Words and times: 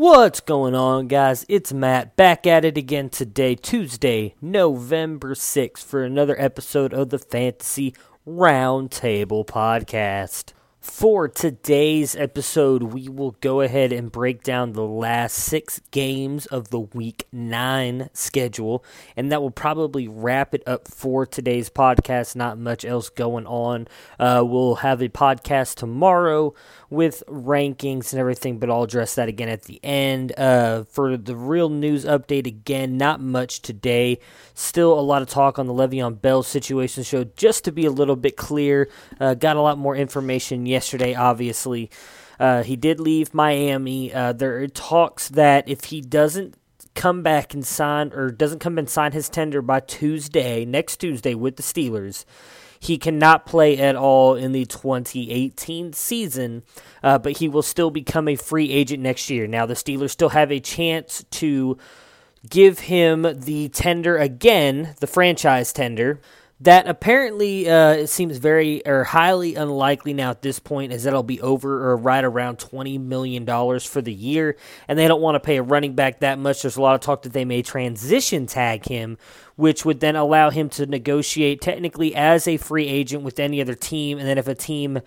What's 0.00 0.40
going 0.40 0.74
on, 0.74 1.08
guys? 1.08 1.44
It's 1.46 1.74
Matt 1.74 2.16
back 2.16 2.46
at 2.46 2.64
it 2.64 2.78
again 2.78 3.10
today, 3.10 3.54
Tuesday, 3.54 4.34
November 4.40 5.34
6th, 5.34 5.84
for 5.84 6.02
another 6.02 6.40
episode 6.40 6.94
of 6.94 7.10
the 7.10 7.18
Fantasy 7.18 7.92
Roundtable 8.26 9.44
Podcast. 9.44 10.54
For 10.80 11.28
today's 11.28 12.16
episode, 12.16 12.82
we 12.82 13.10
will 13.10 13.36
go 13.42 13.60
ahead 13.60 13.92
and 13.92 14.10
break 14.10 14.42
down 14.42 14.72
the 14.72 14.86
last 14.86 15.34
six 15.34 15.82
games 15.90 16.46
of 16.46 16.70
the 16.70 16.80
week 16.80 17.26
nine 17.30 18.08
schedule, 18.14 18.82
and 19.14 19.30
that 19.30 19.42
will 19.42 19.50
probably 19.50 20.08
wrap 20.08 20.54
it 20.54 20.62
up 20.66 20.88
for 20.88 21.26
today's 21.26 21.68
podcast. 21.68 22.34
Not 22.34 22.56
much 22.56 22.86
else 22.86 23.10
going 23.10 23.46
on. 23.46 23.88
Uh, 24.18 24.42
we'll 24.46 24.76
have 24.76 25.02
a 25.02 25.10
podcast 25.10 25.74
tomorrow 25.74 26.54
with 26.90 27.22
rankings 27.28 28.12
and 28.12 28.20
everything, 28.20 28.58
but 28.58 28.68
I'll 28.68 28.82
address 28.82 29.14
that 29.14 29.28
again 29.28 29.48
at 29.48 29.62
the 29.62 29.78
end. 29.84 30.32
Uh, 30.36 30.84
for 30.84 31.16
the 31.16 31.36
real 31.36 31.68
news 31.68 32.04
update, 32.04 32.46
again, 32.46 32.96
not 32.96 33.20
much 33.20 33.62
today. 33.62 34.18
Still 34.54 34.98
a 34.98 35.00
lot 35.00 35.22
of 35.22 35.28
talk 35.28 35.58
on 35.58 35.66
the 35.66 35.72
Le'Veon 35.72 36.20
Bell 36.20 36.42
situation. 36.42 37.04
So 37.04 37.24
just 37.36 37.64
to 37.64 37.72
be 37.72 37.86
a 37.86 37.90
little 37.90 38.16
bit 38.16 38.36
clear, 38.36 38.90
uh, 39.20 39.34
got 39.34 39.56
a 39.56 39.62
lot 39.62 39.78
more 39.78 39.94
information 39.94 40.66
yesterday, 40.66 41.14
obviously. 41.14 41.90
Uh, 42.40 42.62
he 42.62 42.74
did 42.74 42.98
leave 42.98 43.34
Miami. 43.34 44.12
Uh, 44.12 44.32
there 44.32 44.56
are 44.60 44.66
talks 44.66 45.28
that 45.28 45.68
if 45.68 45.84
he 45.84 46.00
doesn't 46.00 46.56
come 46.94 47.22
back 47.22 47.54
and 47.54 47.66
sign, 47.66 48.12
or 48.14 48.30
doesn't 48.30 48.58
come 48.58 48.78
and 48.78 48.88
sign 48.88 49.12
his 49.12 49.28
tender 49.28 49.62
by 49.62 49.80
Tuesday, 49.80 50.64
next 50.64 50.96
Tuesday 50.98 51.34
with 51.34 51.56
the 51.56 51.62
Steelers, 51.62 52.24
he 52.78 52.96
cannot 52.96 53.44
play 53.44 53.76
at 53.78 53.94
all 53.94 54.34
in 54.34 54.52
the 54.52 54.64
2018 54.64 55.92
season, 55.92 56.62
uh, 57.02 57.18
but 57.18 57.36
he 57.36 57.48
will 57.48 57.62
still 57.62 57.90
become 57.90 58.26
a 58.26 58.36
free 58.36 58.70
agent 58.70 59.02
next 59.02 59.28
year. 59.28 59.46
Now, 59.46 59.66
the 59.66 59.74
Steelers 59.74 60.10
still 60.10 60.30
have 60.30 60.50
a 60.50 60.60
chance 60.60 61.24
to 61.32 61.76
give 62.48 62.80
him 62.80 63.26
the 63.40 63.68
tender 63.68 64.16
again, 64.16 64.94
the 65.00 65.06
franchise 65.06 65.74
tender. 65.74 66.20
That 66.62 66.86
apparently 66.86 67.70
uh, 67.70 67.92
it 67.92 68.08
seems 68.08 68.36
very 68.36 68.86
or 68.86 69.04
highly 69.04 69.54
unlikely 69.54 70.12
now 70.12 70.28
at 70.28 70.42
this 70.42 70.58
point, 70.58 70.92
is 70.92 71.04
that 71.04 71.10
it'll 71.10 71.22
be 71.22 71.40
over 71.40 71.90
or 71.90 71.96
right 71.96 72.22
around 72.22 72.58
twenty 72.58 72.98
million 72.98 73.46
dollars 73.46 73.86
for 73.86 74.02
the 74.02 74.12
year, 74.12 74.56
and 74.86 74.98
they 74.98 75.08
don't 75.08 75.22
want 75.22 75.36
to 75.36 75.40
pay 75.40 75.56
a 75.56 75.62
running 75.62 75.94
back 75.94 76.20
that 76.20 76.38
much. 76.38 76.60
There's 76.60 76.76
a 76.76 76.82
lot 76.82 76.94
of 76.94 77.00
talk 77.00 77.22
that 77.22 77.32
they 77.32 77.46
may 77.46 77.62
transition 77.62 78.44
tag 78.44 78.84
him, 78.84 79.16
which 79.56 79.86
would 79.86 80.00
then 80.00 80.16
allow 80.16 80.50
him 80.50 80.68
to 80.70 80.84
negotiate 80.84 81.62
technically 81.62 82.14
as 82.14 82.46
a 82.46 82.58
free 82.58 82.88
agent 82.88 83.22
with 83.22 83.40
any 83.40 83.62
other 83.62 83.74
team, 83.74 84.18
and 84.18 84.28
then 84.28 84.36
if 84.36 84.46
a 84.46 84.54
team 84.54 85.00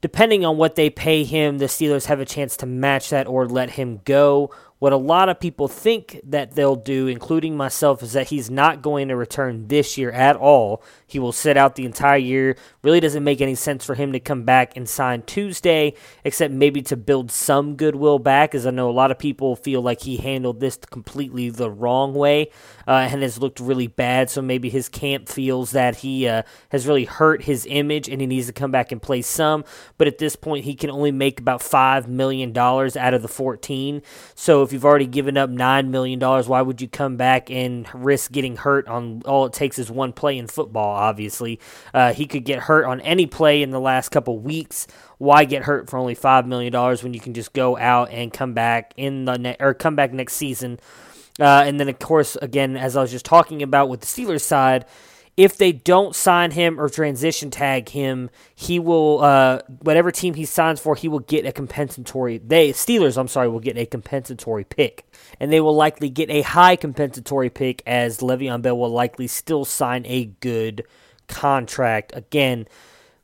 depending 0.00 0.44
on 0.44 0.56
what 0.56 0.76
they 0.76 0.90
pay 0.90 1.24
him, 1.24 1.58
the 1.58 1.66
Steelers 1.66 2.06
have 2.06 2.20
a 2.20 2.24
chance 2.24 2.56
to 2.56 2.66
match 2.66 3.10
that 3.10 3.26
or 3.26 3.46
let 3.46 3.70
him 3.70 4.00
go. 4.04 4.50
What 4.78 4.92
a 4.92 4.96
lot 4.96 5.28
of 5.28 5.40
people 5.40 5.66
think 5.66 6.20
that 6.22 6.52
they'll 6.52 6.76
do, 6.76 7.08
including 7.08 7.56
myself, 7.56 8.02
is 8.02 8.12
that 8.12 8.28
he's 8.28 8.48
not 8.48 8.80
going 8.80 9.08
to 9.08 9.16
return 9.16 9.66
this 9.66 9.98
year 9.98 10.12
at 10.12 10.36
all. 10.36 10.84
He 11.04 11.18
will 11.18 11.32
sit 11.32 11.56
out 11.56 11.74
the 11.74 11.84
entire 11.84 12.18
year. 12.18 12.56
Really 12.82 13.00
doesn't 13.00 13.24
make 13.24 13.40
any 13.40 13.56
sense 13.56 13.84
for 13.84 13.96
him 13.96 14.12
to 14.12 14.20
come 14.20 14.44
back 14.44 14.76
and 14.76 14.88
sign 14.88 15.22
Tuesday, 15.22 15.94
except 16.22 16.54
maybe 16.54 16.80
to 16.82 16.96
build 16.96 17.32
some 17.32 17.74
goodwill 17.74 18.20
back, 18.20 18.54
as 18.54 18.66
I 18.66 18.70
know 18.70 18.88
a 18.88 18.92
lot 18.92 19.10
of 19.10 19.18
people 19.18 19.56
feel 19.56 19.82
like 19.82 20.02
he 20.02 20.16
handled 20.16 20.60
this 20.60 20.76
completely 20.76 21.50
the 21.50 21.70
wrong 21.70 22.14
way 22.14 22.50
uh, 22.86 23.08
and 23.10 23.22
has 23.22 23.38
looked 23.38 23.58
really 23.58 23.88
bad. 23.88 24.30
So 24.30 24.42
maybe 24.42 24.70
his 24.70 24.88
camp 24.88 25.28
feels 25.28 25.72
that 25.72 25.96
he 25.96 26.28
uh, 26.28 26.44
has 26.68 26.86
really 26.86 27.04
hurt 27.04 27.42
his 27.42 27.66
image 27.68 28.08
and 28.08 28.20
he 28.20 28.28
needs 28.28 28.46
to 28.46 28.52
come 28.52 28.70
back 28.70 28.92
and 28.92 29.02
play 29.02 29.22
some. 29.22 29.64
But 29.96 30.06
at 30.06 30.18
this 30.18 30.36
point, 30.36 30.64
he 30.64 30.76
can 30.76 30.90
only 30.90 31.10
make 31.10 31.40
about 31.40 31.62
$5 31.62 32.06
million 32.06 32.56
out 32.56 33.14
of 33.14 33.22
the 33.22 33.28
14. 33.28 34.02
So 34.36 34.67
if 34.68 34.72
you've 34.74 34.84
already 34.84 35.06
given 35.06 35.38
up 35.38 35.48
$9 35.48 35.88
million, 35.88 36.20
why 36.20 36.60
would 36.60 36.82
you 36.82 36.88
come 36.88 37.16
back 37.16 37.50
and 37.50 37.88
risk 37.94 38.30
getting 38.30 38.54
hurt 38.54 38.86
on 38.86 39.22
all 39.24 39.46
it 39.46 39.54
takes 39.54 39.78
is 39.78 39.90
one 39.90 40.12
play 40.12 40.36
in 40.36 40.46
football, 40.46 40.94
obviously? 40.94 41.58
Uh, 41.94 42.12
he 42.12 42.26
could 42.26 42.44
get 42.44 42.58
hurt 42.58 42.84
on 42.84 43.00
any 43.00 43.24
play 43.24 43.62
in 43.62 43.70
the 43.70 43.80
last 43.80 44.10
couple 44.10 44.38
weeks. 44.38 44.86
Why 45.16 45.46
get 45.46 45.62
hurt 45.62 45.88
for 45.88 45.96
only 45.96 46.14
$5 46.14 46.44
million 46.44 46.74
when 47.02 47.14
you 47.14 47.20
can 47.20 47.32
just 47.32 47.54
go 47.54 47.78
out 47.78 48.10
and 48.10 48.30
come 48.30 48.52
back 48.52 48.92
in 48.98 49.24
the 49.24 49.38
ne- 49.38 49.56
or 49.58 49.72
come 49.72 49.96
back 49.96 50.12
next 50.12 50.34
season? 50.34 50.78
Uh, 51.40 51.64
and 51.64 51.80
then, 51.80 51.88
of 51.88 51.98
course, 51.98 52.36
again, 52.36 52.76
as 52.76 52.94
I 52.94 53.00
was 53.00 53.10
just 53.10 53.24
talking 53.24 53.62
about 53.62 53.88
with 53.88 54.00
the 54.00 54.06
Steelers 54.06 54.42
side, 54.42 54.84
if 55.38 55.56
they 55.56 55.70
don't 55.70 56.16
sign 56.16 56.50
him 56.50 56.80
or 56.80 56.88
transition 56.88 57.48
tag 57.48 57.90
him, 57.90 58.28
he 58.56 58.80
will 58.80 59.22
uh, 59.22 59.62
whatever 59.82 60.10
team 60.10 60.34
he 60.34 60.44
signs 60.44 60.80
for, 60.80 60.96
he 60.96 61.06
will 61.06 61.20
get 61.20 61.46
a 61.46 61.52
compensatory. 61.52 62.38
They 62.38 62.72
Steelers, 62.72 63.16
I'm 63.16 63.28
sorry, 63.28 63.48
will 63.48 63.60
get 63.60 63.78
a 63.78 63.86
compensatory 63.86 64.64
pick, 64.64 65.06
and 65.38 65.52
they 65.52 65.60
will 65.60 65.76
likely 65.76 66.10
get 66.10 66.28
a 66.28 66.42
high 66.42 66.74
compensatory 66.74 67.50
pick 67.50 67.84
as 67.86 68.18
Le'Veon 68.18 68.62
Bell 68.62 68.76
will 68.76 68.90
likely 68.90 69.28
still 69.28 69.64
sign 69.64 70.04
a 70.06 70.24
good 70.24 70.84
contract. 71.28 72.10
Again, 72.16 72.66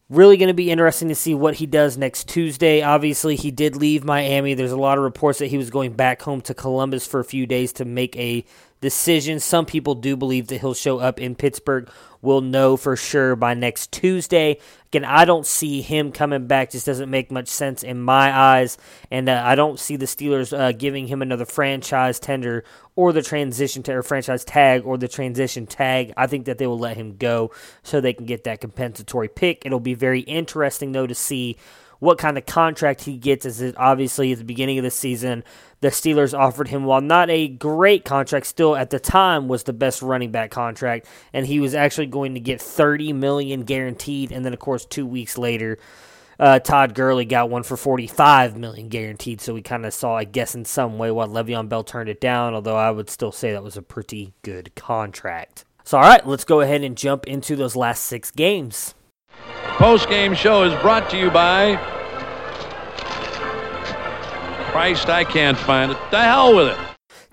really 0.08 0.36
going 0.36 0.46
to 0.46 0.54
be 0.54 0.70
interesting 0.70 1.08
to 1.08 1.16
see 1.16 1.34
what 1.34 1.54
he 1.54 1.66
does 1.66 1.98
next 1.98 2.28
Tuesday. 2.28 2.80
Obviously, 2.80 3.34
he 3.34 3.50
did 3.50 3.74
leave 3.74 4.04
Miami. 4.04 4.54
There's 4.54 4.70
a 4.70 4.76
lot 4.76 4.98
of 4.98 5.04
reports 5.04 5.40
that 5.40 5.46
he 5.48 5.58
was 5.58 5.70
going 5.70 5.94
back 5.94 6.22
home 6.22 6.42
to 6.42 6.54
Columbus 6.54 7.08
for 7.08 7.18
a 7.18 7.24
few 7.24 7.44
days 7.44 7.72
to 7.72 7.84
make 7.84 8.16
a 8.16 8.44
decision. 8.84 9.40
Some 9.40 9.64
people 9.64 9.94
do 9.94 10.14
believe 10.14 10.48
that 10.48 10.60
he'll 10.60 10.74
show 10.74 10.98
up 10.98 11.18
in 11.18 11.34
Pittsburgh. 11.34 11.88
We'll 12.20 12.42
know 12.42 12.76
for 12.76 12.96
sure 12.96 13.34
by 13.34 13.54
next 13.54 13.92
Tuesday. 13.92 14.58
Again, 14.88 15.06
I 15.06 15.24
don't 15.24 15.46
see 15.46 15.80
him 15.80 16.12
coming 16.12 16.46
back. 16.46 16.70
Just 16.70 16.84
doesn't 16.84 17.10
make 17.10 17.30
much 17.30 17.48
sense 17.48 17.82
in 17.82 18.00
my 18.00 18.30
eyes, 18.30 18.76
and 19.10 19.28
uh, 19.28 19.42
I 19.42 19.54
don't 19.54 19.80
see 19.80 19.96
the 19.96 20.04
Steelers 20.04 20.56
uh, 20.56 20.72
giving 20.72 21.06
him 21.06 21.22
another 21.22 21.46
franchise 21.46 22.20
tender 22.20 22.64
or 22.94 23.14
the 23.14 23.22
transition 23.22 23.82
to 23.84 23.92
or 23.92 24.02
franchise 24.02 24.44
tag 24.44 24.84
or 24.84 24.98
the 24.98 25.08
transition 25.08 25.66
tag. 25.66 26.12
I 26.16 26.26
think 26.26 26.44
that 26.44 26.58
they 26.58 26.66
will 26.66 26.78
let 26.78 26.98
him 26.98 27.16
go 27.16 27.52
so 27.82 28.00
they 28.00 28.12
can 28.12 28.26
get 28.26 28.44
that 28.44 28.60
compensatory 28.60 29.28
pick. 29.28 29.64
It'll 29.64 29.80
be 29.80 29.94
very 29.94 30.20
interesting 30.20 30.92
though 30.92 31.06
to 31.06 31.14
see 31.14 31.56
what 31.98 32.18
kind 32.18 32.36
of 32.38 32.46
contract 32.46 33.02
he 33.02 33.16
gets 33.16 33.46
as 33.46 33.60
it 33.60 33.74
obviously 33.78 34.32
at 34.32 34.38
the 34.38 34.44
beginning 34.44 34.78
of 34.78 34.84
the 34.84 34.90
season 34.90 35.44
the 35.80 35.88
Steelers 35.88 36.38
offered 36.38 36.68
him 36.68 36.84
while 36.84 37.00
not 37.00 37.30
a 37.30 37.48
great 37.48 38.04
contract 38.04 38.46
still 38.46 38.76
at 38.76 38.90
the 38.90 38.98
time 38.98 39.48
was 39.48 39.64
the 39.64 39.72
best 39.72 40.02
running 40.02 40.30
back 40.30 40.50
contract 40.50 41.06
and 41.32 41.46
he 41.46 41.60
was 41.60 41.74
actually 41.74 42.06
going 42.06 42.34
to 42.34 42.40
get 42.40 42.60
30 42.60 43.12
million 43.12 43.64
guaranteed 43.64 44.32
and 44.32 44.44
then 44.44 44.52
of 44.52 44.58
course 44.58 44.84
2 44.84 45.06
weeks 45.06 45.38
later 45.38 45.78
uh, 46.36 46.58
Todd 46.58 46.94
Gurley 46.94 47.24
got 47.24 47.48
one 47.48 47.62
for 47.62 47.76
45 47.76 48.56
million 48.56 48.88
guaranteed 48.88 49.40
so 49.40 49.54
we 49.54 49.62
kind 49.62 49.86
of 49.86 49.94
saw 49.94 50.16
I 50.16 50.24
guess 50.24 50.54
in 50.54 50.64
some 50.64 50.98
way 50.98 51.10
why 51.10 51.26
Le'Veon 51.26 51.68
Bell 51.68 51.84
turned 51.84 52.08
it 52.08 52.20
down 52.20 52.54
although 52.54 52.76
I 52.76 52.90
would 52.90 53.08
still 53.08 53.32
say 53.32 53.52
that 53.52 53.62
was 53.62 53.76
a 53.76 53.82
pretty 53.82 54.34
good 54.42 54.74
contract. 54.74 55.64
So 55.84 55.98
all 55.98 56.04
right, 56.04 56.26
let's 56.26 56.44
go 56.44 56.60
ahead 56.60 56.82
and 56.82 56.96
jump 56.96 57.26
into 57.26 57.56
those 57.56 57.76
last 57.76 58.04
6 58.06 58.30
games. 58.32 58.94
Post 59.76 60.08
game 60.08 60.34
show 60.34 60.62
is 60.62 60.80
brought 60.80 61.10
to 61.10 61.16
you 61.16 61.30
by 61.30 61.76
Christ, 64.74 65.08
I 65.08 65.22
can't 65.22 65.56
find 65.56 65.92
it. 65.92 65.98
The 66.10 66.20
hell 66.20 66.56
with 66.56 66.76
it. 66.76 66.78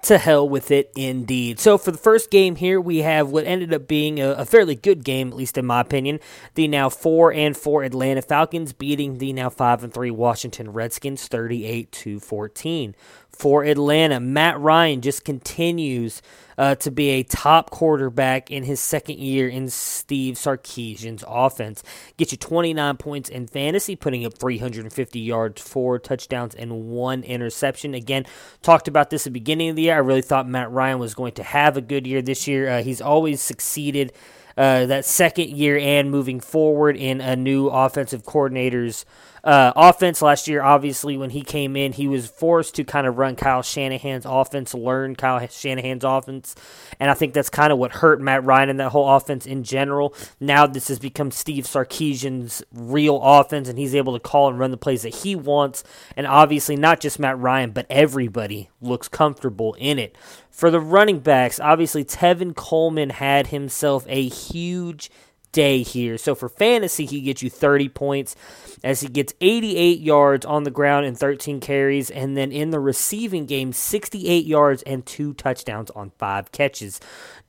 To 0.04 0.20
hell 0.20 0.48
with 0.48 0.70
it, 0.70 0.92
indeed. 0.96 1.60
So, 1.60 1.80
for 1.80 1.92
the 1.92 1.98
first 1.98 2.30
game 2.30 2.56
here, 2.56 2.80
we 2.80 3.00
have 3.00 3.30
what 3.32 3.46
ended 3.46 3.74
up 3.74 3.88
being 3.88 4.20
a, 4.20 4.34
a, 4.34 4.46
fairly 4.46 4.76
good 4.76 5.04
game, 5.04 5.30
at 5.30 5.36
least 5.36 5.58
in 5.58 5.66
my 5.66 5.82
opinion. 5.82 6.20
The 6.54 6.68
now 6.68 6.90
four 6.90 7.34
and 7.34 7.58
four 7.58 7.84
Atlanta 7.84 8.22
Falcons 8.22 8.74
beating 8.74 9.18
the 9.18 9.34
now 9.34 9.50
five 9.50 9.84
and 9.84 9.92
three 9.92 10.12
Washington 10.12 10.72
Redskins, 10.72 11.28
thirty-eight 11.28 11.92
to 11.94 12.20
fourteen. 12.20 12.96
For 13.34 13.64
Atlanta, 13.64 14.20
Matt 14.20 14.60
Ryan 14.60 15.02
just 15.02 15.26
continues 15.26 16.22
uh, 16.58 16.76
to 16.76 16.92
be 16.92 17.10
a 17.10 17.24
top 17.24 17.72
quarterback 17.72 18.52
in 18.52 18.64
his 18.64 18.80
second 18.80 19.18
year 19.18 19.50
in 19.50 19.68
Steve 19.70 20.36
Sarkisian's 20.36 21.24
offense. 21.28 21.82
Get 22.18 22.32
you 22.32 22.38
29 22.38 22.98
points 22.98 23.30
in 23.30 23.48
fantasy, 23.48 23.96
putting 23.96 24.26
up 24.26 24.38
350 24.38 25.20
yards, 25.20 25.60
four 25.60 25.98
touchdowns, 25.98 26.54
and 26.54 26.88
one 26.90 27.24
interception. 27.24 27.96
Again, 27.96 28.26
talked 28.62 28.88
about 28.88 29.10
this 29.10 29.26
at 29.26 29.34
the 29.34 29.40
beginning 29.40 29.70
of 29.70 29.76
the 29.76 29.84
year. 29.84 29.96
I 29.96 30.00
really 30.00 30.22
thought 30.22 30.48
Matt 30.48 30.70
Ryan 30.70 31.00
was 31.00 31.16
going 31.16 31.34
to 31.34 31.44
have 31.44 31.78
a 31.78 31.82
good 31.82 32.06
year 32.06 32.22
this 32.22 32.48
year. 32.48 32.70
Uh, 32.70 32.84
he's 32.84 33.02
always 33.02 33.42
succeeded. 33.42 34.14
Uh, 34.58 34.86
that 34.86 35.06
second 35.06 35.50
year 35.50 35.78
and 35.78 36.12
moving 36.12 36.42
forward 36.42 36.98
in 36.98 37.22
a 37.22 37.38
new 37.38 37.68
offensive 37.68 38.26
coordinator's 38.26 39.06
Uh, 39.44 39.74
offense 39.76 40.22
last 40.22 40.48
year, 40.48 40.62
obviously, 40.62 41.18
when 41.18 41.32
he 41.32 41.42
came 41.42 41.76
in, 41.76 41.94
he 41.94 42.08
was 42.08 42.28
forced 42.28 42.76
to 42.76 42.84
kind 42.84 43.08
of 43.08 43.18
run 43.18 43.36
Kyle 43.36 43.64
Shanahan's 43.64 44.26
offense, 44.26 44.74
learn 44.74 45.16
Kyle 45.16 45.46
Shanahan's 45.48 46.04
offense. 46.04 46.56
And 47.00 47.10
I 47.10 47.16
think 47.16 47.34
that's 47.34 47.50
kind 47.50 47.74
of 47.74 47.80
what 47.80 47.92
hurt 47.92 48.22
Matt 48.22 48.44
Ryan 48.44 48.70
and 48.70 48.80
that 48.80 48.90
whole 48.90 49.10
offense 49.10 49.48
in 49.48 49.64
general. 49.64 50.14
Now 50.40 50.68
this 50.68 50.90
has 50.90 51.00
become 51.00 51.32
Steve 51.32 51.64
Sarkisian's 51.66 52.64
real 52.72 53.20
offense, 53.22 53.68
and 53.68 53.80
he's 53.80 53.96
able 53.96 54.14
to 54.14 54.20
call 54.20 54.50
and 54.50 54.60
run 54.60 54.72
the 54.72 54.78
plays 54.78 55.02
that 55.02 55.16
he 55.16 55.36
wants. 55.36 55.84
And 56.16 56.28
obviously, 56.28 56.76
not 56.76 57.00
just 57.00 57.20
Matt 57.20 57.40
Ryan, 57.40 57.72
but 57.72 57.88
everybody 57.90 58.70
looks 58.80 59.08
comfortable 59.08 59.76
in 59.80 59.98
it. 59.98 60.16
For 60.52 60.70
the 60.70 60.80
running 60.80 61.20
backs, 61.20 61.60
obviously, 61.60 62.06
Tevin 62.06 62.56
Coleman 62.56 63.10
had 63.10 63.48
himself 63.48 64.06
a 64.08 64.28
huge 64.28 65.10
day 65.52 65.84
here. 65.84 66.18
So 66.18 66.36
for 66.36 66.50
fantasy, 66.50 67.06
he 67.06 67.22
gets 67.22 67.42
you 67.42 67.50
30 67.50 67.90
points 67.90 68.36
as 68.84 69.02
he 69.02 69.08
gets 69.08 69.34
88 69.42 70.00
yards 70.00 70.46
on 70.46 70.64
the 70.64 70.72
ground 70.72 71.06
and 71.06 71.18
13 71.18 71.60
carries. 71.60 72.10
And 72.10 72.36
then 72.36 72.52
in 72.52 72.72
the 72.72 72.80
receiving 72.80 73.46
game, 73.46 73.74
68 73.74 74.46
yards 74.46 74.84
and 74.84 75.06
two 75.06 75.34
touchdowns 75.34 75.90
on 75.92 76.12
five 76.18 76.52
catches. 76.52 77.00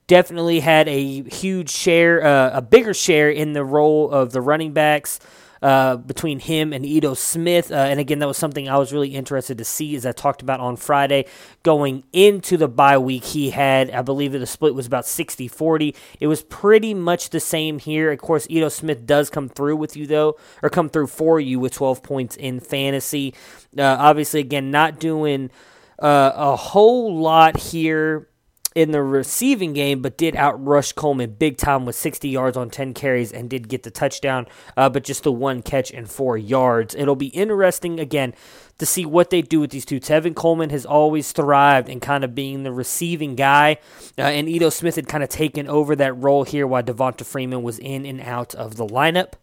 Definitely 0.07 0.59
had 0.59 0.87
a 0.87 1.23
huge 1.23 1.69
share, 1.69 2.23
uh, 2.23 2.57
a 2.57 2.61
bigger 2.61 2.93
share 2.93 3.29
in 3.29 3.53
the 3.53 3.63
role 3.63 4.11
of 4.11 4.31
the 4.31 4.41
running 4.41 4.73
backs 4.73 5.19
uh, 5.63 5.95
between 5.95 6.39
him 6.39 6.73
and 6.73 6.85
Ito 6.85 7.13
Smith. 7.13 7.71
Uh, 7.71 7.75
and 7.75 7.97
again, 7.97 8.19
that 8.19 8.27
was 8.27 8.37
something 8.37 8.67
I 8.67 8.77
was 8.77 8.91
really 8.91 9.15
interested 9.15 9.57
to 9.57 9.63
see, 9.63 9.95
as 9.95 10.05
I 10.05 10.11
talked 10.11 10.41
about 10.41 10.59
on 10.59 10.75
Friday. 10.75 11.25
Going 11.63 12.03
into 12.11 12.57
the 12.57 12.67
bye 12.67 12.97
week, 12.97 13.23
he 13.23 13.51
had, 13.51 13.89
I 13.89 14.01
believe 14.01 14.33
the 14.33 14.45
split 14.45 14.75
was 14.75 14.85
about 14.85 15.05
60 15.05 15.47
40. 15.47 15.95
It 16.19 16.27
was 16.27 16.43
pretty 16.43 16.93
much 16.93 17.29
the 17.29 17.39
same 17.39 17.79
here. 17.79 18.11
Of 18.11 18.19
course, 18.19 18.45
Ito 18.49 18.67
Smith 18.67 19.05
does 19.05 19.29
come 19.29 19.47
through 19.47 19.77
with 19.77 19.95
you, 19.95 20.05
though, 20.05 20.35
or 20.61 20.69
come 20.69 20.89
through 20.89 21.07
for 21.07 21.39
you 21.39 21.61
with 21.61 21.73
12 21.73 22.03
points 22.03 22.35
in 22.35 22.59
fantasy. 22.59 23.33
Uh, 23.77 23.83
obviously, 23.83 24.41
again, 24.41 24.69
not 24.69 24.99
doing. 24.99 25.49
Uh, 25.97 26.33
a 26.35 26.55
whole 26.57 27.17
lot 27.17 27.57
here 27.57 28.27
in 28.75 28.91
the 28.91 29.03
receiving 29.03 29.73
game, 29.73 30.01
but 30.01 30.17
did 30.17 30.35
outrush 30.35 30.95
Coleman 30.95 31.35
big 31.37 31.57
time 31.57 31.85
with 31.85 31.95
60 31.95 32.27
yards 32.29 32.57
on 32.57 32.69
10 32.69 32.93
carries 32.93 33.31
and 33.31 33.49
did 33.49 33.67
get 33.67 33.83
the 33.83 33.91
touchdown, 33.91 34.47
uh, 34.75 34.89
but 34.89 35.03
just 35.03 35.23
the 35.23 35.31
one 35.31 35.61
catch 35.61 35.91
and 35.91 36.09
four 36.09 36.37
yards. 36.37 36.95
It'll 36.95 37.15
be 37.15 37.27
interesting 37.27 37.99
again 37.99 38.33
to 38.79 38.85
see 38.85 39.05
what 39.05 39.29
they 39.29 39.41
do 39.41 39.59
with 39.59 39.71
these 39.71 39.85
two. 39.85 39.99
Tevin 39.99 40.35
Coleman 40.35 40.71
has 40.71 40.85
always 40.85 41.31
thrived 41.31 41.89
in 41.89 41.99
kind 41.99 42.23
of 42.23 42.33
being 42.35 42.63
the 42.63 42.71
receiving 42.71 43.35
guy, 43.35 43.77
uh, 44.17 44.21
and 44.21 44.49
Ito 44.49 44.69
Smith 44.69 44.95
had 44.95 45.07
kind 45.07 45.23
of 45.23 45.29
taken 45.29 45.67
over 45.67 45.95
that 45.95 46.13
role 46.13 46.43
here 46.43 46.65
while 46.65 46.83
Devonta 46.83 47.25
Freeman 47.25 47.63
was 47.63 47.79
in 47.79 48.05
and 48.05 48.21
out 48.21 48.55
of 48.55 48.75
the 48.75 48.85
lineup. 48.85 49.33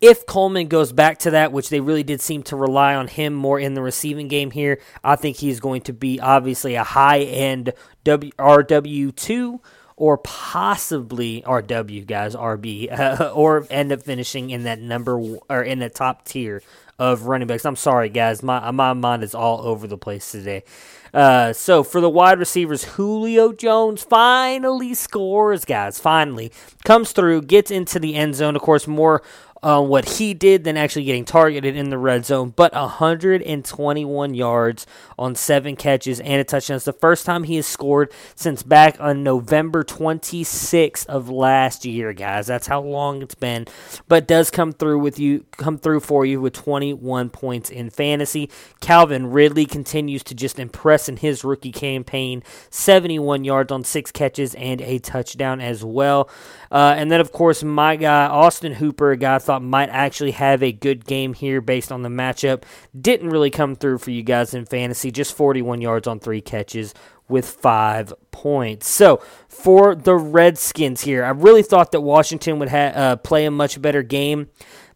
If 0.00 0.24
Coleman 0.24 0.68
goes 0.68 0.92
back 0.92 1.18
to 1.18 1.32
that, 1.32 1.52
which 1.52 1.68
they 1.68 1.80
really 1.80 2.02
did 2.02 2.22
seem 2.22 2.42
to 2.44 2.56
rely 2.56 2.94
on 2.94 3.06
him 3.06 3.34
more 3.34 3.60
in 3.60 3.74
the 3.74 3.82
receiving 3.82 4.28
game 4.28 4.50
here, 4.50 4.80
I 5.04 5.16
think 5.16 5.36
he's 5.36 5.60
going 5.60 5.82
to 5.82 5.92
be 5.92 6.18
obviously 6.18 6.74
a 6.74 6.84
high 6.84 7.20
end 7.20 7.74
w- 8.04 8.32
RW2 8.38 9.60
or 10.00 10.16
possibly 10.16 11.42
RW 11.42 12.06
guys 12.06 12.34
RB 12.34 12.90
uh, 12.90 13.30
or 13.34 13.66
end 13.68 13.92
up 13.92 14.02
finishing 14.02 14.48
in 14.48 14.62
that 14.62 14.80
number 14.80 15.20
or 15.50 15.62
in 15.62 15.78
the 15.78 15.90
top 15.90 16.24
tier 16.24 16.62
of 16.98 17.24
running 17.24 17.46
backs. 17.46 17.66
I'm 17.66 17.76
sorry 17.76 18.08
guys, 18.08 18.42
my 18.42 18.70
my 18.70 18.94
mind 18.94 19.22
is 19.22 19.34
all 19.34 19.60
over 19.60 19.86
the 19.86 19.98
place 19.98 20.32
today. 20.32 20.64
Uh, 21.12 21.52
so 21.52 21.82
for 21.82 22.00
the 22.00 22.08
wide 22.08 22.38
receivers, 22.38 22.84
Julio 22.84 23.52
Jones 23.52 24.02
finally 24.02 24.94
scores, 24.94 25.64
guys. 25.64 25.98
Finally 25.98 26.52
comes 26.84 27.12
through, 27.12 27.42
gets 27.42 27.70
into 27.70 27.98
the 27.98 28.14
end 28.14 28.36
zone. 28.36 28.56
Of 28.56 28.62
course, 28.62 28.86
more 28.86 29.22
uh, 29.62 29.82
what 29.82 30.08
he 30.08 30.34
did 30.34 30.64
than 30.64 30.76
actually 30.76 31.04
getting 31.04 31.24
targeted 31.24 31.76
in 31.76 31.90
the 31.90 31.98
red 31.98 32.24
zone. 32.24 32.52
But 32.54 32.72
121 32.72 34.34
yards 34.34 34.86
on 35.18 35.34
seven 35.34 35.76
catches 35.76 36.20
and 36.20 36.40
a 36.40 36.44
touchdown. 36.44 36.76
It's 36.76 36.84
the 36.84 36.92
first 36.92 37.26
time 37.26 37.44
he 37.44 37.56
has 37.56 37.66
scored 37.66 38.12
since 38.34 38.62
back 38.62 38.96
on 39.00 39.22
November 39.22 39.84
26th 39.84 41.06
of 41.06 41.28
last 41.28 41.84
year, 41.84 42.12
guys. 42.12 42.46
That's 42.46 42.66
how 42.66 42.80
long 42.80 43.22
it's 43.22 43.34
been. 43.34 43.66
But 44.08 44.26
does 44.26 44.50
come 44.50 44.72
through 44.72 45.00
with 45.00 45.18
you, 45.18 45.44
come 45.52 45.78
through 45.78 46.00
for 46.00 46.24
you 46.24 46.40
with 46.40 46.54
21 46.54 47.30
points 47.30 47.70
in 47.70 47.90
fantasy. 47.90 48.50
Calvin 48.80 49.30
Ridley 49.30 49.66
continues 49.66 50.22
to 50.24 50.34
just 50.34 50.58
impress 50.58 51.08
in 51.08 51.18
his 51.18 51.44
rookie 51.44 51.72
campaign. 51.72 52.42
71 52.70 53.44
yards 53.44 53.72
on 53.72 53.84
six 53.84 54.10
catches 54.10 54.54
and 54.54 54.80
a 54.80 54.98
touchdown 54.98 55.60
as 55.60 55.84
well. 55.84 56.30
Uh, 56.70 56.94
and 56.96 57.10
then, 57.10 57.20
of 57.20 57.32
course, 57.32 57.62
my 57.62 57.96
guy, 57.96 58.26
Austin 58.26 58.74
Hooper, 58.74 59.10
a 59.10 59.16
guy 59.16 59.38
thought 59.50 59.62
might 59.64 59.88
actually 59.88 60.30
have 60.30 60.62
a 60.62 60.70
good 60.70 61.04
game 61.04 61.34
here 61.34 61.60
based 61.60 61.90
on 61.90 62.02
the 62.02 62.08
matchup. 62.08 62.62
Didn't 62.98 63.30
really 63.30 63.50
come 63.50 63.74
through 63.74 63.98
for 63.98 64.12
you 64.12 64.22
guys 64.22 64.54
in 64.54 64.64
fantasy, 64.64 65.10
just 65.10 65.36
41 65.36 65.80
yards 65.80 66.06
on 66.06 66.20
three 66.20 66.40
catches 66.40 66.94
with 67.28 67.48
five 67.48 68.12
points. 68.30 68.88
So 68.88 69.20
for 69.48 69.96
the 69.96 70.14
Redskins 70.14 71.00
here, 71.00 71.24
I 71.24 71.30
really 71.30 71.64
thought 71.64 71.90
that 71.90 72.00
Washington 72.00 72.60
would 72.60 72.68
ha- 72.68 72.92
uh, 72.94 73.16
play 73.16 73.44
a 73.44 73.50
much 73.50 73.82
better 73.82 74.04
game 74.04 74.50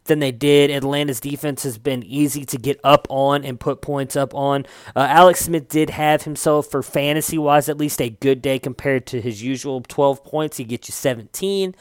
than 0.04 0.18
they 0.18 0.32
did. 0.32 0.70
Atlanta's 0.70 1.20
defense 1.20 1.62
has 1.62 1.78
been 1.78 2.02
easy 2.02 2.44
to 2.46 2.58
get 2.58 2.80
up 2.84 3.06
on 3.10 3.44
and 3.44 3.58
put 3.58 3.80
points 3.80 4.16
up 4.16 4.34
on. 4.34 4.66
Uh, 4.94 5.06
Alex 5.08 5.40
Smith 5.40 5.68
did 5.68 5.90
have 5.90 6.22
himself, 6.22 6.70
for 6.70 6.82
fantasy 6.82 7.38
wise, 7.38 7.68
at 7.68 7.78
least 7.78 8.00
a 8.00 8.10
good 8.10 8.42
day 8.42 8.58
compared 8.58 9.06
to 9.06 9.20
his 9.20 9.42
usual 9.42 9.80
12 9.82 10.24
points. 10.24 10.56
He 10.56 10.64
gets 10.64 10.88
you 10.88 10.92
17. 10.92 11.74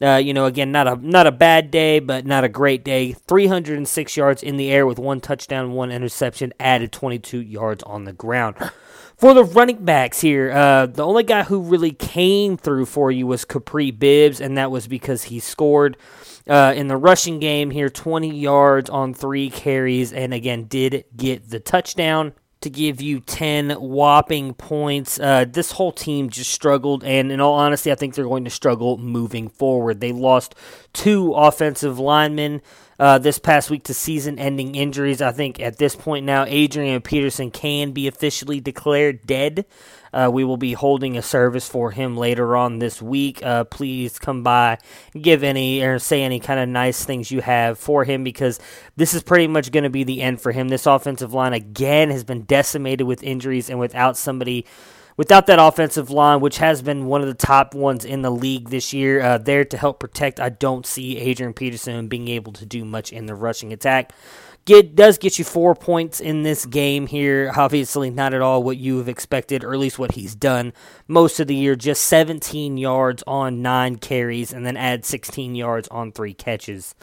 Uh, 0.00 0.16
you 0.16 0.34
know, 0.34 0.46
again, 0.46 0.72
not 0.72 0.86
a 0.86 0.96
not 0.96 1.26
a 1.26 1.32
bad 1.32 1.70
day, 1.70 2.00
but 2.00 2.26
not 2.26 2.44
a 2.44 2.48
great 2.48 2.84
day. 2.84 3.12
306 3.12 4.16
yards 4.16 4.42
in 4.42 4.56
the 4.56 4.70
air 4.70 4.86
with 4.86 4.98
one 4.98 5.20
touchdown, 5.20 5.72
one 5.72 5.90
interception, 5.90 6.52
added 6.60 6.92
22 6.92 7.40
yards 7.40 7.82
on 7.84 8.04
the 8.04 8.12
ground. 8.12 8.56
For 9.16 9.32
the 9.32 9.44
running 9.44 9.82
backs 9.82 10.20
here, 10.20 10.52
uh, 10.52 10.84
the 10.84 11.04
only 11.04 11.22
guy 11.22 11.44
who 11.44 11.60
really 11.60 11.92
came 11.92 12.58
through 12.58 12.84
for 12.84 13.10
you 13.10 13.26
was 13.26 13.46
Kapri 13.46 13.98
Bibbs, 13.98 14.42
and 14.42 14.58
that 14.58 14.70
was 14.70 14.86
because 14.86 15.24
he 15.24 15.40
scored 15.40 15.96
uh, 16.48 16.72
in 16.76 16.88
the 16.88 16.96
rushing 16.96 17.38
game 17.38 17.70
here 17.70 17.88
20 17.88 18.34
yards 18.34 18.90
on 18.90 19.14
three 19.14 19.50
carries, 19.50 20.12
and 20.12 20.32
again, 20.32 20.64
did 20.64 21.04
get 21.16 21.50
the 21.50 21.60
touchdown 21.60 22.32
to 22.60 22.70
give 22.70 23.00
you 23.00 23.20
10 23.20 23.70
whopping 23.72 24.54
points. 24.54 25.20
Uh, 25.20 25.44
this 25.48 25.72
whole 25.72 25.92
team 25.92 26.30
just 26.30 26.50
struggled, 26.50 27.04
and 27.04 27.30
in 27.30 27.40
all 27.40 27.54
honesty, 27.54 27.92
I 27.92 27.94
think 27.94 28.14
they're 28.14 28.24
going 28.24 28.44
to 28.44 28.50
struggle 28.50 28.96
moving 28.96 29.48
forward. 29.48 30.00
They 30.00 30.12
lost 30.12 30.54
two 30.96 31.34
offensive 31.34 31.98
linemen 31.98 32.62
uh, 32.98 33.18
this 33.18 33.38
past 33.38 33.68
week 33.68 33.84
to 33.84 33.92
season 33.92 34.38
ending 34.38 34.74
injuries. 34.74 35.20
I 35.20 35.30
think 35.30 35.60
at 35.60 35.76
this 35.76 35.94
point 35.94 36.24
now, 36.24 36.46
Adrian 36.46 37.02
Peterson 37.02 37.50
can 37.50 37.92
be 37.92 38.08
officially 38.08 38.60
declared 38.60 39.26
dead. 39.26 39.66
Uh, 40.14 40.30
we 40.32 40.44
will 40.44 40.56
be 40.56 40.72
holding 40.72 41.18
a 41.18 41.22
service 41.22 41.68
for 41.68 41.90
him 41.90 42.16
later 42.16 42.56
on 42.56 42.78
this 42.78 43.02
week. 43.02 43.44
Uh, 43.44 43.64
please 43.64 44.18
come 44.18 44.42
by, 44.42 44.78
give 45.20 45.42
any 45.42 45.82
or 45.82 45.98
say 45.98 46.22
any 46.22 46.40
kind 46.40 46.58
of 46.58 46.66
nice 46.66 47.04
things 47.04 47.30
you 47.30 47.42
have 47.42 47.78
for 47.78 48.04
him 48.04 48.24
because 48.24 48.58
this 48.96 49.12
is 49.12 49.22
pretty 49.22 49.46
much 49.46 49.70
going 49.70 49.84
to 49.84 49.90
be 49.90 50.04
the 50.04 50.22
end 50.22 50.40
for 50.40 50.52
him. 50.52 50.68
This 50.68 50.86
offensive 50.86 51.34
line 51.34 51.52
again 51.52 52.10
has 52.10 52.24
been 52.24 52.44
decimated 52.44 53.06
with 53.06 53.22
injuries 53.22 53.68
and 53.68 53.78
without 53.78 54.16
somebody 54.16 54.64
without 55.16 55.46
that 55.46 55.58
offensive 55.58 56.10
line, 56.10 56.40
which 56.40 56.58
has 56.58 56.82
been 56.82 57.06
one 57.06 57.20
of 57.20 57.26
the 57.26 57.34
top 57.34 57.74
ones 57.74 58.04
in 58.04 58.22
the 58.22 58.30
league 58.30 58.70
this 58.70 58.92
year, 58.92 59.20
uh, 59.20 59.38
there 59.38 59.64
to 59.64 59.76
help 59.76 59.98
protect, 60.00 60.40
I 60.40 60.50
don't 60.50 60.86
see 60.86 61.18
Adrian 61.18 61.54
Peterson 61.54 62.08
being 62.08 62.28
able 62.28 62.52
to 62.52 62.66
do 62.66 62.84
much 62.84 63.12
in 63.12 63.26
the 63.26 63.34
rushing 63.34 63.72
attack. 63.72 64.12
Get 64.66 64.96
does 64.96 65.16
get 65.16 65.38
you 65.38 65.44
four 65.44 65.76
points 65.76 66.18
in 66.18 66.42
this 66.42 66.66
game 66.66 67.06
here. 67.06 67.52
Obviously, 67.56 68.10
not 68.10 68.34
at 68.34 68.42
all 68.42 68.64
what 68.64 68.76
you 68.76 68.98
have 68.98 69.08
expected, 69.08 69.62
or 69.62 69.72
at 69.72 69.78
least 69.78 69.96
what 69.96 70.12
he's 70.12 70.34
done 70.34 70.72
most 71.06 71.38
of 71.38 71.46
the 71.46 71.54
year. 71.54 71.76
Just 71.76 72.02
17 72.02 72.76
yards 72.76 73.22
on 73.28 73.62
nine 73.62 73.94
carries, 73.94 74.52
and 74.52 74.66
then 74.66 74.76
add 74.76 75.04
16 75.04 75.54
yards 75.54 75.86
on 75.88 76.10
three 76.10 76.34
catches. 76.34 76.96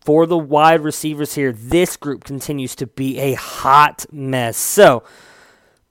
For 0.00 0.26
the 0.26 0.36
wide 0.36 0.80
receivers 0.80 1.36
here, 1.36 1.52
this 1.52 1.96
group 1.96 2.24
continues 2.24 2.74
to 2.74 2.88
be 2.88 3.18
a 3.20 3.34
hot 3.34 4.04
mess. 4.10 4.56
So, 4.56 5.04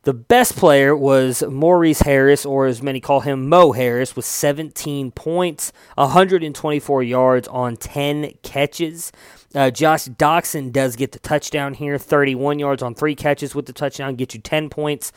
the 0.08 0.14
best 0.14 0.56
player 0.56 0.96
was 0.96 1.44
Maurice 1.44 2.00
Harris, 2.00 2.46
or 2.46 2.66
as 2.66 2.82
many 2.82 3.02
call 3.02 3.20
him, 3.20 3.50
Mo 3.50 3.74
Harris, 3.74 4.16
with 4.16 4.24
17 4.24 5.12
points, 5.12 5.74
124 5.96 7.04
yards 7.04 7.46
on 7.50 7.76
10 7.76 8.32
catches. 8.42 9.12
Uh, 9.54 9.70
Josh 9.70 10.06
Doctson 10.06 10.72
does 10.72 10.96
get 10.96 11.12
the 11.12 11.20
touchdown 11.20 11.74
here, 11.74 11.98
31 11.98 12.58
yards 12.58 12.82
on 12.82 12.96
three 12.96 13.16
catches 13.16 13.54
with 13.54 13.66
the 13.66 13.74
touchdown, 13.74 14.16
get 14.16 14.34
you 14.34 14.40
10 14.40 14.70
points. 14.70 15.12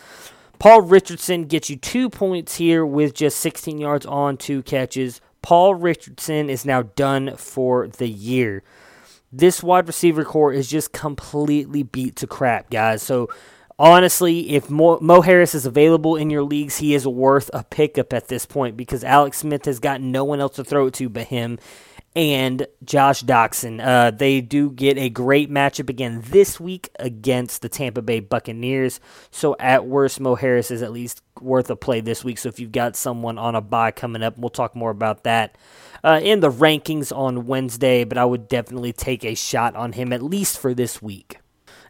Paul 0.59 0.83
Richardson 0.83 1.45
gets 1.45 1.71
you 1.71 1.77
two 1.77 2.11
points 2.11 2.57
here 2.57 2.85
with 2.85 3.15
just 3.15 3.39
16 3.39 3.79
yards 3.79 4.07
on 4.07 4.39
two 4.39 4.61
catches. 4.65 5.21
Paul 5.41 5.77
Richardson 5.77 6.51
is 6.51 6.65
now 6.67 6.83
done 6.83 7.37
for 7.37 7.87
the 7.87 8.09
year. 8.09 8.65
This 9.31 9.63
wide 9.63 9.87
receiver 9.87 10.25
corps 10.25 10.53
is 10.53 10.69
just 10.69 10.93
completely 10.93 11.85
beat 11.85 12.17
to 12.17 12.27
crap, 12.27 12.71
guys. 12.71 13.05
So 13.05 13.29
honestly, 13.81 14.51
if 14.51 14.69
Mo, 14.69 14.99
Mo, 15.01 15.23
Harris 15.23 15.55
is 15.55 15.67
available 15.67 16.17
in 16.17 16.31
your 16.31 16.43
leagues, 16.43 16.79
he 16.79 16.95
is 16.95 17.07
worth 17.07 17.51
a 17.55 17.65
pickup 17.65 18.13
at 18.13 18.29
this 18.29 18.47
point 18.47 18.77
because 18.77 19.03
Alex 19.03 19.39
Smith 19.39 19.65
has 19.65 19.81
got 19.81 20.03
no 20.03 20.25
one 20.25 20.41
else 20.41 20.57
to 20.57 20.65
throw 20.65 20.87
it 20.89 20.95
to 20.95 21.09
but 21.09 21.29
him. 21.29 21.59
and 22.17 22.67
Josh 22.85 23.23
Doctson. 23.23 23.85
Uh, 23.85 24.11
they 24.11 24.41
do 24.41 24.71
get 24.71 24.99
a 24.99 25.09
great 25.09 25.51
matchup 25.51 25.89
again 25.89 26.23
this 26.27 26.59
week 26.59 26.91
against 26.99 27.63
the 27.63 27.69
Tampa 27.69 28.03
Bay 28.03 28.21
Buccaneers. 28.21 29.01
So 29.31 29.57
at 29.61 29.87
worst, 29.87 30.21
Mo 30.21 30.35
Harris 30.35 30.71
is 30.71 30.83
at 30.83 30.93
least 30.93 31.23
worth 31.41 31.71
a 31.71 31.77
play 31.77 32.01
this 32.01 32.25
week. 32.25 32.39
So 32.39 32.49
if 32.49 32.59
you've 32.61 32.73
got 32.73 32.97
someone 32.97 33.39
on 33.39 33.55
a 33.55 33.61
bye 33.61 33.93
coming 33.93 34.23
up, 34.23 34.37
we'll 34.39 34.51
talk 34.51 34.77
more 34.77 34.91
about 34.91 35.25
that 35.25 35.57
uh, 36.03 36.21
in 36.23 36.41
the 36.41 36.51
rankings 36.51 37.17
on 37.17 37.47
Wednesday. 37.47 38.05
But 38.05 38.19
I 38.19 38.25
would 38.25 38.49
definitely 38.49 38.93
take 38.93 39.25
a 39.25 39.35
shot 39.35 39.77
on 39.77 39.93
him 39.93 40.13
at 40.13 40.23
least 40.23 40.59
for 40.59 40.75
this 40.75 41.01
week. 41.01 41.40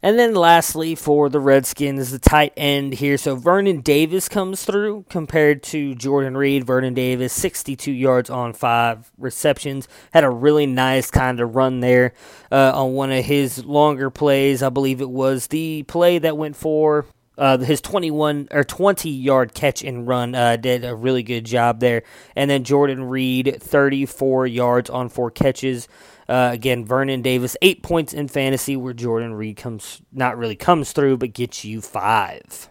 And 0.02 0.18
then 0.18 0.34
lastly, 0.34 0.94
for 0.94 1.28
the 1.28 1.40
Redskins, 1.40 2.10
the 2.10 2.18
tight 2.18 2.52
end 2.56 2.94
here. 2.94 3.18
So 3.18 3.36
Vernon 3.36 3.80
Davis 3.80 4.28
comes 4.28 4.64
through 4.64 5.04
compared 5.10 5.62
to 5.64 5.94
Jordan 5.94 6.36
Reed. 6.36 6.64
Vernon 6.64 6.94
Davis, 6.94 7.32
62 7.32 7.92
yards 7.92 8.30
on 8.30 8.52
five 8.54 9.10
receptions. 9.18 9.88
Had 10.12 10.24
a 10.24 10.30
really 10.30 10.66
nice 10.66 11.10
kind 11.10 11.40
of 11.40 11.54
run 11.54 11.80
there 11.80 12.14
uh, 12.50 12.72
on 12.74 12.92
one 12.92 13.12
of 13.12 13.24
his 13.24 13.64
longer 13.64 14.10
plays. 14.10 14.62
I 14.62 14.70
believe 14.70 15.00
it 15.00 15.10
was 15.10 15.48
the 15.48 15.82
play 15.82 16.18
that 16.18 16.36
went 16.36 16.56
for. 16.56 17.06
Uh, 17.40 17.56
his 17.56 17.80
21 17.80 18.48
or 18.50 18.62
20 18.62 19.08
yard 19.08 19.54
catch 19.54 19.82
and 19.82 20.06
run 20.06 20.34
uh, 20.34 20.56
did 20.56 20.84
a 20.84 20.94
really 20.94 21.22
good 21.22 21.46
job 21.46 21.80
there. 21.80 22.02
And 22.36 22.50
then 22.50 22.64
Jordan 22.64 23.04
Reed, 23.04 23.58
34 23.60 24.46
yards 24.46 24.90
on 24.90 25.08
four 25.08 25.30
catches. 25.30 25.88
Uh, 26.30 26.50
again, 26.52 26.84
Vernon 26.84 27.22
Davis, 27.22 27.56
eight 27.60 27.82
points 27.82 28.12
in 28.12 28.28
fantasy, 28.28 28.76
where 28.76 28.92
Jordan 28.92 29.34
Reed 29.34 29.56
comes 29.56 30.00
not 30.12 30.38
really 30.38 30.54
comes 30.54 30.92
through, 30.92 31.16
but 31.16 31.34
gets 31.34 31.64
you 31.64 31.80
five. 31.80 32.68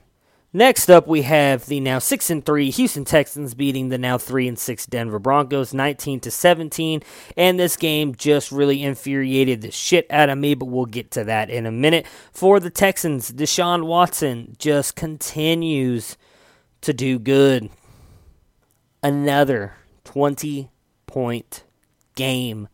Next 0.54 0.90
up, 0.90 1.08
we 1.08 1.24
have 1.24 1.66
the 1.66 1.82
now 1.82 2.00
six 2.00 2.30
and 2.30 2.44
three 2.44 2.72
Houston 2.72 3.04
Texans 3.04 3.54
beating 3.54 3.90
the 3.90 3.98
now 3.98 4.18
three 4.18 4.48
and 4.48 4.58
six 4.58 4.86
Denver 4.86 5.20
Broncos, 5.20 5.74
nineteen 5.74 6.22
to 6.22 6.32
seventeen. 6.32 7.04
And 7.36 7.60
this 7.60 7.76
game 7.76 8.16
just 8.16 8.50
really 8.50 8.82
infuriated 8.82 9.62
the 9.62 9.72
shit 9.72 10.08
out 10.10 10.30
of 10.30 10.38
me, 10.38 10.56
but 10.56 10.68
we'll 10.68 10.86
get 10.86 11.12
to 11.12 11.26
that 11.26 11.50
in 11.50 11.66
a 11.66 11.72
minute. 11.72 12.08
For 12.32 12.62
the 12.62 12.70
Texans, 12.70 13.30
Deshaun 13.30 13.86
Watson 13.86 14.56
just 14.58 14.96
continues 14.96 16.18
to 16.82 16.94
do 16.94 17.20
good. 17.20 17.70
Another 19.04 19.76
twenty 20.06 20.72
point 21.08 21.66
game 22.16 22.70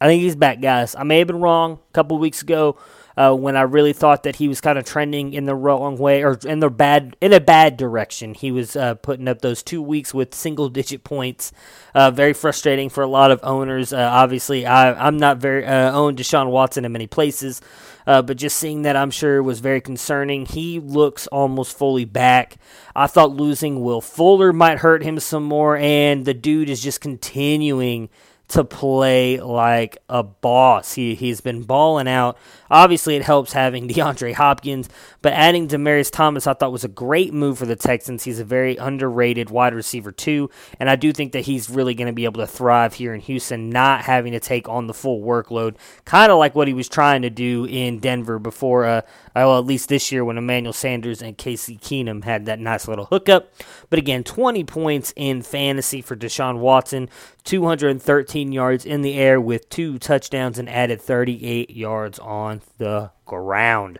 I 0.00 0.06
think 0.06 0.22
he's 0.22 0.36
back, 0.36 0.60
guys. 0.60 0.94
I 0.94 1.04
may 1.04 1.18
have 1.18 1.26
been 1.26 1.40
wrong 1.40 1.78
a 1.90 1.92
couple 1.92 2.18
weeks 2.18 2.42
ago 2.42 2.76
uh, 3.16 3.32
when 3.32 3.56
I 3.56 3.62
really 3.62 3.94
thought 3.94 4.24
that 4.24 4.36
he 4.36 4.46
was 4.46 4.60
kind 4.60 4.78
of 4.78 4.84
trending 4.84 5.32
in 5.32 5.46
the 5.46 5.54
wrong 5.54 5.96
way 5.96 6.22
or 6.22 6.38
in 6.44 6.60
the 6.60 6.68
bad 6.68 7.16
in 7.20 7.32
a 7.32 7.40
bad 7.40 7.78
direction. 7.78 8.34
He 8.34 8.52
was 8.52 8.76
uh, 8.76 8.96
putting 8.96 9.26
up 9.26 9.40
those 9.40 9.62
two 9.62 9.80
weeks 9.80 10.12
with 10.12 10.34
single 10.34 10.68
digit 10.68 11.02
points. 11.02 11.50
Uh, 11.94 12.10
very 12.10 12.34
frustrating 12.34 12.90
for 12.90 13.02
a 13.02 13.06
lot 13.06 13.30
of 13.30 13.40
owners. 13.42 13.92
Uh, 13.92 14.08
obviously, 14.12 14.66
I, 14.66 15.08
am 15.08 15.16
not 15.16 15.38
very 15.38 15.64
uh, 15.64 15.92
owned 15.92 16.18
Deshaun 16.18 16.50
Watson 16.50 16.84
in 16.84 16.92
many 16.92 17.06
places. 17.06 17.62
Uh, 18.06 18.22
but 18.22 18.36
just 18.36 18.56
seeing 18.58 18.82
that, 18.82 18.94
I'm 18.96 19.10
sure 19.10 19.42
was 19.42 19.58
very 19.58 19.80
concerning. 19.80 20.46
He 20.46 20.78
looks 20.78 21.26
almost 21.28 21.76
fully 21.76 22.04
back. 22.04 22.56
I 22.94 23.08
thought 23.08 23.32
losing 23.32 23.82
Will 23.82 24.00
Fuller 24.00 24.52
might 24.52 24.78
hurt 24.78 25.02
him 25.02 25.18
some 25.18 25.42
more, 25.42 25.76
and 25.76 26.24
the 26.24 26.34
dude 26.34 26.70
is 26.70 26.80
just 26.80 27.00
continuing 27.00 28.08
to 28.48 28.64
play 28.64 29.40
like 29.40 29.98
a 30.08 30.22
boss. 30.22 30.94
He 30.94 31.14
he's 31.14 31.40
been 31.40 31.62
balling 31.62 32.08
out. 32.08 32.38
Obviously, 32.70 33.16
it 33.16 33.22
helps 33.22 33.52
having 33.52 33.88
DeAndre 33.88 34.34
Hopkins, 34.34 34.88
but 35.22 35.32
adding 35.32 35.68
Demaryius 35.68 36.10
Thomas, 36.10 36.46
I 36.46 36.54
thought 36.54 36.72
was 36.72 36.84
a 36.84 36.88
great 36.88 37.32
move 37.32 37.58
for 37.58 37.66
the 37.66 37.76
Texans. 37.76 38.24
He's 38.24 38.40
a 38.40 38.44
very 38.44 38.76
underrated 38.76 39.50
wide 39.50 39.74
receiver 39.74 40.12
too, 40.12 40.50
and 40.78 40.90
I 40.90 40.96
do 40.96 41.12
think 41.12 41.32
that 41.32 41.46
he's 41.46 41.70
really 41.70 41.94
going 41.94 42.06
to 42.06 42.12
be 42.12 42.24
able 42.24 42.40
to 42.40 42.46
thrive 42.46 42.94
here 42.94 43.14
in 43.14 43.20
Houston, 43.20 43.70
not 43.70 44.02
having 44.02 44.32
to 44.32 44.40
take 44.40 44.68
on 44.68 44.86
the 44.86 44.94
full 44.94 45.20
workload, 45.20 45.76
kind 46.04 46.30
of 46.32 46.38
like 46.38 46.54
what 46.54 46.68
he 46.68 46.74
was 46.74 46.88
trying 46.88 47.22
to 47.22 47.30
do 47.30 47.64
in 47.64 47.98
Denver 47.98 48.38
before. 48.38 48.84
Uh, 48.84 49.02
well, 49.34 49.58
at 49.58 49.66
least 49.66 49.88
this 49.88 50.10
year 50.10 50.24
when 50.24 50.38
Emmanuel 50.38 50.72
Sanders 50.72 51.20
and 51.20 51.36
Casey 51.36 51.76
Keenum 51.76 52.24
had 52.24 52.46
that 52.46 52.58
nice 52.58 52.88
little 52.88 53.04
hookup. 53.06 53.52
But 53.90 53.98
again, 53.98 54.24
20 54.24 54.64
points 54.64 55.12
in 55.14 55.42
fantasy 55.42 56.00
for 56.00 56.16
Deshaun 56.16 56.58
Watson, 56.58 57.08
213 57.44 58.52
yards 58.52 58.86
in 58.86 59.02
the 59.02 59.14
air 59.14 59.40
with 59.40 59.68
two 59.68 59.98
touchdowns 59.98 60.58
and 60.58 60.68
added 60.68 61.00
38 61.00 61.70
yards 61.70 62.18
on 62.18 62.55
the 62.78 63.10
ground. 63.24 63.98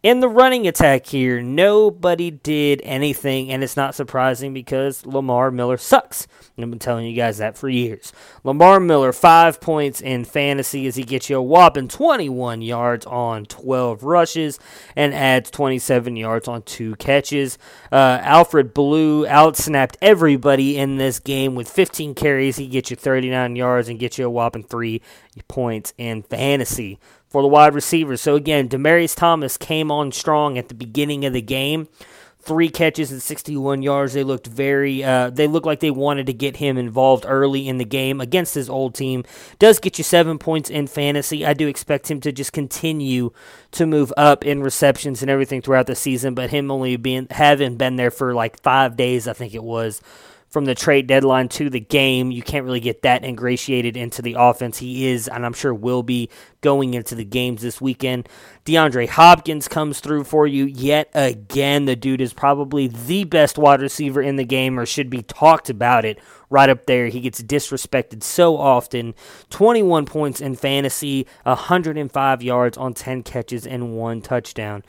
In 0.00 0.20
the 0.20 0.28
running 0.28 0.68
attack 0.68 1.06
here, 1.06 1.42
nobody 1.42 2.30
did 2.30 2.80
anything, 2.84 3.50
and 3.50 3.64
it's 3.64 3.76
not 3.76 3.96
surprising 3.96 4.54
because 4.54 5.04
Lamar 5.04 5.50
Miller 5.50 5.76
sucks. 5.76 6.28
I've 6.56 6.70
been 6.70 6.78
telling 6.78 7.04
you 7.06 7.16
guys 7.16 7.38
that 7.38 7.58
for 7.58 7.68
years. 7.68 8.12
Lamar 8.44 8.78
Miller, 8.78 9.12
five 9.12 9.60
points 9.60 10.00
in 10.00 10.24
fantasy 10.24 10.86
as 10.86 10.94
he 10.94 11.02
gets 11.02 11.28
you 11.28 11.38
a 11.38 11.42
whopping 11.42 11.88
21 11.88 12.62
yards 12.62 13.06
on 13.06 13.44
12 13.46 14.04
rushes 14.04 14.60
and 14.94 15.12
adds 15.12 15.50
27 15.50 16.14
yards 16.14 16.46
on 16.46 16.62
two 16.62 16.94
catches. 16.96 17.58
Uh, 17.90 18.20
Alfred 18.22 18.72
Blue 18.72 19.26
outsnapped 19.26 19.96
everybody 20.00 20.78
in 20.78 20.98
this 20.98 21.18
game 21.18 21.56
with 21.56 21.68
15 21.68 22.14
carries. 22.14 22.54
He 22.54 22.68
gets 22.68 22.90
you 22.90 22.96
39 22.96 23.56
yards 23.56 23.88
and 23.88 23.98
gets 23.98 24.16
you 24.16 24.26
a 24.26 24.30
whopping 24.30 24.62
three 24.62 25.02
points 25.48 25.92
in 25.98 26.22
fantasy 26.22 27.00
for 27.28 27.42
the 27.42 27.48
wide 27.48 27.74
receivers. 27.74 28.20
So 28.20 28.34
again, 28.34 28.68
Demaryius 28.68 29.16
Thomas 29.16 29.56
came 29.56 29.90
on 29.90 30.12
strong 30.12 30.58
at 30.58 30.68
the 30.68 30.74
beginning 30.74 31.24
of 31.24 31.32
the 31.32 31.42
game. 31.42 31.88
Three 32.40 32.70
catches 32.70 33.12
and 33.12 33.20
61 33.20 33.82
yards. 33.82 34.14
They 34.14 34.24
looked 34.24 34.46
very. 34.46 35.04
Uh, 35.04 35.28
they 35.28 35.46
looked 35.46 35.66
like 35.66 35.80
they 35.80 35.90
wanted 35.90 36.26
to 36.26 36.32
get 36.32 36.56
him 36.56 36.78
involved 36.78 37.26
early 37.28 37.68
in 37.68 37.76
the 37.76 37.84
game 37.84 38.22
against 38.22 38.54
his 38.54 38.70
old 38.70 38.94
team. 38.94 39.24
Does 39.58 39.78
get 39.78 39.98
you 39.98 40.04
seven 40.04 40.38
points 40.38 40.70
in 40.70 40.86
fantasy. 40.86 41.44
I 41.44 41.52
do 41.52 41.68
expect 41.68 42.10
him 42.10 42.20
to 42.22 42.32
just 42.32 42.54
continue 42.54 43.32
to 43.72 43.84
move 43.84 44.14
up 44.16 44.46
in 44.46 44.62
receptions 44.62 45.20
and 45.20 45.30
everything 45.30 45.60
throughout 45.60 45.88
the 45.88 45.94
season. 45.94 46.34
But 46.34 46.48
him 46.48 46.70
only 46.70 46.96
being 46.96 47.26
having 47.30 47.76
been 47.76 47.96
there 47.96 48.10
for 48.10 48.32
like 48.32 48.62
five 48.62 48.96
days, 48.96 49.28
I 49.28 49.34
think 49.34 49.52
it 49.52 49.64
was 49.64 50.00
from 50.48 50.64
the 50.64 50.74
trade 50.74 51.06
deadline 51.06 51.48
to 51.48 51.68
the 51.68 51.80
game. 51.80 52.30
You 52.30 52.42
can't 52.42 52.64
really 52.64 52.80
get 52.80 53.02
that 53.02 53.24
ingratiated 53.24 53.96
into 53.96 54.22
the 54.22 54.36
offense. 54.38 54.78
He 54.78 55.08
is, 55.08 55.28
and 55.28 55.44
I'm 55.44 55.52
sure 55.52 55.74
will 55.74 56.02
be, 56.02 56.30
going 56.60 56.94
into 56.94 57.14
the 57.14 57.24
games 57.24 57.62
this 57.62 57.80
weekend. 57.80 58.28
DeAndre 58.64 59.08
Hopkins 59.08 59.68
comes 59.68 60.00
through 60.00 60.24
for 60.24 60.46
you 60.46 60.64
yet 60.64 61.08
again. 61.14 61.84
The 61.84 61.96
dude 61.96 62.20
is 62.20 62.32
probably 62.32 62.88
the 62.88 63.24
best 63.24 63.58
wide 63.58 63.80
receiver 63.80 64.20
in 64.20 64.36
the 64.36 64.44
game, 64.44 64.78
or 64.78 64.86
should 64.86 65.10
be 65.10 65.22
talked 65.22 65.70
about 65.70 66.04
it 66.04 66.18
right 66.50 66.68
up 66.68 66.86
there. 66.86 67.08
He 67.08 67.20
gets 67.20 67.42
disrespected 67.42 68.22
so 68.22 68.56
often. 68.56 69.14
21 69.50 70.06
points 70.06 70.40
in 70.40 70.56
fantasy, 70.56 71.26
105 71.44 72.42
yards 72.42 72.76
on 72.76 72.94
10 72.94 73.22
catches, 73.22 73.66
and 73.66 73.96
one 73.96 74.20
touchdown. 74.20 74.82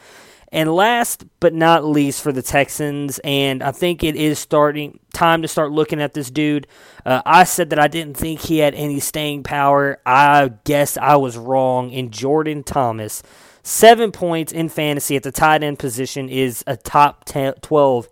And 0.51 0.74
last 0.74 1.25
but 1.39 1.53
not 1.53 1.86
least 1.86 2.24
for 2.24 2.32
the 2.32 2.41
Texans, 2.41 3.20
and 3.24 3.62
I 3.62 3.72
think 3.72 4.03
it 4.03 4.15
is 4.15 4.39
starting 4.39 5.00
time 5.13 5.44
to 5.44 5.48
start 5.48 5.72
looking 5.72 6.01
at 6.01 6.15
this 6.15 6.32
dude. 6.32 6.65
Uh, 7.06 7.22
I 7.25 7.44
said 7.44 7.70
that 7.70 7.79
I 7.79 7.88
didn't 7.88 8.18
think 8.18 8.39
he 8.39 8.58
had 8.58 8.74
any 8.74 9.00
staying 9.00 9.44
power. 9.44 10.00
I 10.06 10.51
guess 10.63 10.98
I 10.98 11.18
was 11.18 11.38
wrong. 11.38 11.91
In 11.91 12.10
Jordan 12.10 12.63
Thomas, 12.63 13.22
seven 13.62 14.12
points 14.12 14.51
in 14.51 14.70
fantasy 14.70 15.15
at 15.15 15.24
the 15.24 15.32
tight 15.32 15.62
end 15.62 15.77
position 15.77 16.29
is 16.29 16.63
a 16.65 16.75
top 16.75 17.25
10, 17.25 17.53
12 17.62 18.10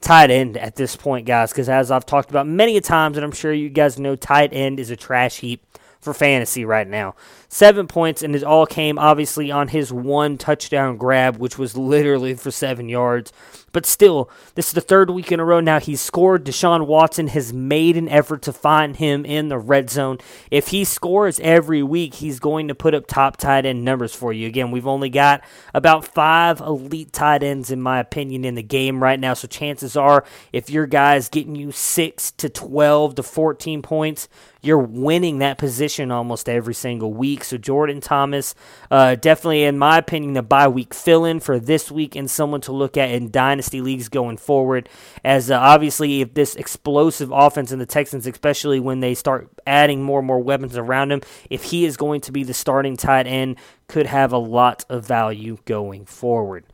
tight 0.00 0.30
end 0.30 0.56
at 0.56 0.76
this 0.76 0.94
point, 0.94 1.26
guys. 1.26 1.50
Because 1.50 1.68
as 1.68 1.90
I've 1.90 2.06
talked 2.06 2.30
about 2.30 2.46
many 2.46 2.76
a 2.76 2.80
times, 2.80 3.16
and 3.16 3.24
I'm 3.24 3.32
sure 3.32 3.52
you 3.52 3.70
guys 3.70 3.98
know, 3.98 4.14
tight 4.14 4.52
end 4.52 4.78
is 4.78 4.90
a 4.90 4.96
trash 4.96 5.38
heap 5.38 5.64
for 6.02 6.12
fantasy 6.12 6.64
right 6.64 6.86
now. 6.86 7.14
Seven 7.48 7.86
points, 7.86 8.22
and 8.22 8.34
it 8.34 8.42
all 8.42 8.66
came 8.66 8.98
obviously 8.98 9.50
on 9.50 9.68
his 9.68 9.92
one 9.92 10.36
touchdown 10.36 10.96
grab, 10.96 11.36
which 11.36 11.56
was 11.56 11.76
literally 11.76 12.34
for 12.34 12.50
seven 12.50 12.88
yards. 12.88 13.32
But 13.70 13.86
still, 13.86 14.30
this 14.54 14.68
is 14.68 14.72
the 14.72 14.80
third 14.80 15.10
week 15.10 15.32
in 15.32 15.40
a 15.40 15.44
row 15.44 15.60
now 15.60 15.80
he's 15.80 16.00
scored. 16.00 16.44
Deshaun 16.44 16.86
Watson 16.86 17.28
has 17.28 17.52
made 17.52 17.96
an 17.96 18.08
effort 18.08 18.42
to 18.42 18.52
find 18.52 18.96
him 18.96 19.24
in 19.24 19.48
the 19.48 19.58
red 19.58 19.90
zone. 19.90 20.18
If 20.50 20.68
he 20.68 20.84
scores 20.84 21.40
every 21.40 21.82
week, 21.82 22.14
he's 22.14 22.38
going 22.38 22.68
to 22.68 22.74
put 22.74 22.94
up 22.94 23.06
top 23.06 23.38
tight 23.38 23.64
end 23.64 23.84
numbers 23.84 24.14
for 24.14 24.32
you. 24.32 24.46
Again, 24.46 24.72
we've 24.72 24.86
only 24.86 25.08
got 25.08 25.42
about 25.72 26.04
five 26.04 26.60
elite 26.60 27.12
tight 27.12 27.42
ends, 27.42 27.70
in 27.70 27.80
my 27.80 28.00
opinion, 28.00 28.44
in 28.44 28.56
the 28.56 28.62
game 28.62 29.02
right 29.02 29.20
now. 29.20 29.34
So 29.34 29.46
chances 29.46 29.96
are, 29.96 30.24
if 30.52 30.68
your 30.68 30.86
guy's 30.86 31.28
getting 31.28 31.54
you 31.54 31.70
six 31.70 32.30
to 32.32 32.48
12 32.48 33.14
to 33.14 33.22
14 33.22 33.82
points, 33.82 34.28
you're 34.62 34.78
winning 34.78 35.38
that 35.38 35.58
position 35.58 36.12
almost 36.12 36.48
every 36.48 36.74
single 36.74 37.12
week. 37.12 37.42
So 37.42 37.58
Jordan 37.58 38.00
Thomas, 38.00 38.54
uh, 38.90 39.16
definitely, 39.16 39.64
in 39.64 39.76
my 39.76 39.98
opinion, 39.98 40.34
the 40.34 40.42
bye 40.42 40.68
week 40.68 40.94
fill 40.94 41.24
in 41.24 41.40
for 41.40 41.58
this 41.58 41.90
week 41.90 42.14
and 42.14 42.30
someone 42.30 42.60
to 42.62 42.72
look 42.72 42.96
at 42.96 43.10
in 43.10 43.30
dynasty 43.30 43.80
leagues 43.80 44.08
going 44.08 44.36
forward. 44.36 44.88
As 45.24 45.50
uh, 45.50 45.58
obviously, 45.58 46.20
if 46.20 46.34
this 46.34 46.54
explosive 46.54 47.32
offense 47.32 47.72
in 47.72 47.80
the 47.80 47.86
Texans, 47.86 48.26
especially 48.26 48.78
when 48.78 49.00
they 49.00 49.14
start 49.14 49.48
adding 49.66 50.02
more 50.02 50.20
and 50.20 50.26
more 50.26 50.40
weapons 50.40 50.76
around 50.76 51.10
him, 51.10 51.22
if 51.50 51.64
he 51.64 51.84
is 51.84 51.96
going 51.96 52.20
to 52.22 52.32
be 52.32 52.44
the 52.44 52.54
starting 52.54 52.96
tight 52.96 53.26
end, 53.26 53.56
could 53.88 54.06
have 54.06 54.32
a 54.32 54.38
lot 54.38 54.84
of 54.88 55.04
value 55.04 55.58
going 55.64 56.06
forward. 56.06 56.64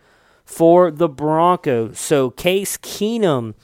For 0.45 0.91
the 0.91 1.09
Broncos, 1.09 1.99
so 1.99 2.31
Case 2.31 2.77
Keenum 2.79 3.55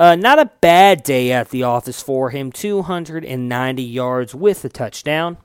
Uh, 0.00 0.16
not 0.16 0.38
a 0.38 0.50
bad 0.62 1.02
day 1.02 1.30
at 1.30 1.50
the 1.50 1.62
office 1.62 2.02
for 2.02 2.30
him 2.30 2.50
290 2.50 3.82
yards 3.82 4.34
with 4.34 4.64
a 4.64 4.68
touchdown. 4.70 5.36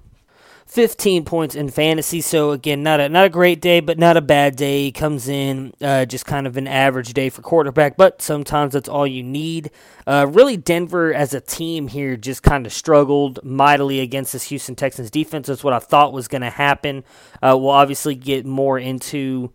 15 0.66 1.26
points 1.26 1.56
in 1.56 1.70
fantasy. 1.70 2.22
So 2.22 2.52
again, 2.52 2.82
not 2.82 3.02
a 3.02 3.10
not 3.10 3.26
a 3.26 3.30
great 3.30 3.60
day, 3.60 3.82
but 3.82 4.00
not 4.00 4.16
a 4.16 4.22
bad 4.22 4.56
day. 4.56 4.84
He 4.84 4.92
comes 4.94 5.28
in 5.28 5.74
uh, 5.82 6.06
just 6.06 6.26
kind 6.26 6.48
of 6.48 6.56
an 6.56 6.70
average 6.70 7.14
day 7.14 7.30
for 7.30 7.42
quarterback, 7.42 7.98
but 7.98 8.22
sometimes 8.22 8.72
that's 8.72 8.88
all 8.88 9.06
you 9.06 9.24
need. 9.24 9.72
Uh, 10.08 10.26
really, 10.30 10.56
Denver 10.56 11.14
as 11.14 11.34
a 11.34 11.42
team 11.42 11.90
here 11.90 12.16
just 12.16 12.42
kind 12.42 12.66
of 12.66 12.72
struggled 12.72 13.44
mightily 13.44 14.00
against 14.00 14.32
this 14.32 14.44
Houston 14.44 14.76
Texans 14.76 15.12
defense. 15.12 15.48
That's 15.48 15.66
what 15.66 15.74
I 15.74 15.80
thought 15.80 16.14
was 16.14 16.30
going 16.30 16.44
to 16.44 16.50
happen. 16.50 17.04
Uh, 17.44 17.58
we'll 17.60 17.72
obviously 17.72 18.16
get 18.16 18.46
more 18.46 18.80
into. 18.80 19.52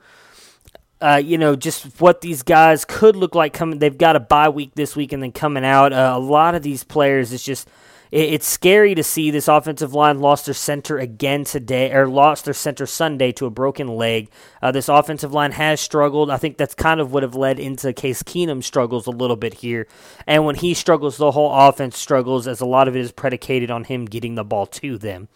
Uh, 1.00 1.16
you 1.22 1.38
know, 1.38 1.56
just 1.56 2.00
what 2.00 2.20
these 2.20 2.42
guys 2.42 2.84
could 2.84 3.16
look 3.16 3.34
like 3.34 3.54
coming. 3.54 3.78
They've 3.78 3.96
got 3.96 4.16
a 4.16 4.20
bye 4.20 4.50
week 4.50 4.72
this 4.74 4.94
week 4.94 5.12
and 5.12 5.22
then 5.22 5.32
coming 5.32 5.64
out. 5.64 5.92
Uh, 5.92 6.12
a 6.14 6.18
lot 6.18 6.54
of 6.54 6.62
these 6.62 6.84
players, 6.84 7.32
it's 7.32 7.42
just 7.42 7.68
it's 8.10 8.46
scary 8.46 8.96
to 8.96 9.04
see 9.04 9.30
this 9.30 9.46
offensive 9.46 9.94
line 9.94 10.18
lost 10.18 10.46
their 10.46 10.54
center 10.54 10.98
again 10.98 11.44
today, 11.44 11.92
or 11.92 12.08
lost 12.08 12.44
their 12.44 12.54
center 12.54 12.84
Sunday 12.84 13.30
to 13.32 13.46
a 13.46 13.50
broken 13.50 13.86
leg. 13.86 14.28
Uh, 14.60 14.72
this 14.72 14.88
offensive 14.88 15.32
line 15.32 15.52
has 15.52 15.80
struggled. 15.80 16.28
I 16.28 16.36
think 16.36 16.56
that's 16.56 16.74
kind 16.74 17.00
of 17.00 17.12
what 17.12 17.22
have 17.22 17.36
led 17.36 17.60
into 17.60 17.92
Case 17.92 18.24
Keenum 18.24 18.64
struggles 18.64 19.06
a 19.06 19.12
little 19.12 19.36
bit 19.36 19.54
here. 19.54 19.86
And 20.26 20.44
when 20.44 20.56
he 20.56 20.74
struggles, 20.74 21.18
the 21.18 21.30
whole 21.30 21.52
offense 21.54 21.96
struggles, 21.96 22.48
as 22.48 22.60
a 22.60 22.66
lot 22.66 22.88
of 22.88 22.96
it 22.96 23.00
is 23.00 23.12
predicated 23.12 23.70
on 23.70 23.84
him 23.84 24.06
getting 24.06 24.34
the 24.34 24.44
ball 24.44 24.66
to 24.66 24.98
them. 24.98 25.28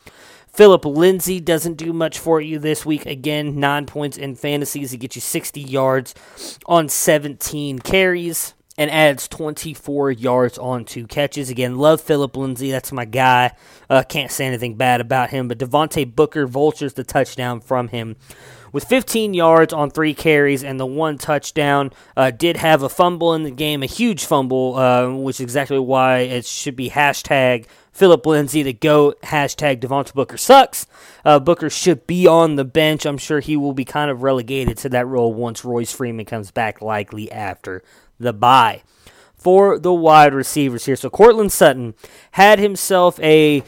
Philip 0.55 0.85
Lindsay 0.85 1.41
doesn't 1.41 1.75
do 1.75 1.93
much 1.93 2.17
for 2.17 2.41
you 2.41 2.61
this 2.61 2.87
week. 2.87 3.07
Again, 3.07 3.59
nine 3.59 3.87
points 3.87 4.17
in 4.17 4.37
fantasies. 4.37 4.93
He 4.93 4.97
gets 4.97 5.17
you 5.17 5.21
60 5.21 5.61
yards 5.61 6.15
on 6.67 6.89
17 6.89 7.81
carries 7.81 8.55
and 8.79 8.89
adds 8.89 9.27
24 9.27 10.13
yards 10.13 10.57
on 10.57 10.85
two 10.85 11.09
catches. 11.09 11.51
Again, 11.51 11.77
love 11.77 12.01
Philip 12.01 12.37
Lindsay. 12.37 12.71
That's 12.71 12.93
my 12.93 13.05
guy. 13.05 13.51
Uh, 13.91 14.05
can't 14.09 14.31
say 14.31 14.47
anything 14.47 14.77
bad 14.77 15.01
about 15.01 15.31
him. 15.31 15.49
But 15.49 15.59
Devontae 15.59 16.15
Booker 16.15 16.47
vultures 16.47 16.95
the 16.95 17.03
touchdown 17.03 17.61
from 17.61 17.89
him. 17.89 18.15
With 18.71 18.85
15 18.85 19.35
yards 19.35 19.73
on 19.73 19.91
three 19.91 20.15
carries 20.15 20.63
and 20.63 20.79
the 20.79 20.87
one 20.87 21.19
touchdown, 21.19 21.93
uh, 22.17 22.31
did 22.31 22.57
have 22.59 22.83
a 22.85 22.89
fumble 22.89 23.35
in 23.35 23.43
the 23.43 23.51
game, 23.51 23.83
a 23.83 23.87
huge 23.87 24.25
fumble, 24.25 24.77
uh, 24.77 25.11
which 25.11 25.37
is 25.37 25.41
exactly 25.41 25.81
why 25.81 26.19
it 26.19 26.45
should 26.45 26.77
be 26.77 26.91
hashtag 26.91 27.67
Philip 27.95 28.27
Lindsay 28.27 28.65
the 28.65 28.73
GOAT, 28.73 29.23
hashtag 29.23 29.79
Devontae 29.81 30.13
Booker 30.13 30.37
sucks. 30.37 30.87
Uh, 31.25 31.39
Booker 31.39 31.71
should 31.71 32.09
be 32.09 32.27
on 32.27 32.57
the 32.57 32.65
bench. 32.65 33.07
I'm 33.07 33.17
sure 33.17 33.39
he 33.39 33.57
will 33.57 33.73
be 33.73 33.85
kind 33.85 34.11
of 34.11 34.25
relegated 34.25 34.77
to 34.79 34.89
that 34.91 35.07
role 35.07 35.33
once 35.33 35.65
Royce 35.65 35.93
Freeman 35.93 36.27
comes 36.27 36.51
back, 36.51 36.83
likely 36.83 37.31
after 37.31 37.85
the 38.19 38.33
bye. 38.33 38.83
For 39.37 39.79
the 39.79 39.95
wide 39.95 40.35
receivers 40.35 40.87
here. 40.87 40.97
So 40.97 41.09
Courtland 41.09 41.53
Sutton 41.53 41.95
had 42.33 42.59
himself 42.59 43.21
a 43.21 43.63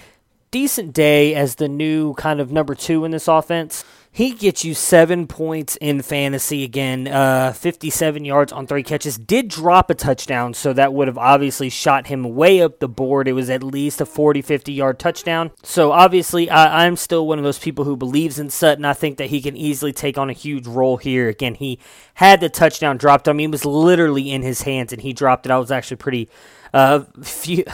decent 0.50 0.92
day 0.92 1.34
as 1.34 1.56
the 1.56 1.68
new 1.68 2.14
kind 2.14 2.40
of 2.40 2.50
number 2.50 2.74
two 2.74 3.04
in 3.04 3.12
this 3.12 3.28
offense. 3.28 3.84
He 4.16 4.30
gets 4.30 4.64
you 4.64 4.72
seven 4.72 5.26
points 5.26 5.76
in 5.76 6.00
fantasy 6.00 6.64
again, 6.64 7.06
uh, 7.06 7.52
57 7.52 8.24
yards 8.24 8.50
on 8.50 8.66
three 8.66 8.82
catches. 8.82 9.18
Did 9.18 9.48
drop 9.48 9.90
a 9.90 9.94
touchdown, 9.94 10.54
so 10.54 10.72
that 10.72 10.94
would 10.94 11.06
have 11.06 11.18
obviously 11.18 11.68
shot 11.68 12.06
him 12.06 12.34
way 12.34 12.62
up 12.62 12.80
the 12.80 12.88
board. 12.88 13.28
It 13.28 13.34
was 13.34 13.50
at 13.50 13.62
least 13.62 14.00
a 14.00 14.06
40, 14.06 14.40
50 14.40 14.72
yard 14.72 14.98
touchdown. 14.98 15.50
So 15.62 15.92
obviously, 15.92 16.48
I, 16.48 16.86
I'm 16.86 16.96
still 16.96 17.26
one 17.26 17.36
of 17.36 17.44
those 17.44 17.58
people 17.58 17.84
who 17.84 17.94
believes 17.94 18.38
in 18.38 18.48
Sutton. 18.48 18.86
I 18.86 18.94
think 18.94 19.18
that 19.18 19.26
he 19.26 19.42
can 19.42 19.54
easily 19.54 19.92
take 19.92 20.16
on 20.16 20.30
a 20.30 20.32
huge 20.32 20.66
role 20.66 20.96
here. 20.96 21.28
Again, 21.28 21.54
he 21.54 21.78
had 22.14 22.40
the 22.40 22.48
touchdown 22.48 22.96
dropped. 22.96 23.28
I 23.28 23.34
mean, 23.34 23.50
it 23.50 23.52
was 23.52 23.66
literally 23.66 24.32
in 24.32 24.40
his 24.40 24.62
hands, 24.62 24.94
and 24.94 25.02
he 25.02 25.12
dropped 25.12 25.44
it. 25.44 25.52
I 25.52 25.58
was 25.58 25.70
actually 25.70 25.98
pretty 25.98 26.30
uh, 26.72 27.04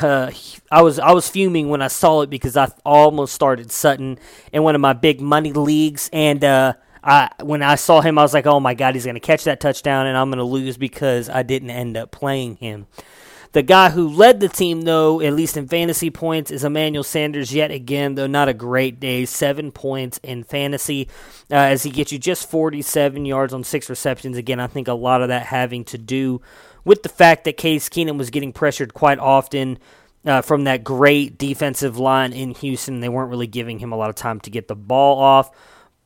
uh, 0.00 0.30
I 0.70 0.82
was 0.82 0.98
I 0.98 1.12
was 1.12 1.28
fuming 1.28 1.68
when 1.68 1.82
I 1.82 1.88
saw 1.88 2.22
it 2.22 2.30
because 2.30 2.56
I 2.56 2.68
almost 2.84 3.34
started 3.34 3.70
Sutton 3.70 4.18
in 4.52 4.62
one 4.62 4.74
of 4.74 4.80
my 4.80 4.92
big 4.92 5.20
money 5.20 5.52
leagues, 5.52 6.10
and 6.12 6.42
uh, 6.44 6.74
I 7.02 7.30
when 7.42 7.62
I 7.62 7.74
saw 7.76 8.00
him, 8.00 8.18
I 8.18 8.22
was 8.22 8.34
like, 8.34 8.46
"Oh 8.46 8.60
my 8.60 8.74
God, 8.74 8.94
he's 8.94 9.04
going 9.04 9.14
to 9.14 9.20
catch 9.20 9.44
that 9.44 9.60
touchdown, 9.60 10.06
and 10.06 10.16
I'm 10.16 10.28
going 10.28 10.38
to 10.38 10.44
lose 10.44 10.76
because 10.76 11.28
I 11.28 11.42
didn't 11.42 11.70
end 11.70 11.96
up 11.96 12.10
playing 12.10 12.56
him." 12.56 12.86
The 13.52 13.62
guy 13.62 13.90
who 13.90 14.08
led 14.08 14.40
the 14.40 14.48
team, 14.48 14.82
though, 14.82 15.20
at 15.20 15.34
least 15.34 15.58
in 15.58 15.68
fantasy 15.68 16.08
points, 16.08 16.50
is 16.50 16.64
Emmanuel 16.64 17.04
Sanders. 17.04 17.54
Yet 17.54 17.70
again, 17.70 18.14
though 18.14 18.26
not 18.26 18.48
a 18.48 18.54
great 18.54 18.98
day, 18.98 19.26
seven 19.26 19.72
points 19.72 20.18
in 20.22 20.42
fantasy 20.42 21.08
uh, 21.50 21.56
as 21.56 21.82
he 21.82 21.90
gets 21.90 22.12
you 22.12 22.18
just 22.18 22.50
47 22.50 23.26
yards 23.26 23.52
on 23.52 23.62
six 23.62 23.90
receptions. 23.90 24.38
Again, 24.38 24.58
I 24.58 24.68
think 24.68 24.88
a 24.88 24.94
lot 24.94 25.20
of 25.20 25.28
that 25.28 25.46
having 25.46 25.84
to 25.86 25.98
do 25.98 26.40
with 26.84 27.02
the 27.02 27.08
fact 27.08 27.44
that 27.44 27.56
Case 27.56 27.88
Keenum 27.88 28.18
was 28.18 28.30
getting 28.30 28.52
pressured 28.52 28.94
quite 28.94 29.18
often 29.18 29.78
uh, 30.24 30.42
from 30.42 30.64
that 30.64 30.84
great 30.84 31.38
defensive 31.38 31.98
line 31.98 32.32
in 32.32 32.54
Houston. 32.54 33.00
They 33.00 33.08
weren't 33.08 33.30
really 33.30 33.46
giving 33.46 33.78
him 33.78 33.92
a 33.92 33.96
lot 33.96 34.10
of 34.10 34.16
time 34.16 34.40
to 34.40 34.50
get 34.50 34.68
the 34.68 34.76
ball 34.76 35.18
off. 35.18 35.50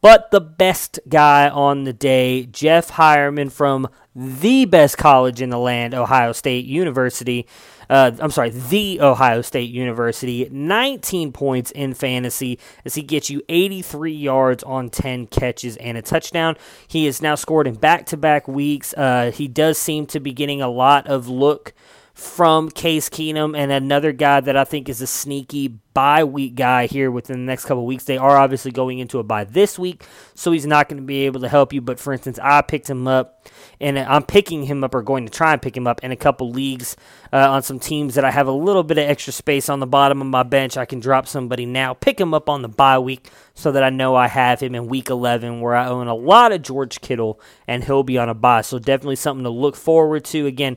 But 0.00 0.30
the 0.30 0.40
best 0.40 1.00
guy 1.08 1.48
on 1.48 1.84
the 1.84 1.92
day, 1.92 2.46
Jeff 2.46 2.92
Heuerman 2.92 3.50
from 3.50 3.88
the 4.14 4.64
best 4.64 4.98
college 4.98 5.40
in 5.40 5.50
the 5.50 5.58
land, 5.58 5.94
Ohio 5.94 6.32
State 6.32 6.64
University, 6.66 7.46
uh, 7.88 8.12
I'm 8.20 8.30
sorry, 8.30 8.50
the 8.50 9.00
Ohio 9.00 9.42
State 9.42 9.70
University. 9.70 10.48
19 10.50 11.32
points 11.32 11.70
in 11.70 11.94
fantasy 11.94 12.58
as 12.84 12.94
he 12.94 13.02
gets 13.02 13.30
you 13.30 13.42
83 13.48 14.12
yards 14.12 14.62
on 14.64 14.90
10 14.90 15.26
catches 15.28 15.76
and 15.76 15.96
a 15.96 16.02
touchdown. 16.02 16.56
He 16.88 17.06
has 17.06 17.22
now 17.22 17.34
scored 17.34 17.66
in 17.66 17.74
back 17.74 18.06
to 18.06 18.16
back 18.16 18.48
weeks. 18.48 18.94
Uh, 18.94 19.30
he 19.32 19.48
does 19.48 19.78
seem 19.78 20.06
to 20.06 20.20
be 20.20 20.32
getting 20.32 20.60
a 20.60 20.68
lot 20.68 21.06
of 21.06 21.28
look 21.28 21.72
from 22.14 22.70
Case 22.70 23.10
Keenum 23.10 23.56
and 23.56 23.70
another 23.70 24.12
guy 24.12 24.40
that 24.40 24.56
I 24.56 24.64
think 24.64 24.88
is 24.88 25.02
a 25.02 25.06
sneaky 25.06 25.78
bye 25.96 26.24
week 26.24 26.54
guy 26.54 26.84
here 26.84 27.10
within 27.10 27.38
the 27.38 27.50
next 27.50 27.64
couple 27.64 27.86
weeks. 27.86 28.04
They 28.04 28.18
are 28.18 28.36
obviously 28.36 28.70
going 28.70 28.98
into 28.98 29.18
a 29.18 29.22
bye 29.22 29.44
this 29.44 29.78
week, 29.78 30.04
so 30.34 30.52
he's 30.52 30.66
not 30.66 30.90
going 30.90 31.00
to 31.00 31.06
be 31.06 31.24
able 31.24 31.40
to 31.40 31.48
help 31.48 31.72
you. 31.72 31.80
But 31.80 31.98
for 31.98 32.12
instance, 32.12 32.38
I 32.42 32.60
picked 32.60 32.90
him 32.90 33.08
up, 33.08 33.48
and 33.80 33.98
I'm 33.98 34.22
picking 34.22 34.64
him 34.64 34.84
up 34.84 34.94
or 34.94 35.00
going 35.00 35.24
to 35.24 35.32
try 35.32 35.54
and 35.54 35.62
pick 35.62 35.74
him 35.74 35.86
up 35.86 36.04
in 36.04 36.12
a 36.12 36.16
couple 36.16 36.50
leagues 36.50 36.96
uh, 37.32 37.50
on 37.50 37.62
some 37.62 37.78
teams 37.78 38.14
that 38.16 38.26
I 38.26 38.30
have 38.30 38.46
a 38.46 38.52
little 38.52 38.82
bit 38.82 38.98
of 38.98 39.08
extra 39.08 39.32
space 39.32 39.70
on 39.70 39.80
the 39.80 39.86
bottom 39.86 40.20
of 40.20 40.26
my 40.26 40.42
bench. 40.42 40.76
I 40.76 40.84
can 40.84 41.00
drop 41.00 41.26
somebody 41.26 41.64
now, 41.64 41.94
pick 41.94 42.20
him 42.20 42.34
up 42.34 42.50
on 42.50 42.60
the 42.60 42.68
bye 42.68 42.98
week 42.98 43.30
so 43.54 43.72
that 43.72 43.82
I 43.82 43.88
know 43.88 44.14
I 44.14 44.28
have 44.28 44.60
him 44.60 44.74
in 44.74 44.88
week 44.88 45.08
11 45.08 45.62
where 45.62 45.74
I 45.74 45.88
own 45.88 46.08
a 46.08 46.14
lot 46.14 46.52
of 46.52 46.60
George 46.60 47.00
Kittle 47.00 47.40
and 47.66 47.82
he'll 47.82 48.02
be 48.02 48.18
on 48.18 48.28
a 48.28 48.34
bye. 48.34 48.60
So 48.60 48.78
definitely 48.78 49.16
something 49.16 49.44
to 49.44 49.50
look 49.50 49.76
forward 49.76 50.26
to. 50.26 50.46
Again, 50.46 50.76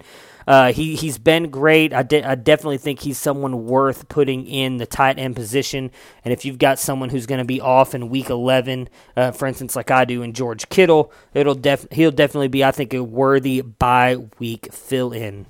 uh, 0.50 0.74
he 0.74 0.96
he's 0.96 1.20
been 1.20 1.52
great. 1.52 1.94
I, 1.94 2.02
de- 2.02 2.24
I 2.24 2.34
definitely 2.34 2.80
think 2.80 3.02
he's 3.02 3.20
someone 3.20 3.68
worth 3.68 4.10
putting 4.10 4.48
in 4.48 4.78
the 4.78 4.88
tight 5.10 5.22
end 5.22 5.36
position. 5.36 5.92
And 6.24 6.34
if 6.34 6.46
you've 6.46 6.58
got 6.58 6.80
someone 6.80 7.10
who's 7.10 7.26
going 7.26 7.40
to 7.40 7.46
be 7.46 7.62
off 7.62 7.94
in 7.94 8.10
week 8.10 8.30
11, 8.30 8.90
uh, 9.16 9.32
for 9.32 9.48
instance, 9.48 9.76
like 9.76 9.92
I 9.92 10.06
do 10.06 10.22
in 10.22 10.34
George 10.34 10.70
Kittle, 10.70 11.12
it'll 11.34 11.56
def- 11.56 11.88
he'll 11.92 12.12
definitely 12.12 12.48
be, 12.48 12.64
I 12.64 12.72
think, 12.72 12.94
a 12.94 13.04
worthy 13.04 13.62
bye 13.62 14.18
week 14.40 14.72
fill 14.72 15.12
in. 15.12 15.46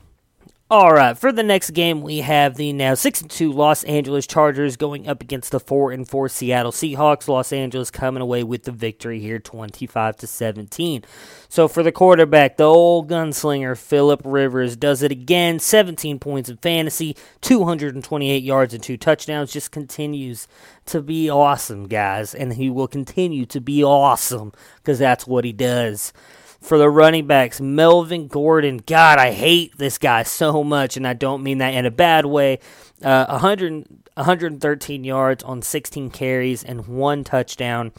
All 0.71 0.93
right, 0.93 1.17
for 1.17 1.31
the 1.31 1.41
next 1.41 1.71
game, 1.71 2.03
we 2.03 2.19
have 2.19 2.53
the 2.53 2.73
now 2.73 2.93
six 2.93 3.21
and 3.21 3.31
two 3.31 3.51
Los 3.51 3.83
Angeles 3.85 4.27
Chargers 4.27 4.77
going 4.77 5.07
up 5.07 5.19
against 5.19 5.49
the 5.49 5.59
four 5.59 5.91
and 5.91 6.07
four 6.07 6.29
Seattle 6.29 6.71
Seahawks. 6.71 7.27
Los 7.27 7.51
Angeles 7.51 7.89
coming 7.89 8.21
away 8.21 8.43
with 8.43 8.65
the 8.65 8.71
victory 8.71 9.19
here, 9.19 9.39
twenty 9.39 9.87
five 9.87 10.15
to 10.17 10.27
seventeen. 10.27 11.03
So 11.47 11.67
for 11.67 11.81
the 11.81 11.91
quarterback, 11.91 12.57
the 12.57 12.65
old 12.65 13.09
gunslinger 13.09 13.75
Philip 13.75 14.21
Rivers 14.23 14.75
does 14.75 15.01
it 15.01 15.11
again. 15.11 15.57
Seventeen 15.57 16.19
points 16.19 16.49
in 16.49 16.57
fantasy, 16.57 17.17
two 17.41 17.63
hundred 17.65 17.95
and 17.95 18.03
twenty 18.03 18.29
eight 18.29 18.43
yards 18.43 18.71
and 18.71 18.83
two 18.83 18.95
touchdowns. 18.95 19.51
Just 19.51 19.71
continues 19.71 20.47
to 20.85 21.01
be 21.01 21.31
awesome, 21.31 21.87
guys, 21.87 22.35
and 22.35 22.53
he 22.53 22.69
will 22.69 22.87
continue 22.87 23.47
to 23.47 23.59
be 23.59 23.83
awesome 23.83 24.53
because 24.77 24.99
that's 24.99 25.25
what 25.25 25.45
he 25.45 25.51
does 25.51 26.13
for 26.59 26.77
the 26.77 26.89
running 26.89 27.25
backs, 27.25 27.61
Melvin 27.61 28.27
Gordon. 28.27 28.81
God, 28.85 29.17
I 29.17 29.31
hate 29.31 29.77
this 29.77 29.97
guy 29.97 30.23
so 30.23 30.63
much, 30.63 30.97
and 30.97 31.07
I 31.07 31.13
don't 31.13 31.43
mean 31.43 31.59
that 31.59 31.73
in 31.73 31.85
a 31.85 31.91
bad 31.91 32.25
way. 32.25 32.59
Uh, 33.01 33.25
100, 33.27 33.87
113 34.15 35.03
yards 35.03 35.43
on 35.43 35.61
16 35.61 36.09
carries 36.11 36.63
and 36.63 36.87
one 36.87 37.23
touchdown. 37.23 37.91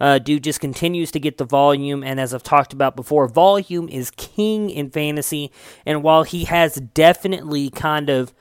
Uh, 0.00 0.18
dude 0.18 0.44
just 0.44 0.60
continues 0.60 1.10
to 1.12 1.20
get 1.20 1.38
the 1.38 1.44
volume, 1.44 2.02
and 2.02 2.20
as 2.20 2.34
I've 2.34 2.42
talked 2.42 2.72
about 2.72 2.96
before, 2.96 3.28
volume 3.28 3.88
is 3.88 4.10
king 4.12 4.70
in 4.70 4.90
fantasy. 4.90 5.50
And 5.86 6.02
while 6.02 6.24
he 6.24 6.44
has 6.44 6.76
definitely 6.76 7.70
kind 7.70 8.10
of 8.10 8.32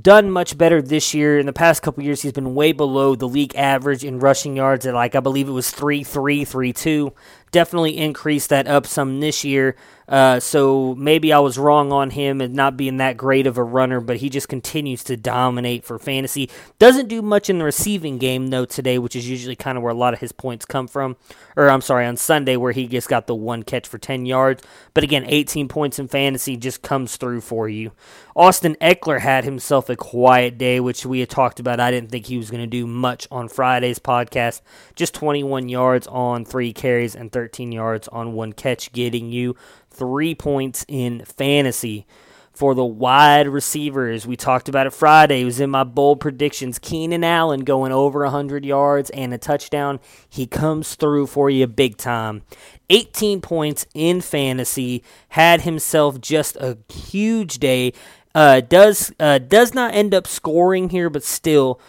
done 0.00 0.30
much 0.30 0.58
better 0.58 0.82
this 0.82 1.14
year. 1.14 1.38
In 1.38 1.46
the 1.46 1.52
past 1.52 1.82
couple 1.82 2.02
years, 2.02 2.22
he's 2.22 2.32
been 2.32 2.54
way 2.54 2.72
below 2.72 3.14
the 3.14 3.28
league 3.28 3.54
average 3.54 4.04
in 4.04 4.18
rushing 4.18 4.56
yards 4.56 4.86
at 4.86 4.94
like 4.94 5.14
I 5.14 5.20
believe 5.20 5.48
it 5.48 5.52
was 5.52 5.70
three 5.70 6.02
three 6.02 6.44
three 6.44 6.72
two. 6.72 7.12
Definitely 7.54 7.96
increase 7.96 8.48
that 8.48 8.66
up 8.66 8.84
some 8.84 9.20
this 9.20 9.44
year. 9.44 9.76
Uh, 10.08 10.38
so 10.38 10.94
maybe 10.96 11.32
I 11.32 11.38
was 11.38 11.58
wrong 11.58 11.92
on 11.92 12.10
him 12.10 12.40
and 12.40 12.54
not 12.54 12.76
being 12.76 12.98
that 12.98 13.16
great 13.16 13.46
of 13.46 13.56
a 13.56 13.62
runner, 13.62 14.00
but 14.00 14.18
he 14.18 14.28
just 14.28 14.48
continues 14.48 15.02
to 15.04 15.16
dominate 15.16 15.84
for 15.84 15.98
fantasy. 15.98 16.50
Doesn't 16.78 17.08
do 17.08 17.22
much 17.22 17.48
in 17.48 17.58
the 17.58 17.64
receiving 17.64 18.18
game 18.18 18.48
though 18.48 18.64
today, 18.64 18.98
which 18.98 19.16
is 19.16 19.28
usually 19.28 19.56
kind 19.56 19.78
of 19.78 19.82
where 19.82 19.92
a 19.92 19.96
lot 19.96 20.14
of 20.14 20.20
his 20.20 20.32
points 20.32 20.64
come 20.64 20.86
from. 20.86 21.16
Or 21.56 21.70
I'm 21.70 21.80
sorry, 21.80 22.06
on 22.06 22.16
Sunday 22.16 22.56
where 22.56 22.72
he 22.72 22.86
just 22.86 23.08
got 23.08 23.26
the 23.26 23.34
one 23.34 23.62
catch 23.62 23.88
for 23.88 23.98
10 23.98 24.26
yards. 24.26 24.62
But 24.92 25.04
again, 25.04 25.24
18 25.26 25.68
points 25.68 25.98
in 25.98 26.08
fantasy 26.08 26.56
just 26.56 26.82
comes 26.82 27.16
through 27.16 27.40
for 27.40 27.68
you. 27.68 27.92
Austin 28.36 28.76
Ekeler 28.80 29.20
had 29.20 29.44
himself 29.44 29.88
a 29.88 29.94
quiet 29.94 30.58
day, 30.58 30.80
which 30.80 31.06
we 31.06 31.20
had 31.20 31.30
talked 31.30 31.60
about. 31.60 31.78
I 31.78 31.92
didn't 31.92 32.10
think 32.10 32.26
he 32.26 32.36
was 32.36 32.50
going 32.50 32.62
to 32.62 32.66
do 32.66 32.86
much 32.86 33.28
on 33.30 33.48
Friday's 33.48 34.00
podcast. 34.00 34.60
Just 34.96 35.14
21 35.14 35.68
yards 35.68 36.08
on 36.08 36.44
three 36.44 36.72
carries 36.72 37.14
and 37.14 37.30
13 37.30 37.70
yards 37.70 38.08
on 38.08 38.32
one 38.32 38.52
catch, 38.52 38.92
getting 38.92 39.30
you 39.30 39.54
three 39.94 40.34
points 40.34 40.84
in 40.88 41.24
fantasy. 41.24 42.06
For 42.52 42.76
the 42.76 42.84
wide 42.84 43.48
receivers, 43.48 44.28
we 44.28 44.36
talked 44.36 44.68
about 44.68 44.86
it 44.86 44.92
Friday. 44.92 45.40
It 45.40 45.44
was 45.44 45.58
in 45.58 45.70
my 45.70 45.82
bold 45.82 46.20
predictions. 46.20 46.78
Keenan 46.78 47.24
Allen 47.24 47.64
going 47.64 47.90
over 47.90 48.20
100 48.20 48.64
yards 48.64 49.10
and 49.10 49.34
a 49.34 49.38
touchdown. 49.38 49.98
He 50.30 50.46
comes 50.46 50.94
through 50.94 51.26
for 51.26 51.50
you 51.50 51.66
big 51.66 51.96
time. 51.96 52.42
18 52.90 53.40
points 53.40 53.86
in 53.92 54.20
fantasy. 54.20 55.02
Had 55.30 55.62
himself 55.62 56.20
just 56.20 56.54
a 56.56 56.78
huge 56.88 57.58
day. 57.58 57.92
Uh, 58.36 58.60
does 58.60 59.12
uh, 59.18 59.38
does 59.38 59.74
not 59.74 59.94
end 59.94 60.14
up 60.14 60.26
scoring 60.26 60.90
here, 60.90 61.10
but 61.10 61.24
still 61.24 61.80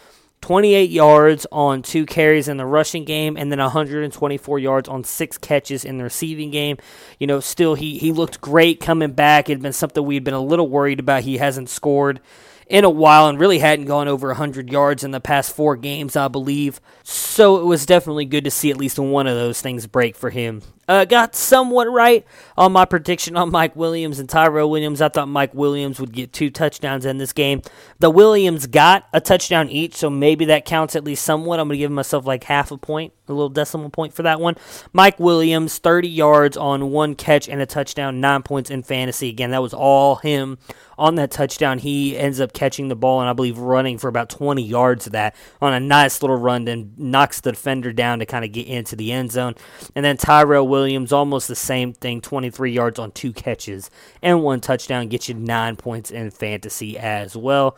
28 0.46 0.92
yards 0.92 1.48
on 1.52 1.82
two 1.82 2.06
carries 2.06 2.48
in 2.48 2.58
the 2.58 2.66
rushing 2.68 3.04
game, 3.04 3.36
and 3.36 3.52
then 3.52 3.58
124 3.58 4.60
yards 4.60 4.88
on 4.88 5.04
six 5.04 5.40
catches 5.40 5.84
in 5.84 5.98
the 5.98 6.04
receiving 6.04 6.52
game. 6.52 6.78
You 7.18 7.26
know, 7.26 7.40
still 7.40 7.74
he 7.74 7.98
he 7.98 8.12
looked 8.12 8.42
great 8.42 8.80
coming 8.80 9.14
back. 9.14 9.50
It 9.50 9.54
had 9.54 9.64
been 9.64 9.74
something 9.74 10.06
we'd 10.06 10.24
been 10.24 10.36
a 10.36 10.40
little 10.40 10.70
worried 10.70 11.00
about. 11.00 11.24
He 11.24 11.38
hasn't 11.38 11.68
scored 11.70 12.22
in 12.68 12.84
a 12.84 12.92
while 12.92 13.28
and 13.28 13.40
really 13.40 13.58
hadn't 13.58 13.86
gone 13.86 14.08
over 14.08 14.28
100 14.28 14.72
yards 14.72 15.04
in 15.04 15.10
the 15.10 15.20
past 15.20 15.52
four 15.56 15.76
games, 15.76 16.16
I 16.16 16.28
believe. 16.28 16.80
So 17.02 17.58
it 17.58 17.66
was 17.66 17.88
definitely 17.88 18.26
good 18.26 18.44
to 18.44 18.52
see 18.52 18.70
at 18.70 18.78
least 18.78 19.00
one 19.00 19.26
of 19.26 19.36
those 19.36 19.62
things 19.62 19.88
break 19.88 20.16
for 20.16 20.30
him. 20.30 20.62
Uh, 20.88 21.04
got 21.06 21.36
somewhat 21.36 21.92
right 21.92 22.26
on 22.58 22.72
my 22.72 22.86
prediction 22.86 23.36
on 23.36 23.52
Mike 23.52 23.76
Williams 23.76 24.20
and 24.20 24.30
Tyrell 24.30 24.70
Williams. 24.70 25.02
I 25.02 25.10
thought 25.10 25.28
Mike 25.28 25.54
Williams 25.54 26.00
would 26.00 26.14
get 26.14 26.32
two 26.32 26.50
touchdowns 26.50 27.06
in 27.06 27.18
this 27.18 27.34
game. 27.34 27.62
The 28.00 28.10
Williams 28.10 28.68
got 28.68 29.08
a 29.12 29.20
touchdown 29.20 29.70
each, 29.70 29.96
so 29.96 30.10
maybe 30.10 30.46
that 30.46 30.66
counts 30.66 30.96
at 30.96 31.04
least 31.04 31.26
somewhat. 31.26 31.60
I'm 31.60 31.68
going 31.68 31.78
to 31.78 31.84
give 31.84 31.92
myself 31.92 32.28
like 32.28 32.44
half 32.44 32.72
a 32.72 32.78
point, 32.78 33.14
a 33.28 33.34
little 33.34 33.50
decimal 33.50 33.90
point 33.90 34.14
for 34.14 34.24
that 34.24 34.40
one. 34.40 34.56
Mike 34.94 35.20
Williams, 35.20 35.80
30 35.80 36.08
yards 36.08 36.56
on 36.56 36.92
one 36.92 37.16
catch 37.16 37.50
and 37.50 37.62
a 37.62 37.66
touchdown, 37.66 38.22
nine 38.22 38.44
points 38.44 38.70
in 38.70 38.84
fantasy. 38.84 39.30
Again, 39.30 39.52
that 39.52 39.62
was 39.62 39.74
all 39.74 40.18
him 40.18 40.58
on 40.98 41.16
that 41.16 41.32
touchdown. 41.32 41.80
He 41.80 42.18
ends 42.18 42.40
up 42.40 42.54
catching 42.54 42.88
the 42.88 42.96
ball 42.96 43.22
and 43.22 43.30
I 43.30 43.34
believe 43.34 43.58
running 43.58 43.98
for 43.98 44.08
about 44.08 44.30
20 44.30 44.62
yards 44.62 45.08
of 45.08 45.14
that 45.14 45.36
on 45.62 45.74
a 45.74 45.80
nice 45.80 46.22
little 46.22 46.38
run 46.38 46.68
and 46.68 46.98
knocks 46.98 47.42
the 47.42 47.52
defender 47.52 47.92
down 47.92 48.20
to 48.20 48.26
kind 48.26 48.46
of 48.46 48.52
get 48.52 48.68
into 48.68 48.96
the 48.96 49.12
end 49.12 49.32
zone. 49.32 49.56
And 49.96 50.06
then 50.06 50.18
Tyrell 50.18 50.68
Williams, 50.68 50.75
almost 51.12 51.48
the 51.48 51.56
same 51.56 51.94
thing, 51.94 52.22
23 52.22 52.72
yards 52.72 53.00
on 53.00 53.12
two 53.12 53.34
catches 53.34 53.90
and 54.22 54.44
one 54.44 54.62
touchdown, 54.62 55.08
gets 55.08 55.30
you 55.30 55.36
nine 55.36 55.76
points 55.76 56.12
in 56.12 56.32
fantasy 56.32 56.98
as 56.98 57.36
well. 57.36 57.78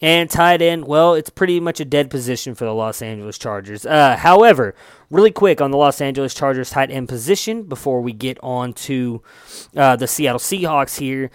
And 0.00 0.28
tight 0.28 0.60
end, 0.60 0.86
well, 0.86 1.14
it's 1.14 1.30
pretty 1.30 1.58
much 1.58 1.80
a 1.80 1.84
dead 1.84 2.10
position 2.10 2.54
for 2.54 2.66
the 2.66 2.74
Los 2.74 3.00
Angeles 3.00 3.38
Chargers. 3.38 3.86
Uh, 3.86 4.16
however, 4.16 4.74
really 5.10 5.30
quick 5.30 5.60
on 5.60 5.70
the 5.70 5.78
Los 5.78 6.00
Angeles 6.00 6.34
Chargers 6.34 6.70
tight 6.70 6.90
end 6.90 7.08
position 7.08 7.62
before 7.62 8.02
we 8.02 8.12
get 8.12 8.38
on 8.42 8.74
to 8.74 9.22
uh, 9.74 9.96
the 9.96 10.06
Seattle 10.06 10.38
Seahawks 10.38 10.98
here. 10.98 11.30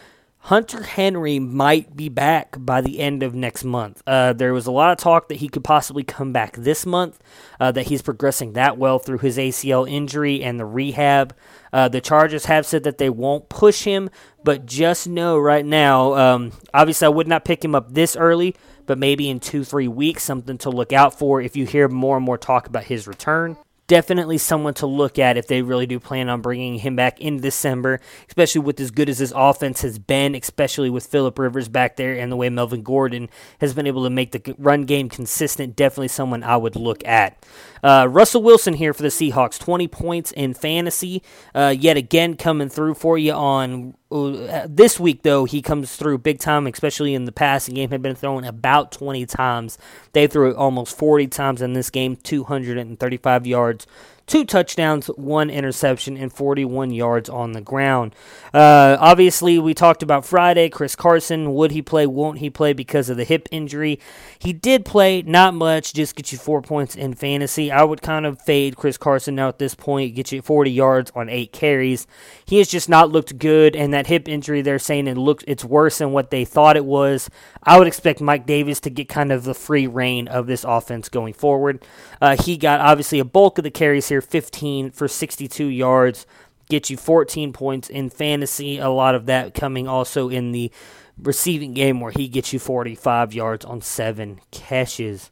Hunter 0.45 0.81
Henry 0.81 1.37
might 1.37 1.95
be 1.95 2.09
back 2.09 2.55
by 2.57 2.81
the 2.81 2.99
end 2.99 3.21
of 3.21 3.35
next 3.35 3.63
month. 3.63 4.01
Uh, 4.07 4.33
there 4.33 4.53
was 4.53 4.65
a 4.65 4.71
lot 4.71 4.91
of 4.91 4.97
talk 4.97 5.29
that 5.29 5.37
he 5.37 5.47
could 5.47 5.63
possibly 5.63 6.03
come 6.03 6.33
back 6.33 6.55
this 6.57 6.83
month, 6.83 7.19
uh, 7.59 7.71
that 7.71 7.87
he's 7.87 8.01
progressing 8.01 8.53
that 8.53 8.75
well 8.75 8.97
through 8.97 9.19
his 9.19 9.37
ACL 9.37 9.89
injury 9.89 10.43
and 10.43 10.59
the 10.59 10.65
rehab. 10.65 11.35
Uh, 11.71 11.87
the 11.87 12.01
Chargers 12.01 12.45
have 12.45 12.65
said 12.65 12.83
that 12.83 12.97
they 12.97 13.09
won't 13.09 13.49
push 13.49 13.83
him, 13.83 14.09
but 14.43 14.65
just 14.65 15.07
know 15.07 15.37
right 15.37 15.65
now, 15.65 16.15
um, 16.15 16.51
obviously, 16.73 17.05
I 17.05 17.09
would 17.09 17.27
not 17.27 17.45
pick 17.45 17.63
him 17.63 17.75
up 17.75 17.93
this 17.93 18.15
early, 18.15 18.55
but 18.87 18.97
maybe 18.97 19.29
in 19.29 19.39
two, 19.39 19.63
three 19.63 19.87
weeks, 19.87 20.23
something 20.23 20.57
to 20.59 20.71
look 20.71 20.91
out 20.91 21.19
for 21.19 21.39
if 21.39 21.55
you 21.55 21.67
hear 21.67 21.87
more 21.87 22.17
and 22.17 22.25
more 22.25 22.39
talk 22.39 22.65
about 22.65 22.85
his 22.85 23.07
return 23.07 23.57
definitely 23.91 24.37
someone 24.37 24.73
to 24.73 24.87
look 24.87 25.19
at 25.19 25.35
if 25.35 25.47
they 25.47 25.61
really 25.61 25.85
do 25.85 25.99
plan 25.99 26.29
on 26.29 26.39
bringing 26.39 26.75
him 26.75 26.95
back 26.95 27.19
in 27.19 27.41
December, 27.41 27.99
especially 28.25 28.61
with 28.61 28.79
as 28.79 28.89
good 28.89 29.09
as 29.09 29.17
his 29.17 29.33
offense 29.35 29.81
has 29.81 29.99
been, 29.99 30.33
especially 30.33 30.89
with 30.89 31.05
Philip 31.05 31.37
Rivers 31.37 31.67
back 31.67 31.97
there 31.97 32.17
and 32.17 32.31
the 32.31 32.37
way 32.37 32.47
Melvin 32.47 32.83
Gordon 32.83 33.27
has 33.59 33.73
been 33.73 33.85
able 33.85 34.05
to 34.05 34.09
make 34.09 34.31
the 34.31 34.55
run 34.57 34.85
game 34.85 35.09
consistent. 35.09 35.75
Definitely 35.75 36.07
someone 36.07 36.41
I 36.41 36.55
would 36.55 36.77
look 36.77 37.05
at. 37.05 37.45
Uh, 37.83 38.07
Russell 38.09 38.43
Wilson 38.43 38.75
here 38.75 38.93
for 38.93 39.01
the 39.01 39.09
Seahawks, 39.09 39.59
20 39.59 39.87
points 39.87 40.31
in 40.31 40.53
fantasy, 40.53 41.23
uh, 41.55 41.73
yet 41.77 41.97
again 41.97 42.35
coming 42.35 42.69
through 42.69 42.95
for 42.95 43.17
you 43.17 43.33
on 43.33 43.95
uh, 44.11 44.67
this 44.69 44.99
week, 44.99 45.23
though, 45.23 45.45
he 45.45 45.61
comes 45.61 45.95
through 45.95 46.17
big 46.17 46.39
time, 46.39 46.67
especially 46.67 47.13
in 47.13 47.25
the 47.25 47.31
passing 47.31 47.75
game. 47.75 47.89
Had 47.89 48.01
been 48.01 48.15
thrown 48.15 48.43
about 48.43 48.91
20 48.91 49.25
times. 49.25 49.77
They 50.11 50.27
threw 50.27 50.51
it 50.51 50.57
almost 50.57 50.97
40 50.97 51.27
times 51.27 51.61
in 51.61 51.73
this 51.73 51.89
game, 51.89 52.17
235 52.17 53.47
yards 53.47 53.87
two 54.27 54.45
touchdowns, 54.45 55.07
one 55.07 55.49
interception, 55.49 56.17
and 56.17 56.31
41 56.31 56.91
yards 56.91 57.29
on 57.29 57.51
the 57.51 57.61
ground. 57.61 58.15
Uh, 58.53 58.97
obviously, 58.99 59.59
we 59.59 59.73
talked 59.73 60.03
about 60.03 60.25
Friday. 60.25 60.69
Chris 60.69 60.95
Carson, 60.95 61.53
would 61.53 61.71
he 61.71 61.81
play? 61.81 62.05
Won't 62.05 62.39
he 62.39 62.49
play 62.49 62.73
because 62.73 63.09
of 63.09 63.17
the 63.17 63.23
hip 63.23 63.47
injury? 63.51 63.99
He 64.39 64.53
did 64.53 64.85
play, 64.85 65.21
not 65.21 65.53
much, 65.53 65.93
just 65.93 66.15
get 66.15 66.31
you 66.31 66.37
four 66.37 66.61
points 66.61 66.95
in 66.95 67.13
fantasy. 67.13 67.71
I 67.71 67.83
would 67.83 68.01
kind 68.01 68.25
of 68.25 68.41
fade 68.41 68.75
Chris 68.75 68.97
Carson 68.97 69.35
now 69.35 69.47
at 69.47 69.59
this 69.59 69.75
point, 69.75 70.15
get 70.15 70.31
you 70.31 70.41
40 70.41 70.71
yards 70.71 71.11
on 71.15 71.29
eight 71.29 71.51
carries. 71.51 72.07
He 72.45 72.57
has 72.57 72.67
just 72.67 72.89
not 72.89 73.11
looked 73.11 73.37
good, 73.37 73.75
and 73.75 73.93
that 73.93 74.07
hip 74.07 74.27
injury, 74.27 74.61
they're 74.61 74.79
saying 74.79 75.07
it 75.07 75.17
looks 75.17 75.43
it's 75.47 75.65
worse 75.65 75.97
than 75.97 76.11
what 76.11 76.31
they 76.31 76.45
thought 76.45 76.77
it 76.77 76.85
was. 76.85 77.29
I 77.63 77.77
would 77.77 77.87
expect 77.87 78.21
Mike 78.21 78.45
Davis 78.45 78.79
to 78.81 78.89
get 78.89 79.09
kind 79.09 79.31
of 79.31 79.43
the 79.43 79.53
free 79.53 79.87
reign 79.87 80.27
of 80.27 80.47
this 80.47 80.63
offense 80.63 81.09
going 81.09 81.33
forward. 81.33 81.85
Uh, 82.21 82.35
he 82.41 82.57
got 82.57 82.79
obviously 82.79 83.19
a 83.19 83.25
bulk 83.25 83.57
of 83.57 83.63
the 83.63 83.71
carries 83.71 84.09
here 84.11 84.21
15 84.21 84.91
for 84.91 85.07
62 85.07 85.65
yards, 85.65 86.27
get 86.69 86.89
you 86.89 86.97
14 86.97 87.53
points 87.53 87.89
in 87.89 88.09
fantasy. 88.09 88.77
A 88.77 88.89
lot 88.89 89.15
of 89.15 89.25
that 89.25 89.53
coming 89.53 89.87
also 89.87 90.29
in 90.29 90.51
the 90.51 90.71
receiving 91.17 91.73
game 91.73 91.99
where 91.99 92.11
he 92.11 92.27
gets 92.27 92.51
you 92.51 92.59
45 92.59 93.33
yards 93.33 93.63
on 93.65 93.81
seven 93.81 94.41
catches. 94.51 95.31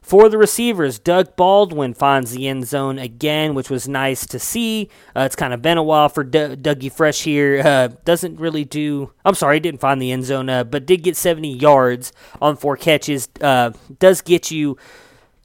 For 0.00 0.28
the 0.28 0.38
receivers, 0.38 0.98
Doug 0.98 1.36
Baldwin 1.36 1.92
finds 1.92 2.32
the 2.32 2.48
end 2.48 2.66
zone 2.66 2.98
again, 2.98 3.54
which 3.54 3.68
was 3.68 3.86
nice 3.86 4.26
to 4.26 4.38
see. 4.38 4.88
Uh, 5.14 5.20
it's 5.20 5.36
kind 5.36 5.52
of 5.52 5.60
been 5.60 5.76
a 5.76 5.82
while 5.82 6.08
for 6.08 6.24
D- 6.24 6.56
Dougie 6.56 6.92
Fresh 6.92 7.22
here. 7.22 7.60
Uh, 7.64 7.88
doesn't 8.04 8.40
really 8.40 8.64
do. 8.64 9.12
I'm 9.24 9.34
sorry, 9.34 9.56
he 9.56 9.60
didn't 9.60 9.80
find 9.80 10.00
the 10.00 10.10
end 10.10 10.24
zone, 10.24 10.48
uh, 10.48 10.64
but 10.64 10.86
did 10.86 11.02
get 11.02 11.16
70 11.16 11.52
yards 11.52 12.12
on 12.40 12.56
four 12.56 12.76
catches. 12.76 13.28
Uh, 13.40 13.72
does 13.98 14.22
get 14.22 14.50
you 14.50 14.78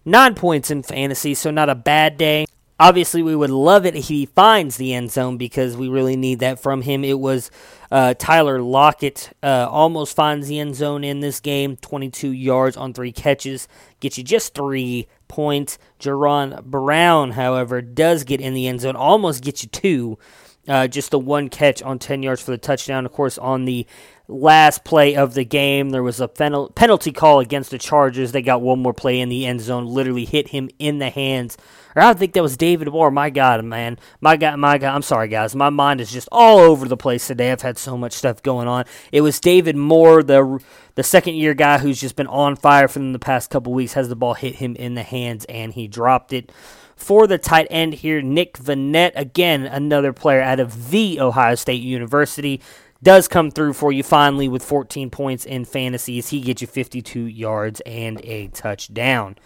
nine 0.05 0.35
points 0.35 0.71
in 0.71 0.83
fantasy, 0.83 1.33
so 1.33 1.51
not 1.51 1.69
a 1.69 1.75
bad 1.75 2.17
day. 2.17 2.45
Obviously, 2.77 3.23
we 3.23 3.35
would 3.35 3.49
love 3.49 3.85
it 3.85 3.95
if 3.95 4.07
he 4.07 4.25
finds 4.25 4.75
the 4.75 4.93
end 4.93 5.09
zone 5.09 5.37
because 5.37 5.77
we 5.77 5.87
really 5.87 6.17
need 6.17 6.39
that 6.39 6.59
from 6.59 6.81
him. 6.81 7.05
It 7.05 7.19
was 7.19 7.49
uh, 7.89 8.15
Tyler 8.15 8.61
Lockett 8.61 9.31
uh, 9.41 9.67
almost 9.69 10.13
finds 10.13 10.49
the 10.49 10.59
end 10.59 10.75
zone 10.75 11.05
in 11.05 11.21
this 11.21 11.39
game, 11.39 11.77
22 11.77 12.31
yards 12.31 12.75
on 12.75 12.93
three 12.93 13.13
catches, 13.13 13.69
gets 14.01 14.17
you 14.17 14.25
just 14.25 14.53
three 14.53 15.07
points. 15.29 15.77
Jaron 16.01 16.65
Brown, 16.65 17.31
however, 17.31 17.81
does 17.81 18.25
get 18.25 18.41
in 18.41 18.53
the 18.53 18.67
end 18.67 18.81
zone, 18.81 18.97
almost 18.97 19.41
gets 19.41 19.63
you 19.63 19.69
two. 19.69 20.19
Uh, 20.67 20.87
just 20.87 21.11
the 21.11 21.19
one 21.19 21.47
catch 21.47 21.81
on 21.83 21.99
10 21.99 22.23
yards 22.23 22.41
for 22.41 22.51
the 22.51 22.57
touchdown. 22.57 23.05
Of 23.05 23.11
course, 23.13 23.37
on 23.37 23.65
the 23.65 23.85
last 24.27 24.83
play 24.83 25.15
of 25.15 25.33
the 25.33 25.45
game, 25.45 25.91
there 25.91 26.03
was 26.03 26.19
a 26.19 26.27
penalty 26.27 27.11
call 27.11 27.39
against 27.39 27.71
the 27.71 27.77
Chargers. 27.77 28.31
They 28.31 28.41
got 28.41 28.61
one 28.61 28.79
more 28.79 28.93
play 28.93 29.19
in 29.19 29.29
the 29.29 29.45
end 29.45 29.61
zone, 29.61 29.85
literally 29.85 30.25
hit 30.25 30.49
him 30.49 30.69
in 30.79 30.99
the 30.99 31.09
hands 31.09 31.57
or 31.95 32.01
I 32.01 32.13
think 32.13 32.33
that 32.33 32.43
was 32.43 32.57
David 32.57 32.89
Moore. 32.89 33.09
My 33.09 33.29
God, 33.29 33.63
man. 33.63 33.97
My 34.19 34.35
God, 34.35 34.59
my 34.59 34.77
God. 34.77 34.93
I'm 34.93 35.01
sorry, 35.01 35.29
guys. 35.29 35.55
My 35.55 35.69
mind 35.69 36.01
is 36.01 36.11
just 36.11 36.27
all 36.31 36.59
over 36.59 36.87
the 36.87 36.97
place 36.97 37.25
today. 37.25 37.51
I've 37.51 37.61
had 37.61 37.77
so 37.77 37.97
much 37.97 38.11
stuff 38.13 38.43
going 38.43 38.67
on. 38.67 38.85
It 39.11 39.21
was 39.21 39.39
David 39.39 39.77
Moore, 39.77 40.21
the 40.21 40.61
the 40.95 41.03
second 41.03 41.35
year 41.35 41.53
guy 41.53 41.77
who's 41.77 41.99
just 41.99 42.15
been 42.15 42.27
on 42.27 42.55
fire 42.55 42.87
for 42.87 42.99
them 42.99 43.13
the 43.13 43.19
past 43.19 43.49
couple 43.49 43.73
weeks, 43.73 43.93
has 43.93 44.09
the 44.09 44.15
ball 44.15 44.33
hit 44.33 44.55
him 44.55 44.75
in 44.75 44.95
the 44.95 45.03
hands 45.03 45.45
and 45.45 45.73
he 45.73 45.87
dropped 45.87 46.33
it. 46.33 46.51
For 46.95 47.27
the 47.27 47.37
tight 47.37 47.67
end 47.69 47.95
here, 47.95 48.21
Nick 48.21 48.57
Vannett, 48.57 49.11
again, 49.15 49.65
another 49.65 50.13
player 50.13 50.41
out 50.41 50.61
of 50.61 50.91
the 50.91 51.19
Ohio 51.19 51.55
State 51.55 51.83
University 51.83 52.61
does 53.05 53.27
come 53.29 53.51
through 53.51 53.73
for 53.73 53.91
you 53.93 54.03
finally 54.03 54.49
with 54.49 54.63
14 54.63 55.09
points 55.11 55.45
in 55.45 55.63
fantasies. 55.63 56.29
He 56.29 56.41
gets 56.41 56.61
you 56.61 56.67
52 56.67 57.21
yards 57.21 57.79
and 57.81 58.19
a 58.25 58.47
touchdown. 58.47 59.37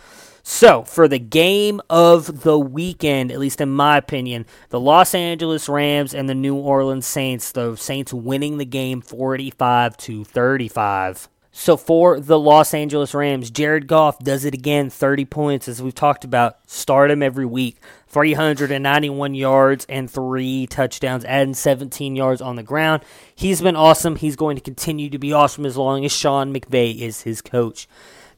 So, 0.41 0.83
for 0.83 1.07
the 1.07 1.19
game 1.19 1.81
of 1.89 2.41
the 2.41 2.57
weekend, 2.57 3.31
at 3.31 3.37
least 3.37 3.61
in 3.61 3.69
my 3.69 3.97
opinion, 3.97 4.45
the 4.69 4.79
Los 4.79 5.13
Angeles 5.13 5.69
Rams 5.69 6.15
and 6.15 6.27
the 6.27 6.33
New 6.33 6.55
Orleans 6.55 7.05
Saints, 7.05 7.51
the 7.51 7.75
Saints 7.75 8.13
winning 8.13 8.57
the 8.57 8.65
game 8.65 9.01
45 9.01 9.97
to 9.97 10.23
35. 10.23 11.29
So 11.51 11.75
for 11.75 12.19
the 12.19 12.39
Los 12.39 12.73
Angeles 12.73 13.13
Rams, 13.13 13.51
Jared 13.51 13.85
Goff 13.87 14.19
does 14.19 14.45
it 14.45 14.53
again, 14.53 14.89
30 14.89 15.25
points 15.25 15.67
as 15.67 15.81
we've 15.81 15.93
talked 15.93 16.23
about. 16.23 16.57
Start 16.69 17.11
him 17.11 17.21
every 17.21 17.45
week. 17.45 17.77
391 18.09 19.35
yards 19.35 19.85
and 19.87 20.09
3 20.09 20.67
touchdowns, 20.67 21.23
adding 21.25 21.53
17 21.53 22.15
yards 22.15 22.41
on 22.41 22.55
the 22.55 22.63
ground. 22.63 23.03
He's 23.35 23.61
been 23.61 23.75
awesome. 23.75 24.15
He's 24.15 24.35
going 24.35 24.55
to 24.55 24.61
continue 24.61 25.09
to 25.09 25.19
be 25.19 25.31
awesome 25.31 25.65
as 25.65 25.77
long 25.77 26.03
as 26.03 26.11
Sean 26.11 26.53
McVay 26.53 26.99
is 26.99 27.21
his 27.21 27.41
coach. 27.41 27.87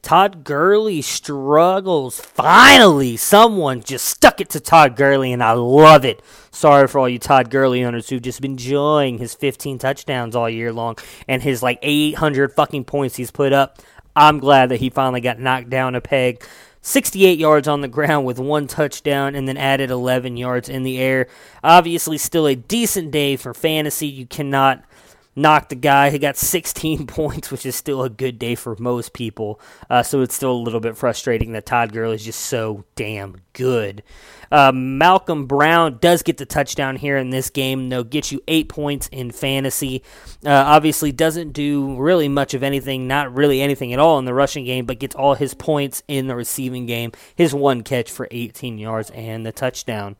Todd 0.02 0.42
Gurley 0.42 1.00
struggles. 1.00 2.20
Finally, 2.20 3.16
someone 3.16 3.82
just 3.82 4.04
stuck 4.04 4.40
it 4.40 4.50
to 4.50 4.58
Todd 4.58 4.96
Gurley, 4.96 5.32
and 5.32 5.42
I 5.42 5.52
love 5.52 6.04
it. 6.04 6.20
Sorry 6.50 6.88
for 6.88 6.98
all 6.98 7.08
you 7.08 7.20
Todd 7.20 7.50
Gurley 7.50 7.84
owners 7.84 8.08
who've 8.08 8.20
just 8.20 8.40
been 8.40 8.52
enjoying 8.52 9.18
his 9.18 9.34
15 9.34 9.78
touchdowns 9.78 10.34
all 10.34 10.50
year 10.50 10.72
long 10.72 10.96
and 11.28 11.40
his 11.40 11.62
like 11.62 11.78
800 11.82 12.52
fucking 12.52 12.84
points 12.84 13.16
he's 13.16 13.30
put 13.30 13.52
up. 13.52 13.78
I'm 14.14 14.40
glad 14.40 14.68
that 14.70 14.80
he 14.80 14.90
finally 14.90 15.20
got 15.20 15.38
knocked 15.38 15.70
down 15.70 15.94
a 15.94 16.00
peg. 16.00 16.44
68 16.82 17.38
yards 17.38 17.68
on 17.68 17.80
the 17.80 17.88
ground 17.88 18.26
with 18.26 18.38
one 18.38 18.66
touchdown 18.66 19.34
and 19.36 19.46
then 19.46 19.56
added 19.56 19.88
11 19.88 20.36
yards 20.36 20.68
in 20.68 20.82
the 20.82 20.98
air. 20.98 21.28
Obviously, 21.62 22.18
still 22.18 22.46
a 22.46 22.56
decent 22.56 23.12
day 23.12 23.36
for 23.36 23.54
fantasy. 23.54 24.08
You 24.08 24.26
cannot 24.26 24.84
knocked 25.34 25.70
the 25.70 25.76
guy. 25.76 26.10
He 26.10 26.18
got 26.18 26.36
16 26.52 27.06
points, 27.06 27.50
which 27.50 27.66
is 27.66 27.76
still 27.76 28.02
a 28.02 28.10
good 28.10 28.38
day 28.38 28.54
for 28.54 28.76
most 28.78 29.12
people. 29.12 29.60
Uh, 29.88 30.02
so 30.02 30.20
it's 30.20 30.34
still 30.34 30.52
a 30.52 30.54
little 30.54 30.80
bit 30.80 30.96
frustrating 30.96 31.52
that 31.52 31.66
Todd 31.66 31.92
Gurley 31.92 32.16
is 32.16 32.24
just 32.24 32.40
so 32.40 32.84
damn 32.94 33.36
good. 33.52 34.02
Uh, 34.50 34.70
Malcolm 34.70 35.46
Brown 35.46 35.98
does 35.98 36.22
get 36.22 36.36
the 36.36 36.44
touchdown 36.44 36.96
here 36.96 37.16
in 37.16 37.30
this 37.30 37.48
game, 37.48 37.88
though, 37.88 38.04
gets 38.04 38.30
you 38.30 38.42
eight 38.46 38.68
points 38.68 39.08
in 39.08 39.30
fantasy. 39.30 40.02
Uh, 40.44 40.50
obviously, 40.50 41.10
doesn't 41.10 41.52
do 41.52 41.96
really 41.96 42.28
much 42.28 42.52
of 42.52 42.62
anything, 42.62 43.08
not 43.08 43.34
really 43.34 43.62
anything 43.62 43.94
at 43.94 43.98
all 43.98 44.18
in 44.18 44.26
the 44.26 44.34
rushing 44.34 44.66
game, 44.66 44.84
but 44.84 44.98
gets 44.98 45.14
all 45.14 45.34
his 45.34 45.54
points 45.54 46.02
in 46.06 46.26
the 46.26 46.36
receiving 46.36 46.84
game. 46.84 47.12
His 47.34 47.54
one 47.54 47.82
catch 47.82 48.10
for 48.10 48.28
18 48.30 48.76
yards 48.76 49.08
and 49.10 49.46
the 49.46 49.52
touchdown 49.52 50.16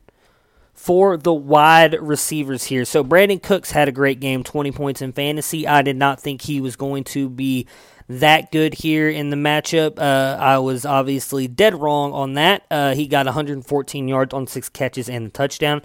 for 0.73 1.17
the 1.17 1.33
wide 1.33 1.95
receivers 2.01 2.65
here. 2.65 2.85
So 2.85 3.03
Brandin 3.03 3.41
Cooks 3.41 3.71
had 3.71 3.87
a 3.87 3.91
great 3.91 4.19
game, 4.19 4.43
20 4.43 4.71
points 4.71 5.01
in 5.01 5.13
fantasy. 5.13 5.67
I 5.67 5.81
did 5.81 5.95
not 5.95 6.19
think 6.19 6.41
he 6.41 6.59
was 6.59 6.75
going 6.75 7.03
to 7.05 7.29
be 7.29 7.67
that 8.09 8.51
good 8.51 8.73
here 8.73 9.09
in 9.09 9.29
the 9.29 9.35
matchup. 9.35 9.97
Uh, 9.97 10.37
I 10.39 10.57
was 10.57 10.85
obviously 10.85 11.47
dead 11.47 11.75
wrong 11.75 12.11
on 12.11 12.33
that. 12.33 12.63
Uh, 12.69 12.93
he 12.95 13.07
got 13.07 13.25
114 13.25 14.07
yards 14.07 14.33
on 14.33 14.47
six 14.47 14.67
catches 14.69 15.09
and 15.09 15.27
a 15.27 15.29
touchdown. 15.29 15.81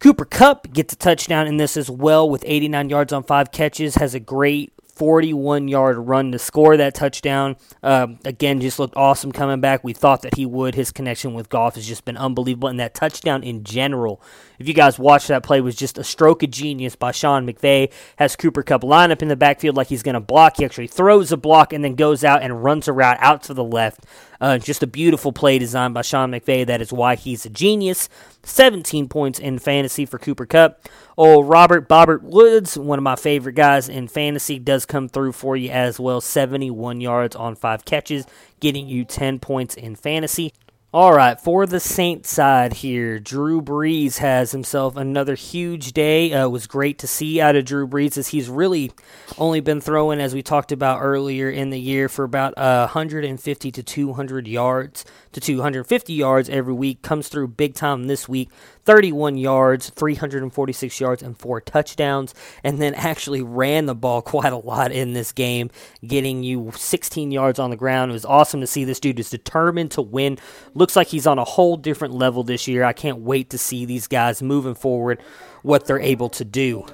Cooper 0.00 0.24
Kupp 0.24 0.72
gets 0.72 0.94
a 0.94 0.96
touchdown 0.96 1.46
in 1.46 1.58
this 1.58 1.76
as 1.76 1.90
well 1.90 2.28
with 2.28 2.42
89 2.46 2.88
yards 2.88 3.12
on 3.12 3.22
five 3.22 3.52
catches. 3.52 3.96
Has 3.96 4.14
a 4.14 4.20
great 4.20 4.72
41 4.94 5.68
yard 5.68 5.98
run 5.98 6.32
to 6.32 6.38
score 6.38 6.76
that 6.76 6.94
touchdown. 6.94 7.56
Uh, 7.82 8.08
again, 8.24 8.60
just 8.60 8.78
looked 8.78 8.96
awesome 8.96 9.32
coming 9.32 9.60
back. 9.60 9.82
We 9.84 9.92
thought 9.92 10.22
that 10.22 10.34
he 10.34 10.46
would. 10.46 10.74
His 10.74 10.90
connection 10.90 11.34
with 11.34 11.48
Goff 11.48 11.74
has 11.74 11.86
just 11.86 12.04
been 12.04 12.16
unbelievable. 12.16 12.68
And 12.68 12.80
that 12.80 12.94
touchdown 12.94 13.42
in 13.42 13.64
general, 13.64 14.22
if 14.60 14.68
you 14.68 14.74
guys 14.74 14.98
watched 14.98 15.28
that 15.28 15.42
play, 15.42 15.62
was 15.62 15.74
just 15.74 15.96
a 15.96 16.04
stroke 16.04 16.42
of 16.42 16.50
genius 16.50 16.94
by 16.94 17.12
Sean 17.12 17.46
McVay. 17.46 17.90
Has 18.16 18.36
Cooper 18.36 18.62
Kupp 18.62 18.84
line 18.84 19.10
up 19.10 19.22
in 19.22 19.28
the 19.28 19.34
backfield 19.34 19.74
like 19.74 19.86
he's 19.86 20.02
going 20.02 20.14
to 20.14 20.20
block. 20.20 20.58
He 20.58 20.66
actually 20.66 20.86
throws 20.86 21.32
a 21.32 21.38
block 21.38 21.72
and 21.72 21.82
then 21.82 21.94
goes 21.94 22.24
out 22.24 22.42
and 22.42 22.62
runs 22.62 22.86
a 22.86 22.92
route 22.92 23.16
out 23.20 23.42
to 23.44 23.54
the 23.54 23.64
left. 23.64 24.04
Uh, 24.38 24.58
just 24.58 24.82
a 24.82 24.86
beautiful 24.86 25.32
play 25.32 25.58
designed 25.58 25.94
by 25.94 26.02
Sean 26.02 26.30
McVay. 26.30 26.66
That 26.66 26.82
is 26.82 26.92
why 26.92 27.16
he's 27.16 27.46
a 27.46 27.50
genius. 27.50 28.10
17 28.42 29.08
points 29.08 29.38
in 29.38 29.58
fantasy 29.58 30.04
for 30.04 30.18
Cooper 30.18 30.44
Kupp. 30.44 30.86
Oh, 31.16 31.42
Robert 31.42 31.88
Bobbert 31.88 32.20
Woods, 32.22 32.76
one 32.76 32.98
of 32.98 33.02
my 33.02 33.16
favorite 33.16 33.54
guys 33.54 33.88
in 33.88 34.08
fantasy, 34.08 34.58
does 34.58 34.84
come 34.84 35.08
through 35.08 35.32
for 35.32 35.56
you 35.56 35.70
as 35.70 35.98
well. 35.98 36.20
71 36.20 37.00
yards 37.00 37.34
on 37.34 37.54
five 37.54 37.86
catches, 37.86 38.26
getting 38.60 38.88
you 38.88 39.06
10 39.06 39.38
points 39.38 39.74
in 39.74 39.96
fantasy. 39.96 40.52
All 40.92 41.12
right, 41.14 41.40
for 41.40 41.66
the 41.66 41.78
Saints 41.78 42.32
side 42.32 42.72
here, 42.72 43.20
Drew 43.20 43.62
Brees 43.62 44.16
has 44.16 44.50
himself 44.50 44.96
another 44.96 45.36
huge 45.36 45.92
day. 45.92 46.32
Uh, 46.32 46.46
it 46.46 46.50
was 46.50 46.66
great 46.66 46.98
to 46.98 47.06
see 47.06 47.40
out 47.40 47.54
of 47.54 47.64
Drew 47.64 47.86
Brees 47.86 48.18
as 48.18 48.26
he's 48.26 48.48
really 48.48 48.90
only 49.38 49.60
been 49.60 49.80
throwing, 49.80 50.18
as 50.18 50.34
we 50.34 50.42
talked 50.42 50.72
about 50.72 50.98
earlier 51.00 51.48
in 51.48 51.70
the 51.70 51.78
year, 51.78 52.08
for 52.08 52.24
about 52.24 52.54
uh, 52.58 52.88
150 52.88 53.70
to 53.70 53.82
200 53.84 54.48
yards 54.48 55.04
to 55.30 55.40
250 55.40 56.12
yards 56.12 56.50
every 56.50 56.74
week. 56.74 57.02
Comes 57.02 57.28
through 57.28 57.46
big 57.46 57.74
time 57.74 58.08
this 58.08 58.28
week. 58.28 58.50
31 58.84 59.36
yards, 59.36 59.90
346 59.90 61.00
yards, 61.00 61.22
and 61.22 61.36
four 61.36 61.60
touchdowns. 61.60 62.34
And 62.64 62.80
then 62.80 62.94
actually 62.94 63.42
ran 63.42 63.86
the 63.86 63.94
ball 63.94 64.22
quite 64.30 64.52
a 64.52 64.56
lot 64.56 64.92
in 64.92 65.12
this 65.12 65.32
game, 65.32 65.70
getting 66.06 66.42
you 66.42 66.72
16 66.74 67.30
yards 67.30 67.58
on 67.58 67.70
the 67.70 67.76
ground. 67.76 68.10
It 68.10 68.14
was 68.14 68.24
awesome 68.24 68.60
to 68.60 68.66
see 68.66 68.84
this 68.84 69.00
dude 69.00 69.20
is 69.20 69.30
determined 69.30 69.90
to 69.92 70.02
win. 70.02 70.38
Looks 70.74 70.96
like 70.96 71.08
he's 71.08 71.26
on 71.26 71.38
a 71.38 71.44
whole 71.44 71.76
different 71.76 72.14
level 72.14 72.42
this 72.42 72.68
year. 72.68 72.84
I 72.84 72.92
can't 72.92 73.18
wait 73.18 73.50
to 73.50 73.58
see 73.58 73.84
these 73.84 74.06
guys 74.06 74.42
moving 74.42 74.74
forward, 74.74 75.22
what 75.62 75.86
they're 75.86 76.00
able 76.00 76.28
to 76.30 76.44
do. 76.44 76.86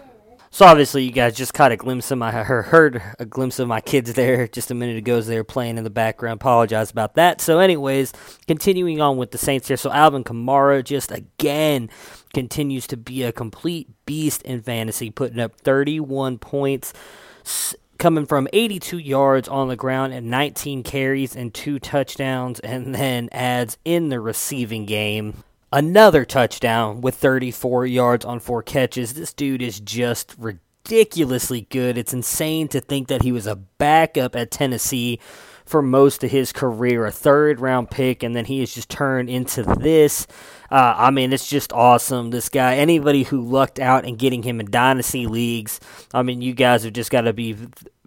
So 0.56 0.64
obviously, 0.64 1.04
you 1.04 1.10
guys 1.10 1.36
just 1.36 1.52
caught 1.52 1.70
a 1.70 1.76
glimpse 1.76 2.10
of 2.10 2.16
my 2.16 2.32
heard 2.32 3.02
a 3.18 3.26
glimpse 3.26 3.58
of 3.58 3.68
my 3.68 3.82
kids 3.82 4.14
there 4.14 4.48
just 4.48 4.70
a 4.70 4.74
minute 4.74 4.96
ago 4.96 5.18
as 5.18 5.26
they 5.26 5.36
were 5.36 5.44
playing 5.44 5.76
in 5.76 5.84
the 5.84 5.90
background. 5.90 6.40
Apologize 6.40 6.90
about 6.90 7.12
that. 7.16 7.42
So, 7.42 7.58
anyways, 7.58 8.14
continuing 8.48 8.98
on 8.98 9.18
with 9.18 9.32
the 9.32 9.36
Saints 9.36 9.68
here. 9.68 9.76
So 9.76 9.92
Alvin 9.92 10.24
Kamara 10.24 10.82
just 10.82 11.12
again 11.12 11.90
continues 12.32 12.86
to 12.86 12.96
be 12.96 13.22
a 13.22 13.32
complete 13.32 13.90
beast 14.06 14.40
in 14.44 14.62
fantasy, 14.62 15.10
putting 15.10 15.40
up 15.40 15.60
31 15.60 16.38
points. 16.38 16.94
Coming 17.98 18.24
from 18.24 18.48
82 18.54 18.96
yards 18.96 19.48
on 19.48 19.68
the 19.68 19.76
ground 19.76 20.14
and 20.14 20.30
19 20.30 20.84
carries 20.84 21.36
and 21.36 21.52
two 21.52 21.78
touchdowns, 21.78 22.60
and 22.60 22.94
then 22.94 23.28
adds 23.30 23.76
in 23.84 24.08
the 24.08 24.20
receiving 24.20 24.86
game 24.86 25.44
another 25.72 26.24
touchdown 26.24 27.00
with 27.00 27.14
34 27.14 27.86
yards 27.86 28.24
on 28.24 28.40
four 28.40 28.62
catches. 28.62 29.14
This 29.14 29.32
dude 29.32 29.62
is 29.62 29.80
just 29.80 30.34
ridiculously 30.38 31.62
good. 31.70 31.98
It's 31.98 32.14
insane 32.14 32.68
to 32.68 32.80
think 32.80 33.08
that 33.08 33.22
he 33.22 33.32
was 33.32 33.46
a 33.46 33.56
backup 33.56 34.36
at 34.36 34.50
Tennessee 34.50 35.20
for 35.64 35.82
most 35.82 36.22
of 36.22 36.30
his 36.30 36.52
career, 36.52 37.04
a 37.04 37.10
third 37.10 37.60
round 37.60 37.90
pick, 37.90 38.22
and 38.22 38.36
then 38.36 38.44
he 38.44 38.60
has 38.60 38.72
just 38.72 38.88
turned 38.88 39.28
into 39.28 39.64
this. 39.64 40.26
Uh, 40.70 40.94
I 40.96 41.10
mean, 41.10 41.32
it's 41.32 41.48
just 41.48 41.72
awesome. 41.72 42.30
This 42.30 42.48
guy, 42.48 42.76
anybody 42.76 43.24
who 43.24 43.40
lucked 43.40 43.80
out 43.80 44.04
in 44.04 44.14
getting 44.14 44.44
him 44.44 44.60
in 44.60 44.70
dynasty 44.70 45.26
leagues, 45.26 45.80
I 46.14 46.22
mean, 46.22 46.40
you 46.40 46.54
guys 46.54 46.84
have 46.84 46.92
just 46.92 47.10
got 47.10 47.22
to 47.22 47.32
be 47.32 47.56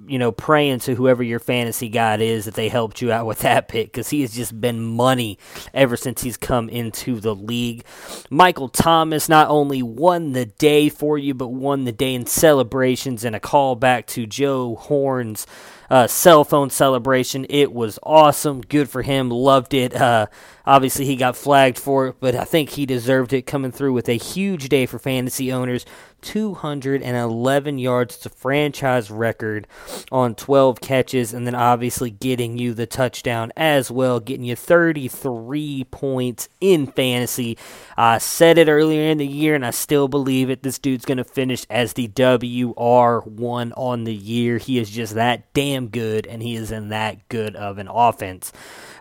you 0.07 0.17
know, 0.17 0.31
praying 0.31 0.79
to 0.79 0.95
whoever 0.95 1.21
your 1.23 1.39
fantasy 1.39 1.89
god 1.89 2.21
is 2.21 2.45
that 2.45 2.53
they 2.53 2.69
helped 2.69 3.01
you 3.01 3.11
out 3.11 3.25
with 3.25 3.39
that 3.39 3.67
pick 3.67 3.87
because 3.87 4.09
he 4.09 4.21
has 4.21 4.33
just 4.33 4.59
been 4.59 4.81
money 4.81 5.37
ever 5.73 5.95
since 5.97 6.21
he's 6.21 6.37
come 6.37 6.69
into 6.69 7.19
the 7.19 7.35
league. 7.35 7.83
Michael 8.29 8.69
Thomas 8.69 9.29
not 9.29 9.49
only 9.49 9.83
won 9.83 10.33
the 10.33 10.45
day 10.45 10.89
for 10.89 11.17
you, 11.17 11.33
but 11.33 11.49
won 11.49 11.85
the 11.85 11.91
day 11.91 12.13
in 12.13 12.25
celebrations 12.25 13.23
and 13.23 13.35
a 13.35 13.39
callback 13.39 14.05
to 14.07 14.25
Joe 14.25 14.75
Horn's 14.75 15.45
uh, 15.89 16.07
cell 16.07 16.43
phone 16.43 16.69
celebration. 16.69 17.45
It 17.49 17.73
was 17.73 17.99
awesome. 18.03 18.61
Good 18.61 18.89
for 18.89 19.01
him. 19.01 19.29
Loved 19.29 19.73
it. 19.73 19.95
Uh, 19.95 20.27
obviously, 20.65 21.05
he 21.05 21.15
got 21.15 21.35
flagged 21.35 21.79
for 21.79 22.07
it, 22.07 22.15
but 22.19 22.35
I 22.35 22.43
think 22.43 22.71
he 22.71 22.85
deserved 22.85 23.33
it 23.33 23.43
coming 23.43 23.71
through 23.71 23.93
with 23.93 24.07
a 24.07 24.13
huge 24.13 24.69
day 24.69 24.85
for 24.85 24.99
fantasy 24.99 25.51
owners. 25.51 25.85
211 26.21 27.79
yards. 27.79 28.17
to 28.17 28.29
franchise 28.29 29.11
record 29.11 29.67
on 30.11 30.35
12 30.35 30.81
catches, 30.81 31.33
and 31.33 31.45
then 31.45 31.55
obviously 31.55 32.09
getting 32.09 32.57
you 32.57 32.73
the 32.73 32.85
touchdown 32.85 33.51
as 33.55 33.91
well, 33.91 34.19
getting 34.19 34.45
you 34.45 34.55
33 34.55 35.85
points 35.85 36.49
in 36.59 36.87
fantasy. 36.87 37.57
I 37.97 38.17
said 38.17 38.57
it 38.57 38.67
earlier 38.67 39.09
in 39.09 39.17
the 39.17 39.27
year, 39.27 39.55
and 39.55 39.65
I 39.65 39.71
still 39.71 40.07
believe 40.07 40.49
it. 40.49 40.63
This 40.63 40.79
dude's 40.79 41.05
going 41.05 41.17
to 41.17 41.23
finish 41.23 41.65
as 41.69 41.93
the 41.93 42.07
WR1 42.07 43.71
on 43.75 44.03
the 44.03 44.15
year. 44.15 44.57
He 44.57 44.79
is 44.79 44.89
just 44.89 45.15
that 45.15 45.53
damn 45.53 45.87
good, 45.87 46.27
and 46.27 46.41
he 46.41 46.55
is 46.55 46.71
in 46.71 46.89
that 46.89 47.27
good 47.29 47.55
of 47.55 47.77
an 47.77 47.87
offense. 47.87 48.51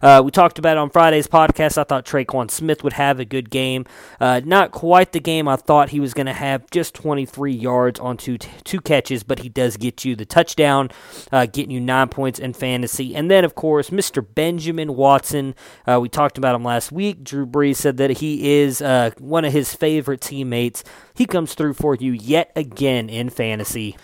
Uh, 0.03 0.23
we 0.25 0.31
talked 0.31 0.59
about 0.59 0.77
on 0.77 0.91
Friday's 0.91 1.27
podcast. 1.27 1.79
I 1.79 1.85
thought 1.85 2.05
Tre'Quan 2.05 2.51
Smith 2.51 2.85
would 2.85 2.95
have 2.95 3.21
a 3.21 3.25
good 3.25 3.51
game. 3.51 3.87
Uh, 4.21 4.41
not 4.45 4.71
quite 4.71 5.13
the 5.13 5.21
game 5.21 5.49
I 5.49 5.57
thought 5.57 5.91
he 5.91 6.01
was 6.01 6.15
going 6.15 6.27
to 6.27 6.33
have, 6.33 6.71
just 6.71 6.95
23 6.95 7.53
yards 7.53 8.01
on 8.01 8.17
two, 8.17 8.39
t- 8.39 8.51
two 8.65 8.81
catches, 8.81 9.23
but 9.23 9.41
he 9.41 9.49
does 9.49 9.77
get 9.77 10.05
you 10.05 10.17
the 10.17 10.27
touchdown, 10.27 10.91
uh, 11.33 11.47
getting 11.47 11.71
you 11.71 11.81
nine 11.81 12.09
points 12.09 12.39
in 12.39 12.53
fantasy. 12.53 13.15
And 13.15 13.31
then, 13.31 13.45
of 13.45 13.55
course, 13.55 13.91
Mr. 13.91 14.25
Benjamin 14.35 14.95
Watson. 14.95 15.55
Uh, 15.87 15.99
we 16.01 16.09
talked 16.09 16.39
about 16.39 16.55
him 16.55 16.65
last 16.65 16.93
week. 16.93 17.25
Drew 17.25 17.47
Brees 17.47 17.77
said 17.77 17.97
that 17.97 18.19
he 18.19 18.61
is 18.61 18.81
uh, 18.81 19.11
one 19.19 19.45
of 19.45 19.53
his 19.53 19.75
favorite 19.75 20.21
teammates. 20.21 20.85
He 21.15 21.27
comes 21.27 21.55
through 21.55 21.75
for 21.75 21.95
you 21.95 22.13
yet 22.13 22.53
again 22.55 23.09
in 23.09 23.31
fantasy. 23.31 23.97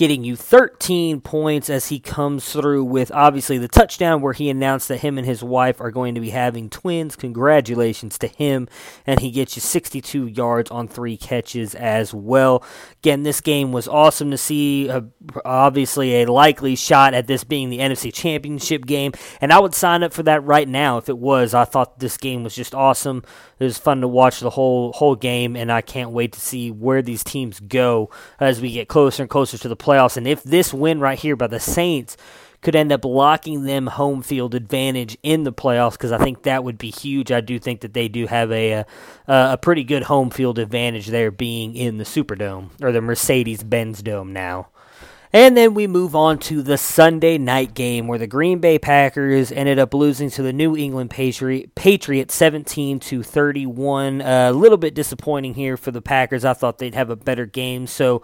Getting 0.00 0.24
you 0.24 0.34
13 0.34 1.20
points 1.20 1.68
as 1.68 1.88
he 1.88 2.00
comes 2.00 2.50
through 2.50 2.82
with 2.82 3.12
obviously 3.12 3.58
the 3.58 3.68
touchdown 3.68 4.22
where 4.22 4.32
he 4.32 4.48
announced 4.48 4.88
that 4.88 5.00
him 5.00 5.18
and 5.18 5.26
his 5.26 5.44
wife 5.44 5.78
are 5.78 5.90
going 5.90 6.14
to 6.14 6.22
be 6.22 6.30
having 6.30 6.70
twins. 6.70 7.16
Congratulations 7.16 8.16
to 8.16 8.26
him. 8.26 8.66
And 9.06 9.20
he 9.20 9.30
gets 9.30 9.56
you 9.56 9.60
62 9.60 10.28
yards 10.28 10.70
on 10.70 10.88
three 10.88 11.18
catches 11.18 11.74
as 11.74 12.14
well. 12.14 12.64
Again, 13.02 13.24
this 13.24 13.42
game 13.42 13.72
was 13.72 13.86
awesome 13.86 14.30
to 14.30 14.38
see. 14.38 14.88
Uh, 14.88 15.02
obviously, 15.44 16.22
a 16.22 16.32
likely 16.32 16.76
shot 16.76 17.12
at 17.12 17.26
this 17.26 17.44
being 17.44 17.68
the 17.68 17.80
NFC 17.80 18.10
Championship 18.10 18.86
game. 18.86 19.12
And 19.42 19.52
I 19.52 19.58
would 19.58 19.74
sign 19.74 20.02
up 20.02 20.14
for 20.14 20.22
that 20.22 20.42
right 20.44 20.66
now 20.66 20.96
if 20.96 21.10
it 21.10 21.18
was. 21.18 21.52
I 21.52 21.66
thought 21.66 21.98
this 21.98 22.16
game 22.16 22.42
was 22.42 22.54
just 22.54 22.74
awesome. 22.74 23.22
It 23.58 23.64
was 23.64 23.76
fun 23.76 24.00
to 24.00 24.08
watch 24.08 24.40
the 24.40 24.48
whole 24.48 24.92
whole 24.92 25.14
game, 25.14 25.54
and 25.56 25.70
I 25.70 25.82
can't 25.82 26.12
wait 26.12 26.32
to 26.32 26.40
see 26.40 26.70
where 26.70 27.02
these 27.02 27.22
teams 27.22 27.60
go 27.60 28.08
as 28.38 28.62
we 28.62 28.72
get 28.72 28.88
closer 28.88 29.22
and 29.24 29.28
closer 29.28 29.58
to 29.58 29.68
the. 29.68 29.89
And 30.16 30.26
if 30.26 30.42
this 30.42 30.72
win 30.72 31.00
right 31.00 31.18
here 31.18 31.36
by 31.36 31.46
the 31.46 31.60
Saints 31.60 32.16
could 32.62 32.76
end 32.76 32.92
up 32.92 33.04
locking 33.04 33.64
them 33.64 33.86
home 33.86 34.22
field 34.22 34.54
advantage 34.54 35.16
in 35.22 35.44
the 35.44 35.52
playoffs 35.52 35.92
because 35.92 36.12
I 36.12 36.18
think 36.18 36.42
that 36.42 36.62
would 36.62 36.78
be 36.78 36.90
huge. 36.90 37.32
I 37.32 37.40
do 37.40 37.58
think 37.58 37.80
that 37.80 37.94
they 37.94 38.08
do 38.08 38.26
have 38.26 38.52
a, 38.52 38.72
a, 38.72 38.86
a 39.26 39.58
pretty 39.60 39.84
good 39.84 40.04
home 40.04 40.30
field 40.30 40.58
advantage 40.58 41.06
there 41.06 41.30
being 41.30 41.74
in 41.74 41.98
the 41.98 42.04
Superdome 42.04 42.70
or 42.82 42.92
the 42.92 43.00
Mercedes 43.00 43.62
Benz 43.62 44.02
Dome 44.02 44.32
now. 44.32 44.68
And 45.32 45.56
then 45.56 45.74
we 45.74 45.86
move 45.86 46.16
on 46.16 46.38
to 46.40 46.60
the 46.60 46.76
Sunday 46.76 47.38
night 47.38 47.72
game 47.72 48.08
where 48.08 48.18
the 48.18 48.26
Green 48.26 48.58
Bay 48.58 48.80
Packers 48.80 49.52
ended 49.52 49.78
up 49.78 49.94
losing 49.94 50.28
to 50.30 50.42
the 50.42 50.52
New 50.52 50.76
England 50.76 51.10
Patriot, 51.10 51.76
Patriots 51.76 52.34
17 52.34 52.98
to 52.98 53.22
31. 53.22 54.22
A 54.22 54.50
little 54.50 54.78
bit 54.78 54.92
disappointing 54.92 55.54
here 55.54 55.76
for 55.76 55.92
the 55.92 56.02
Packers. 56.02 56.44
I 56.44 56.54
thought 56.54 56.78
they'd 56.78 56.96
have 56.96 57.10
a 57.10 57.16
better 57.16 57.46
game. 57.46 57.86
So 57.86 58.22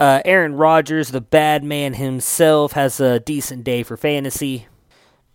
uh, 0.00 0.22
Aaron 0.24 0.54
Rodgers, 0.54 1.10
the 1.10 1.20
bad 1.20 1.62
man 1.62 1.94
himself, 1.94 2.72
has 2.72 2.98
a 2.98 3.20
decent 3.20 3.62
day 3.62 3.84
for 3.84 3.96
fantasy 3.96 4.66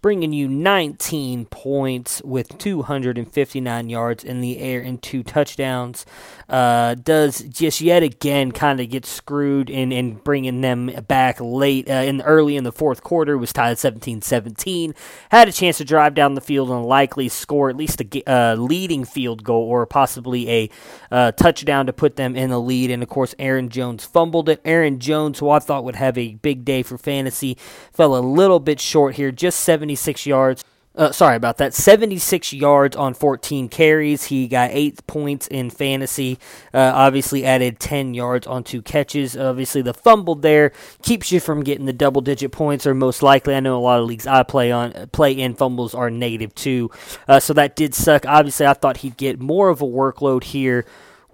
bringing 0.06 0.32
you 0.32 0.48
19 0.48 1.46
points 1.46 2.22
with 2.24 2.60
259 2.60 3.90
yards 3.90 4.24
in 4.24 4.40
the 4.40 4.60
air 4.60 4.80
and 4.80 5.02
two 5.02 5.24
touchdowns. 5.24 6.06
Uh, 6.48 6.96
does 6.96 7.40
just 7.40 7.82
yet 7.82 8.04
again 8.04 8.52
kind 8.52 8.80
of 8.80 8.90
get 8.90 9.06
screwed 9.06 9.70
in, 9.70 9.92
in 9.92 10.16
bringing 10.16 10.62
them 10.62 10.88
back 11.08 11.40
late 11.40 11.90
uh, 11.90 11.94
in 11.94 12.22
early 12.22 12.56
in 12.56 12.64
the 12.64 12.72
fourth 12.72 13.04
quarter. 13.04 13.38
Was 13.38 13.54
tied 13.54 13.78
17-17. 13.78 14.96
Had 15.32 15.48
a 15.48 15.52
chance 15.52 15.78
to 15.78 15.86
drive 15.86 16.14
down 16.14 16.36
the 16.36 16.42
field 16.42 16.70
and 16.70 16.86
likely 16.86 17.30
score 17.30 17.70
at 17.70 17.76
least 17.76 18.02
a 18.02 18.32
uh, 18.32 18.56
leading 18.56 19.06
field 19.06 19.44
goal 19.44 19.64
or 19.64 19.86
possibly 19.86 20.50
a 20.50 20.70
uh, 21.12 21.32
touchdown 21.32 21.86
to 21.88 21.94
put 21.94 22.16
them 22.16 22.36
in 22.36 22.50
the 22.50 22.60
lead. 22.60 22.92
And 22.92 23.02
of 23.02 23.10
course, 23.10 23.34
Aaron 23.40 23.70
Jones 23.70 24.06
fumbled 24.06 24.50
it. 24.50 24.62
Aaron 24.66 25.00
Jones, 25.00 25.40
who 25.40 25.50
I 25.50 25.60
thought 25.60 25.84
would 25.84 25.96
have 25.96 26.18
a 26.18 26.36
big 26.36 26.66
day 26.66 26.84
for 26.84 26.98
fantasy, 26.98 27.58
fell 27.92 28.16
a 28.16 28.20
little 28.20 28.60
bit 28.60 28.80
short 28.80 29.16
here, 29.16 29.32
just 29.32 29.62
76 29.62 30.26
yards. 30.26 30.64
Uh, 30.96 31.12
sorry 31.12 31.36
about 31.36 31.58
that. 31.58 31.74
76 31.74 32.54
yards 32.54 32.96
on 32.96 33.14
14 33.14 33.68
carries. 33.68 34.26
He 34.26 34.48
got 34.48 34.70
eight 34.72 35.06
points 35.08 35.46
in 35.48 35.70
fantasy. 35.70 36.40
Uh, 36.74 36.92
obviously, 36.94 37.44
added 37.46 37.80
10 37.80 38.14
yards 38.14 38.48
on 38.48 38.64
two 38.64 38.82
catches. 38.82 39.36
Obviously, 39.36 39.82
the 39.82 39.94
fumble 39.94 40.36
there 40.36 40.72
keeps 41.02 41.32
you 41.32 41.40
from 41.40 41.64
getting 41.64 41.86
the 41.86 41.94
double 41.94 42.22
digit 42.22 42.52
points, 42.52 42.88
or 42.88 42.94
most 42.94 43.22
likely, 43.22 43.56
I 43.56 43.60
know 43.60 43.78
a 43.78 43.82
lot 43.82 44.00
of 44.00 44.06
leagues 44.06 44.26
I 44.26 44.44
play 44.44 44.72
on 44.72 45.08
play 45.12 45.34
in 45.34 45.54
fumbles 45.56 45.94
are 45.94 46.10
negative 46.10 46.56
two. 46.56 46.90
Uh, 47.28 47.40
so 47.40 47.54
that 47.54 47.76
did 47.76 47.94
suck. 47.94 48.26
Obviously, 48.26 48.66
I 48.66 48.74
thought 48.74 48.98
he'd 48.98 49.18
get 49.18 49.40
more 49.40 49.70
of 49.70 49.82
a 49.82 49.86
workload 49.86 50.46
here 50.46 50.86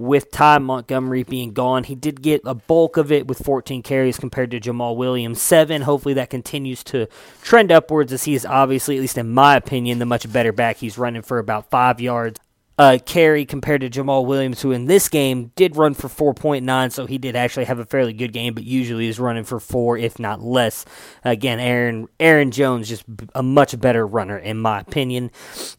with 0.02 0.32
Ty 0.32 0.60
Montgomery 0.60 1.24
being 1.24 1.54
gone. 1.54 1.84
He 1.84 1.96
did 1.96 2.22
get 2.22 2.42
a 2.46 2.56
bulk 2.56 2.98
of 2.98 3.12
it 3.12 3.28
with 3.28 3.44
14 3.46 3.84
carries 3.84 4.20
compared 4.20 4.52
to 4.52 4.60
Jamaal 4.60 4.96
Williams, 4.96 5.42
7. 5.42 5.84
Hopefully 5.84 6.16
that 6.16 6.30
continues 6.30 6.84
to 6.86 7.08
trend 7.42 7.72
upwards 7.72 8.12
as 8.12 8.24
he 8.24 8.34
is 8.34 8.46
obviously, 8.46 8.98
at 8.98 9.02
least 9.02 9.18
in 9.18 9.30
my 9.30 9.56
opinion, 9.56 10.00
the 10.00 10.06
much 10.06 10.32
better 10.32 10.52
back. 10.52 10.78
He's 10.78 10.98
running 10.98 11.22
for 11.22 11.40
about 11.40 11.70
5 11.70 12.02
yards 12.02 12.40
uh, 12.82 12.98
carry 13.06 13.46
compared 13.46 13.82
to 13.82 13.90
Jamaal 13.92 14.26
Williams, 14.26 14.60
who 14.60 14.72
in 14.72 14.86
this 14.86 15.08
game 15.08 15.52
did 15.56 15.76
run 15.76 15.94
for 15.94 16.08
4.9, 16.08 16.92
so 16.92 17.06
he 17.06 17.20
did 17.20 17.36
actually 17.36 17.66
have 17.66 17.78
a 17.78 17.86
fairly 17.86 18.12
good 18.12 18.34
game, 18.34 18.56
but 18.56 18.64
usually 18.64 19.08
is 19.08 19.20
running 19.20 19.44
for 19.44 19.60
four, 19.60 20.00
if 20.00 20.18
not 20.18 20.42
less. 20.42 20.84
Again, 21.24 21.60
Aaron 21.60 22.08
Aaron 22.20 22.50
Jones 22.50 22.90
just 22.90 23.04
a 23.36 23.44
much 23.44 23.80
better 23.80 24.08
runner 24.08 24.36
in 24.36 24.58
my 24.58 24.80
opinion. 24.80 25.30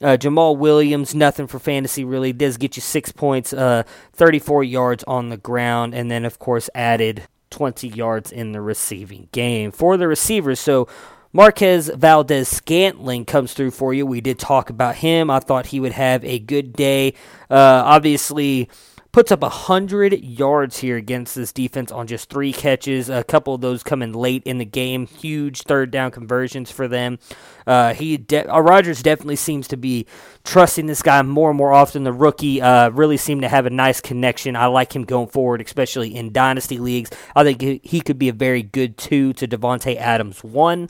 Uh, 0.00 0.16
Jamaal 0.16 0.56
Williams, 0.56 1.12
nothing 1.12 1.48
for 1.48 1.58
fantasy 1.58 2.04
really, 2.04 2.32
does 2.32 2.56
get 2.56 2.76
you 2.76 2.82
six 2.82 3.10
points, 3.10 3.52
uh, 3.52 3.82
34 4.12 4.62
yards 4.62 5.02
on 5.08 5.28
the 5.28 5.36
ground, 5.36 5.96
and 5.96 6.08
then 6.08 6.24
of 6.24 6.38
course 6.38 6.70
added 6.72 7.26
20 7.50 7.88
yards 7.88 8.30
in 8.30 8.52
the 8.52 8.60
receiving 8.60 9.28
game 9.32 9.72
for 9.72 9.96
the 9.96 10.06
receivers. 10.06 10.60
So 10.60 10.86
Marquez 11.32 11.88
Valdes-Scantling 11.88 13.24
comes 13.24 13.54
through 13.54 13.70
for 13.70 13.94
you. 13.94 14.04
We 14.04 14.20
did 14.20 14.38
talk 14.38 14.68
about 14.68 14.96
him. 14.96 15.30
I 15.30 15.40
thought 15.40 15.66
he 15.66 15.80
would 15.80 15.92
have 15.92 16.22
a 16.24 16.38
good 16.38 16.74
day. 16.74 17.14
Uh, 17.50 17.82
obviously, 17.86 18.68
puts 19.12 19.30
up 19.30 19.42
100 19.42 20.24
yards 20.24 20.78
here 20.78 20.96
against 20.96 21.34
this 21.34 21.52
defense 21.52 21.92
on 21.92 22.06
just 22.06 22.30
three 22.30 22.52
catches. 22.52 23.10
A 23.10 23.22
couple 23.22 23.54
of 23.54 23.60
those 23.60 23.82
coming 23.82 24.12
late 24.14 24.42
in 24.44 24.56
the 24.56 24.64
game. 24.64 25.06
Huge 25.06 25.62
third 25.62 25.90
down 25.90 26.10
conversions 26.10 26.70
for 26.70 26.88
them. 26.88 27.18
Uh, 27.66 27.92
he 27.92 28.16
de- 28.16 28.50
uh, 28.50 28.58
Rodgers 28.58 29.02
definitely 29.02 29.36
seems 29.36 29.68
to 29.68 29.76
be 29.76 30.06
trusting 30.44 30.86
this 30.86 31.02
guy 31.02 31.20
more 31.20 31.50
and 31.50 31.58
more 31.58 31.72
often. 31.72 32.04
The 32.04 32.12
rookie 32.12 32.62
uh, 32.62 32.88
really 32.90 33.18
seemed 33.18 33.42
to 33.42 33.48
have 33.48 33.66
a 33.66 33.70
nice 33.70 34.00
connection. 34.00 34.56
I 34.56 34.66
like 34.66 34.96
him 34.96 35.04
going 35.04 35.28
forward, 35.28 35.60
especially 35.60 36.14
in 36.16 36.32
dynasty 36.32 36.78
leagues. 36.78 37.10
I 37.36 37.44
think 37.44 37.84
he 37.84 38.00
could 38.00 38.18
be 38.18 38.30
a 38.30 38.32
very 38.32 38.62
good 38.62 38.96
two 38.96 39.34
to 39.34 39.46
Davante 39.46 39.96
Adams 39.96 40.42
one. 40.42 40.88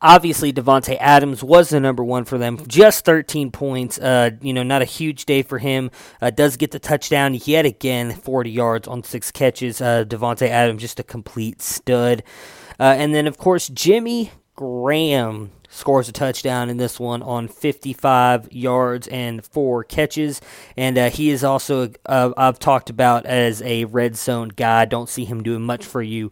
Obviously, 0.00 0.52
Davante 0.52 0.96
Adams 1.00 1.42
was 1.42 1.70
the 1.70 1.80
number 1.80 2.04
one 2.04 2.24
for 2.24 2.38
them, 2.38 2.64
just 2.66 3.04
13 3.04 3.50
points. 3.50 3.98
Uh, 3.98 4.30
you 4.40 4.52
know, 4.52 4.62
not 4.62 4.82
a 4.82 4.84
huge 4.84 5.24
day 5.24 5.42
for 5.42 5.58
him. 5.58 5.90
Uh, 6.20 6.30
does 6.30 6.56
get 6.56 6.70
the 6.70 6.78
touchdown 6.78 7.38
yet 7.44 7.66
again, 7.66 8.12
40 8.12 8.50
yards 8.50 8.88
on 8.88 9.02
six 9.02 9.30
catches. 9.32 9.80
Uh, 9.80 10.04
Davante 10.04 10.48
Adams 10.48 10.82
just 10.82 11.00
a 11.00 11.04
complete 11.04 11.60
stud. 11.60 12.22
Uh, 12.78 12.94
and 12.96 13.14
then, 13.14 13.26
of 13.26 13.38
course, 13.38 13.68
Jimmy 13.68 14.30
Graham 14.54 15.50
scores 15.68 16.08
a 16.08 16.12
touchdown 16.12 16.70
in 16.70 16.76
this 16.78 16.98
one 16.98 17.22
on 17.22 17.48
55 17.48 18.52
yards 18.52 19.06
and 19.08 19.44
four 19.44 19.84
catches. 19.84 20.40
And 20.76 20.96
uh, 20.98 21.10
he 21.10 21.30
is 21.30 21.44
also, 21.44 21.90
uh, 22.06 22.32
I've 22.36 22.58
talked 22.58 22.90
about 22.90 23.26
as 23.26 23.62
a 23.62 23.84
red 23.84 24.16
zone 24.16 24.48
guy. 24.48 24.84
Don't 24.84 25.08
see 25.08 25.24
him 25.24 25.42
doing 25.42 25.62
much 25.62 25.84
for 25.84 26.02
you 26.02 26.30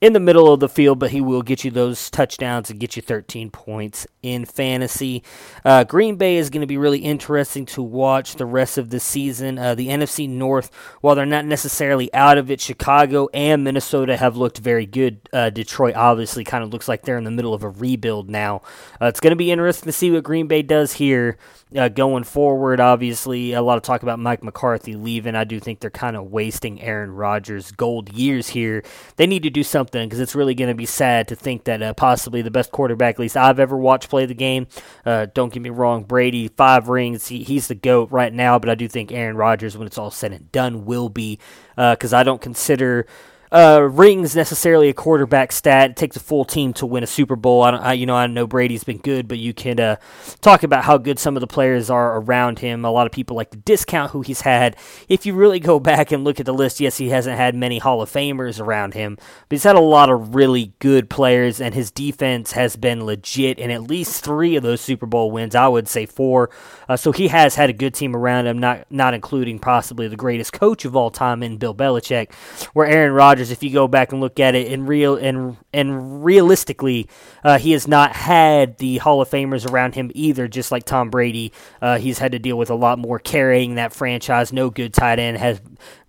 in 0.00 0.12
the 0.12 0.20
middle 0.20 0.52
of 0.52 0.60
the 0.60 0.68
field, 0.68 0.98
but 0.98 1.10
he 1.10 1.20
will 1.20 1.42
get 1.42 1.64
you 1.64 1.70
those 1.70 2.10
touchdowns 2.10 2.70
and 2.70 2.78
get 2.78 2.96
you 2.96 3.02
13 3.02 3.50
points 3.50 4.06
in 4.22 4.44
fantasy. 4.44 5.22
Uh, 5.64 5.84
Green 5.84 6.16
Bay 6.16 6.36
is 6.36 6.50
going 6.50 6.60
to 6.60 6.66
be 6.66 6.76
really 6.76 6.98
interesting 6.98 7.64
to 7.66 7.82
watch 7.82 8.36
the 8.36 8.46
rest 8.46 8.76
of 8.76 8.90
the 8.90 9.00
season. 9.00 9.58
Uh, 9.58 9.74
the 9.74 9.88
NFC 9.88 10.28
North, 10.28 10.70
while 11.00 11.14
they're 11.14 11.24
not 11.24 11.46
necessarily 11.46 12.12
out 12.12 12.36
of 12.36 12.50
it, 12.50 12.60
Chicago 12.60 13.28
and 13.32 13.64
Minnesota 13.64 14.16
have 14.16 14.36
looked 14.36 14.58
very 14.58 14.86
good. 14.86 15.28
Uh, 15.32 15.50
Detroit 15.50 15.94
obviously 15.94 16.44
kind 16.44 16.62
of 16.62 16.70
looks 16.70 16.88
like 16.88 17.02
they're 17.02 17.18
in 17.18 17.24
the 17.24 17.30
middle 17.30 17.54
of 17.54 17.62
a 17.62 17.70
rebuild 17.70 18.28
now. 18.28 18.62
Uh, 19.00 19.06
it's 19.06 19.20
going 19.20 19.30
to 19.30 19.36
be 19.36 19.50
interesting 19.50 19.86
to 19.86 19.92
see 19.92 20.10
what 20.10 20.24
Green 20.24 20.46
Bay 20.46 20.62
does 20.62 20.94
here 20.94 21.36
uh, 21.76 21.88
going 21.88 22.24
forward. 22.24 22.80
Obviously, 22.80 23.52
a 23.52 23.62
lot 23.62 23.76
of 23.76 23.82
talk 23.82 24.02
about 24.02 24.18
Mike 24.18 24.42
McCarthy 24.42 24.94
leaving. 24.94 25.34
I 25.34 25.44
do 25.44 25.60
think 25.60 25.80
they're 25.80 25.90
kind 25.90 26.16
of 26.16 26.30
wasting 26.30 26.80
Aaron 26.80 27.10
Rodgers' 27.10 27.72
gold 27.72 28.12
years 28.12 28.48
here. 28.48 28.82
They 29.16 29.26
need 29.26 29.42
to 29.42 29.50
do 29.50 29.62
something 29.62 30.08
because 30.08 30.20
it's 30.20 30.34
really 30.34 30.54
going 30.54 30.70
to 30.70 30.74
be 30.74 30.86
sad 30.86 31.28
to 31.28 31.36
think 31.36 31.64
that 31.64 31.82
uh, 31.82 31.94
possibly 31.94 32.42
the 32.42 32.50
best 32.50 32.70
quarterback, 32.70 33.16
at 33.16 33.20
least 33.20 33.36
I've 33.36 33.60
ever 33.60 33.76
watched 33.76 34.08
play 34.08 34.26
the 34.26 34.34
game. 34.34 34.66
Uh, 35.04 35.26
don't 35.34 35.52
get 35.52 35.62
me 35.62 35.70
wrong, 35.70 36.04
Brady, 36.04 36.48
five 36.48 36.88
rings, 36.88 37.28
he, 37.28 37.42
he's 37.42 37.68
the 37.68 37.74
GOAT 37.74 38.10
right 38.10 38.32
now, 38.32 38.58
but 38.58 38.68
I 38.68 38.74
do 38.74 38.88
think 38.88 39.12
Aaron 39.12 39.36
Rodgers, 39.36 39.76
when 39.76 39.86
it's 39.86 39.98
all 39.98 40.10
said 40.10 40.32
and 40.32 40.50
done, 40.52 40.84
will 40.84 41.08
be 41.08 41.38
because 41.76 42.12
uh, 42.12 42.18
I 42.18 42.22
don't 42.22 42.40
consider 42.40 43.06
uh, 43.52 43.80
rings 43.82 44.34
necessarily 44.34 44.88
a 44.88 44.94
quarterback 44.94 45.52
stat. 45.52 45.90
It 45.90 45.96
takes 45.96 46.16
a 46.16 46.20
full 46.20 46.44
team 46.44 46.72
to 46.74 46.86
win 46.86 47.02
a 47.02 47.06
Super 47.06 47.36
Bowl. 47.36 47.62
I, 47.62 47.70
I 47.70 47.92
you 47.94 48.06
know, 48.06 48.16
I 48.16 48.26
know 48.26 48.46
Brady's 48.46 48.84
been 48.84 48.98
good, 48.98 49.28
but 49.28 49.38
you 49.38 49.54
can 49.54 49.80
uh, 49.80 49.96
talk 50.40 50.62
about 50.62 50.84
how 50.84 50.98
good 50.98 51.18
some 51.18 51.36
of 51.36 51.40
the 51.40 51.46
players 51.46 51.90
are 51.90 52.18
around 52.20 52.58
him. 52.58 52.84
A 52.84 52.90
lot 52.90 53.06
of 53.06 53.12
people 53.12 53.36
like 53.36 53.50
to 53.50 53.58
discount 53.58 54.12
who 54.12 54.22
he's 54.22 54.42
had. 54.42 54.76
If 55.08 55.26
you 55.26 55.34
really 55.34 55.60
go 55.60 55.80
back 55.86 56.12
and 56.12 56.24
look 56.24 56.40
at 56.40 56.46
the 56.46 56.54
list, 56.54 56.80
yes, 56.80 56.98
he 56.98 57.10
hasn't 57.10 57.36
had 57.36 57.54
many 57.54 57.78
Hall 57.78 58.02
of 58.02 58.10
Famers 58.10 58.60
around 58.60 58.94
him, 58.94 59.16
but 59.16 59.56
he's 59.56 59.64
had 59.64 59.76
a 59.76 59.80
lot 59.80 60.10
of 60.10 60.34
really 60.34 60.72
good 60.78 61.08
players, 61.08 61.60
and 61.60 61.74
his 61.74 61.90
defense 61.90 62.52
has 62.52 62.76
been 62.76 63.04
legit 63.04 63.58
in 63.58 63.70
at 63.70 63.82
least 63.82 64.24
three 64.24 64.56
of 64.56 64.62
those 64.62 64.80
Super 64.80 65.06
Bowl 65.06 65.30
wins. 65.30 65.54
I 65.54 65.68
would 65.68 65.88
say 65.88 66.06
four. 66.06 66.50
Uh, 66.88 66.96
so 66.96 67.12
he 67.12 67.28
has 67.28 67.54
had 67.54 67.70
a 67.70 67.72
good 67.72 67.94
team 67.94 68.14
around 68.14 68.46
him, 68.46 68.58
not 68.58 68.86
not 68.90 69.14
including 69.14 69.58
possibly 69.58 70.08
the 70.08 70.16
greatest 70.16 70.52
coach 70.52 70.84
of 70.84 70.96
all 70.96 71.10
time 71.10 71.42
in 71.42 71.56
Bill 71.56 71.74
Belichick, 71.74 72.32
where 72.72 72.86
Aaron 72.86 73.12
Rodgers 73.12 73.35
Rodgers, 73.36 73.50
if 73.50 73.62
you 73.62 73.70
go 73.70 73.86
back 73.86 74.12
and 74.12 74.20
look 74.22 74.40
at 74.40 74.54
it, 74.54 74.68
in 74.68 74.86
real 74.86 75.14
and 75.14 75.58
and 75.70 76.24
realistically, 76.24 77.06
uh, 77.44 77.58
he 77.58 77.72
has 77.72 77.86
not 77.86 78.16
had 78.16 78.78
the 78.78 78.96
Hall 78.96 79.20
of 79.20 79.28
Famers 79.28 79.70
around 79.70 79.94
him 79.94 80.10
either. 80.14 80.48
Just 80.48 80.72
like 80.72 80.84
Tom 80.84 81.10
Brady, 81.10 81.52
uh, 81.82 81.98
he's 81.98 82.18
had 82.18 82.32
to 82.32 82.38
deal 82.38 82.56
with 82.56 82.70
a 82.70 82.74
lot 82.74 82.98
more 82.98 83.18
carrying 83.18 83.74
that 83.74 83.92
franchise. 83.92 84.54
No 84.54 84.70
good 84.70 84.94
tight 84.94 85.18
end 85.18 85.36
has 85.36 85.60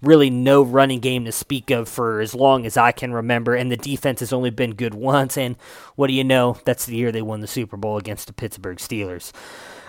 really 0.01 0.29
no 0.29 0.61
running 0.61 1.01
game 1.01 1.25
to 1.25 1.33
speak 1.33 1.69
of 1.69 1.89
for 1.89 2.21
as 2.21 2.33
long 2.33 2.65
as 2.65 2.77
I 2.77 2.93
can 2.93 3.11
remember, 3.11 3.55
and 3.55 3.69
the 3.69 3.75
defense 3.75 4.21
has 4.21 4.31
only 4.31 4.49
been 4.49 4.73
good 4.73 4.93
once. 4.93 5.37
And 5.37 5.57
what 5.97 6.07
do 6.07 6.13
you 6.13 6.23
know? 6.23 6.57
That's 6.63 6.85
the 6.85 6.95
year 6.95 7.11
they 7.11 7.21
won 7.21 7.41
the 7.41 7.47
Super 7.47 7.75
Bowl 7.75 7.97
against 7.97 8.27
the 8.27 8.33
Pittsburgh 8.33 8.77
Steelers. 8.77 9.33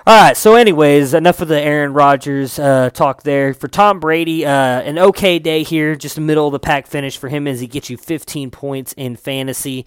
All 0.08 0.14
right. 0.14 0.34
So, 0.38 0.54
anyways, 0.54 1.12
enough 1.12 1.42
of 1.42 1.48
the 1.48 1.60
Aaron 1.60 1.92
Rodgers 1.92 2.58
uh, 2.58 2.88
talk 2.88 3.24
there. 3.24 3.52
For 3.52 3.68
Tom 3.68 4.00
Brady, 4.00 4.46
uh, 4.46 4.50
an 4.50 4.98
okay 4.98 5.38
day 5.38 5.62
here, 5.62 5.96
just 5.96 6.16
a 6.16 6.22
middle 6.22 6.46
of 6.46 6.52
the 6.52 6.58
pack 6.58 6.86
finish 6.86 7.18
for 7.18 7.28
him 7.28 7.46
as 7.46 7.60
he 7.60 7.66
gets 7.66 7.90
you 7.90 7.98
15 7.98 8.50
points 8.50 8.94
in 8.94 9.16
fantasy. 9.16 9.84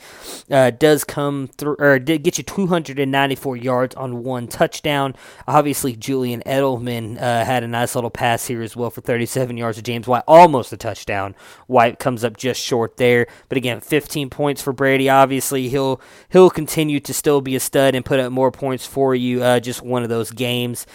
Uh, 0.48 0.70
does 0.70 1.04
come 1.04 1.48
through 1.48 1.76
or 1.80 1.98
did 1.98 2.22
get 2.22 2.38
you 2.38 2.44
294 2.44 3.58
yards 3.58 3.96
on 3.96 4.24
one 4.24 4.48
touchdown. 4.48 5.16
Obviously, 5.48 5.96
Julian 5.96 6.44
Edelman 6.46 7.18
uh, 7.20 7.44
had 7.44 7.64
a 7.64 7.68
nice 7.68 7.96
little 7.96 8.12
pass 8.12 8.46
here 8.46 8.62
as 8.62 8.76
well 8.76 8.92
for 8.92 9.02
37 9.02 9.58
yards 9.58 9.78
to 9.78 9.82
James 9.82 10.08
White, 10.08 10.24
almost 10.28 10.72
a 10.72 10.78
touchdown. 10.78 11.34
White 11.66 11.98
comes 11.98 12.24
up 12.24 12.38
just 12.38 12.62
short 12.62 12.98
there, 12.98 13.26
but 13.50 13.58
again, 13.58 13.82
15 13.82 14.30
points 14.30 14.62
for 14.62 14.72
Brady. 14.72 15.10
Obviously, 15.10 15.68
he'll 15.70 16.00
he'll 16.30 16.52
continue 16.52 17.00
to 17.00 17.12
still 17.12 17.42
be 17.42 17.56
a 17.56 17.60
stud 17.60 17.96
and 17.96 18.06
put 18.06 18.20
up 18.20 18.32
more 18.32 18.52
points 18.52 18.86
for 18.86 19.16
you. 19.16 19.42
Uh, 19.42 19.60
just 19.60 19.82
one 19.82 20.04
of 20.04 20.11
those 20.12 20.30
games. 20.32 20.86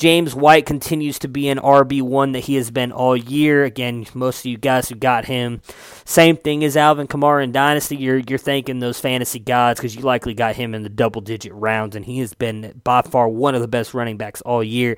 James 0.00 0.34
White 0.34 0.64
continues 0.64 1.18
to 1.18 1.28
be 1.28 1.50
an 1.50 1.58
RB1 1.58 2.32
that 2.32 2.40
he 2.40 2.54
has 2.54 2.70
been 2.70 2.90
all 2.90 3.14
year. 3.14 3.64
Again, 3.64 4.06
most 4.14 4.38
of 4.38 4.46
you 4.46 4.56
guys 4.56 4.88
who 4.88 4.94
got 4.94 5.26
him, 5.26 5.60
same 6.06 6.38
thing 6.38 6.64
as 6.64 6.74
Alvin 6.74 7.06
Kamara 7.06 7.44
in 7.44 7.52
Dynasty. 7.52 7.96
You're, 7.96 8.16
you're 8.16 8.38
thanking 8.38 8.78
those 8.78 8.98
fantasy 8.98 9.38
gods 9.38 9.78
because 9.78 9.94
you 9.94 10.00
likely 10.00 10.32
got 10.32 10.56
him 10.56 10.74
in 10.74 10.84
the 10.84 10.88
double 10.88 11.20
digit 11.20 11.52
rounds, 11.52 11.94
and 11.94 12.06
he 12.06 12.18
has 12.20 12.32
been 12.32 12.80
by 12.82 13.02
far 13.02 13.28
one 13.28 13.54
of 13.54 13.60
the 13.60 13.68
best 13.68 13.92
running 13.92 14.16
backs 14.16 14.40
all 14.40 14.64
year. 14.64 14.96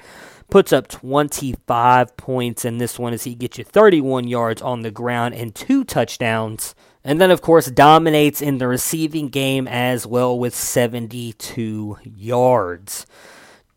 Puts 0.50 0.72
up 0.72 0.86
25 0.86 2.16
points 2.16 2.64
in 2.64 2.78
this 2.78 2.96
one 2.96 3.12
as 3.12 3.24
he 3.24 3.34
gets 3.34 3.58
you 3.58 3.64
31 3.64 4.28
yards 4.28 4.62
on 4.62 4.82
the 4.82 4.92
ground 4.92 5.34
and 5.34 5.52
two 5.52 5.82
touchdowns. 5.82 6.76
And 7.02 7.20
then, 7.20 7.32
of 7.32 7.42
course, 7.42 7.66
dominates 7.66 8.40
in 8.40 8.58
the 8.58 8.68
receiving 8.68 9.30
game 9.30 9.66
as 9.66 10.06
well 10.06 10.38
with 10.38 10.54
72 10.54 11.98
yards. 12.04 13.04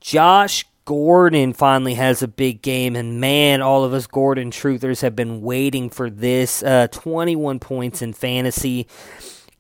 Josh 0.06 0.66
Gordon 0.86 1.52
finally 1.54 1.96
has 1.96 2.22
a 2.22 2.28
big 2.28 2.62
game, 2.62 2.96
and 2.96 3.20
man, 3.20 3.64
all 3.64 3.84
of 3.84 3.92
us 3.92 4.06
Gordon 4.06 4.52
truthers 4.52 5.02
have 5.02 5.16
been 5.16 5.42
waiting 5.42 5.90
for 5.90 6.12
this. 6.12 6.62
Uh, 6.62 6.88
21 6.92 7.60
points 7.60 8.04
in 8.04 8.14
fantasy. 8.14 8.86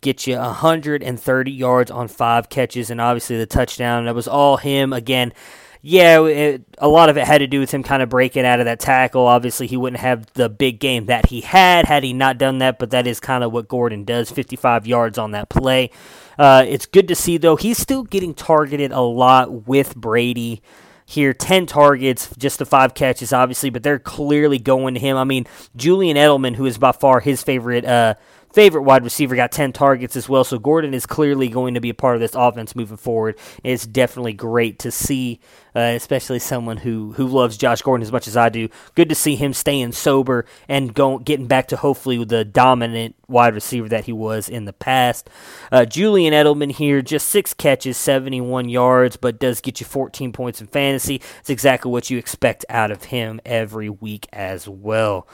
Get 0.02 0.28
you 0.28 0.38
130 0.38 1.52
yards 1.52 1.90
on 1.90 2.08
five 2.08 2.48
catches, 2.50 2.92
and 2.92 3.02
obviously 3.02 3.40
the 3.40 3.48
touchdown. 3.48 4.06
That 4.06 4.14
was 4.14 4.28
all 4.28 4.58
him. 4.58 4.94
Again, 4.94 5.34
yeah, 5.82 6.24
it, 6.24 6.62
a 6.78 6.88
lot 6.88 7.10
of 7.10 7.18
it 7.18 7.26
had 7.26 7.40
to 7.40 7.48
do 7.48 7.60
with 7.60 7.72
him 7.72 7.82
kind 7.82 8.04
of 8.04 8.10
breaking 8.10 8.46
out 8.46 8.60
of 8.60 8.66
that 8.66 8.80
tackle. 8.80 9.26
Obviously, 9.26 9.66
he 9.66 9.78
wouldn't 9.78 10.02
have 10.02 10.32
the 10.34 10.48
big 10.48 10.80
game 10.80 11.08
that 11.08 11.26
he 11.26 11.42
had 11.42 11.86
had 11.86 12.04
he 12.04 12.14
not 12.14 12.38
done 12.38 12.60
that, 12.60 12.78
but 12.78 12.92
that 12.92 13.08
is 13.08 13.20
kind 13.20 13.44
of 13.44 13.52
what 13.52 13.68
Gordon 13.68 14.04
does 14.04 14.30
55 14.30 14.86
yards 14.86 15.18
on 15.18 15.32
that 15.32 15.50
play. 15.50 15.90
Uh, 16.38 16.66
it's 16.68 16.86
good 16.86 17.08
to 17.08 17.16
see, 17.16 17.38
though, 17.38 17.56
he's 17.56 17.78
still 17.78 18.04
getting 18.04 18.34
targeted 18.34 18.92
a 18.92 19.02
lot 19.02 19.68
with 19.68 19.96
Brady 19.96 20.62
here 21.06 21.34
10 21.34 21.68
targets, 21.68 22.36
just 22.38 22.60
the 22.60 22.66
five 22.66 22.94
catches, 22.94 23.32
obviously, 23.32 23.70
but 23.70 23.84
they're 23.84 24.00
clearly 24.00 24.58
going 24.58 24.96
to 24.96 25.00
him. 25.00 25.18
I 25.18 25.24
mean, 25.24 25.46
Julian 25.76 26.18
Edelman, 26.18 26.56
who 26.56 26.66
is 26.66 26.78
by 26.78 26.92
far 26.92 27.20
his 27.20 27.44
favorite. 27.44 27.86
Uh, 27.86 28.16
favorite 28.56 28.84
wide 28.84 29.04
receiver 29.04 29.36
got 29.36 29.52
10 29.52 29.74
targets 29.74 30.16
as 30.16 30.30
well. 30.30 30.46
So 30.46 30.58
Gordon 30.58 30.94
is 30.94 31.06
clearly 31.06 31.50
going 31.50 31.74
to 31.74 31.82
be 31.82 31.90
a 31.90 31.94
part 31.94 32.16
of 32.16 32.22
this 32.22 32.34
offense 32.34 32.74
moving 32.74 32.96
forward. 32.96 33.38
It's 33.66 33.86
definitely 33.86 34.32
great 34.32 34.80
to 34.80 34.92
see, 34.92 35.42
uh, 35.76 35.80
especially 35.80 36.40
someone 36.40 36.78
who, 36.78 37.12
who 37.18 37.28
loves 37.28 37.58
Josh 37.58 37.82
Gordon 37.82 38.02
as 38.02 38.14
much 38.14 38.30
as 38.30 38.38
I 38.38 38.48
do. 38.48 38.70
Good 38.96 39.10
to 39.10 39.16
see 39.16 39.36
him 39.36 39.52
staying 39.52 39.92
sober 39.92 40.46
and 40.70 40.94
going 40.94 41.24
getting 41.24 41.48
back 41.48 41.68
to 41.68 41.76
hopefully 41.76 42.24
the 42.24 42.46
dominant 42.46 43.16
wide 43.28 43.54
receiver 43.54 43.90
that 43.90 44.06
he 44.06 44.14
was 44.14 44.48
in 44.48 44.64
the 44.64 44.74
past. 44.74 45.30
Uh, 45.70 45.84
Julian 45.84 46.34
Edelman 46.34 46.72
here, 46.72 47.02
just 47.02 47.28
six 47.28 47.54
catches, 47.54 47.98
71 47.98 48.70
yards, 48.70 49.18
but 49.18 49.38
does 49.38 49.60
get 49.60 49.82
you 49.82 49.86
14 49.86 50.32
points 50.32 50.62
in 50.62 50.68
fantasy. 50.68 51.22
It's 51.42 51.50
exactly 51.50 51.92
what 51.92 52.10
you 52.10 52.18
expect 52.18 52.64
out 52.70 52.90
of 52.90 53.06
him 53.06 53.42
every 53.46 53.90
week 53.90 54.30
as 54.32 54.66
well. 54.66 55.28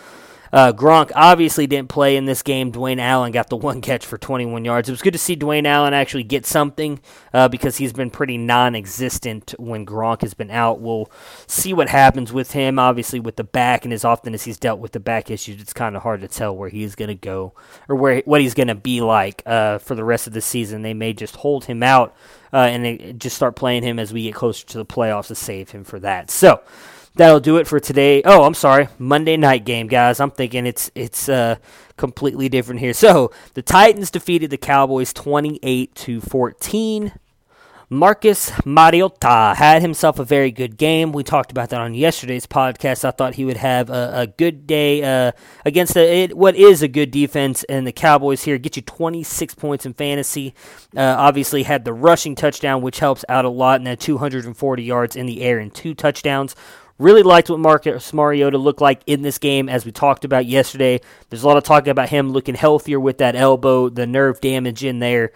Uh, 0.51 0.73
Gronk 0.73 1.11
obviously 1.15 1.67
didn't 1.67 1.89
play 1.89 2.17
in 2.17 2.25
this 2.25 2.41
game. 2.41 2.71
Dwayne 2.71 2.99
Allen 2.99 3.31
got 3.31 3.49
the 3.49 3.57
one 3.57 3.81
catch 3.81 4.05
for 4.05 4.17
21 4.17 4.65
yards. 4.65 4.89
It 4.89 4.91
was 4.91 5.01
good 5.01 5.13
to 5.13 5.19
see 5.19 5.35
Dwayne 5.35 5.65
Allen 5.65 5.93
actually 5.93 6.23
get 6.23 6.45
something 6.45 6.99
uh, 7.33 7.47
because 7.47 7.77
he's 7.77 7.93
been 7.93 8.09
pretty 8.09 8.37
non 8.37 8.75
existent 8.75 9.55
when 9.57 9.85
Gronk 9.85 10.21
has 10.21 10.33
been 10.33 10.51
out. 10.51 10.81
We'll 10.81 11.09
see 11.47 11.73
what 11.73 11.89
happens 11.89 12.33
with 12.33 12.51
him. 12.51 12.79
Obviously, 12.79 13.19
with 13.19 13.37
the 13.37 13.43
back, 13.43 13.85
and 13.85 13.93
as 13.93 14.03
often 14.03 14.33
as 14.33 14.43
he's 14.43 14.57
dealt 14.57 14.79
with 14.79 14.91
the 14.91 14.99
back 14.99 15.31
issues, 15.31 15.61
it's 15.61 15.73
kind 15.73 15.95
of 15.95 16.03
hard 16.03 16.21
to 16.21 16.27
tell 16.27 16.55
where 16.55 16.69
he's 16.69 16.95
going 16.95 17.09
to 17.09 17.15
go 17.15 17.53
or 17.87 17.95
where 17.95 18.21
what 18.25 18.41
he's 18.41 18.53
going 18.53 18.67
to 18.67 18.75
be 18.75 19.01
like 19.01 19.43
uh, 19.45 19.77
for 19.77 19.95
the 19.95 20.03
rest 20.03 20.27
of 20.27 20.33
the 20.33 20.41
season. 20.41 20.81
They 20.81 20.93
may 20.93 21.13
just 21.13 21.37
hold 21.37 21.65
him 21.65 21.83
out 21.83 22.15
uh, 22.53 22.57
and 22.57 23.19
just 23.19 23.35
start 23.35 23.55
playing 23.55 23.83
him 23.83 23.99
as 23.99 24.11
we 24.11 24.23
get 24.23 24.35
closer 24.35 24.65
to 24.67 24.77
the 24.77 24.85
playoffs 24.85 25.27
to 25.27 25.35
save 25.35 25.69
him 25.71 25.83
for 25.83 25.99
that. 25.99 26.29
So, 26.29 26.61
that'll 27.15 27.39
do 27.39 27.57
it 27.57 27.67
for 27.67 27.79
today. 27.79 28.21
Oh, 28.23 28.43
I'm 28.43 28.53
sorry, 28.53 28.87
Monday 28.97 29.37
night 29.37 29.65
game, 29.65 29.87
guys. 29.87 30.19
I'm 30.19 30.31
thinking 30.31 30.65
it's 30.65 30.91
it's 30.95 31.29
uh, 31.29 31.55
completely 31.97 32.49
different 32.49 32.79
here. 32.79 32.93
So 32.93 33.31
the 33.53 33.61
Titans 33.61 34.11
defeated 34.11 34.49
the 34.49 34.57
Cowboys 34.57 35.13
28 35.13 35.95
to 35.95 36.21
14. 36.21 37.13
Marcus 37.93 38.53
Mariota 38.65 39.53
had 39.57 39.81
himself 39.81 40.17
a 40.17 40.23
very 40.23 40.49
good 40.49 40.77
game. 40.77 41.11
We 41.11 41.25
talked 41.25 41.51
about 41.51 41.71
that 41.71 41.81
on 41.81 41.93
yesterday's 41.93 42.47
podcast. 42.47 43.03
I 43.03 43.11
thought 43.11 43.35
he 43.35 43.43
would 43.43 43.57
have 43.57 43.89
a, 43.89 44.11
a 44.15 44.27
good 44.27 44.65
day 44.65 45.03
uh, 45.03 45.33
against 45.65 45.97
a, 45.97 46.23
it, 46.23 46.37
what 46.37 46.55
is 46.55 46.81
a 46.81 46.87
good 46.87 47.11
defense, 47.11 47.65
and 47.65 47.85
the 47.85 47.91
Cowboys 47.91 48.43
here 48.43 48.57
get 48.57 48.77
you 48.77 48.81
26 48.81 49.55
points 49.55 49.85
in 49.85 49.93
fantasy. 49.93 50.55
Uh, 50.95 51.15
obviously, 51.17 51.63
had 51.63 51.83
the 51.83 51.91
rushing 51.91 52.33
touchdown, 52.33 52.81
which 52.81 52.99
helps 52.99 53.25
out 53.27 53.43
a 53.43 53.49
lot, 53.49 53.81
and 53.81 53.87
then 53.87 53.97
240 53.97 54.83
yards 54.83 55.17
in 55.17 55.25
the 55.25 55.41
air 55.41 55.59
and 55.59 55.73
two 55.73 55.93
touchdowns. 55.93 56.55
Really 57.01 57.23
liked 57.23 57.49
what 57.49 57.57
Marcus 57.57 58.13
Mariota 58.13 58.59
looked 58.59 58.79
like 58.79 59.01
in 59.07 59.23
this 59.23 59.39
game, 59.39 59.69
as 59.69 59.87
we 59.87 59.91
talked 59.91 60.23
about 60.23 60.45
yesterday. 60.45 61.01
There's 61.31 61.41
a 61.41 61.47
lot 61.47 61.57
of 61.57 61.63
talk 61.63 61.87
about 61.87 62.09
him 62.09 62.31
looking 62.31 62.53
healthier 62.53 62.99
with 62.99 63.17
that 63.17 63.35
elbow, 63.35 63.89
the 63.89 64.05
nerve 64.05 64.39
damage 64.39 64.83
in 64.83 64.99
there 64.99 65.31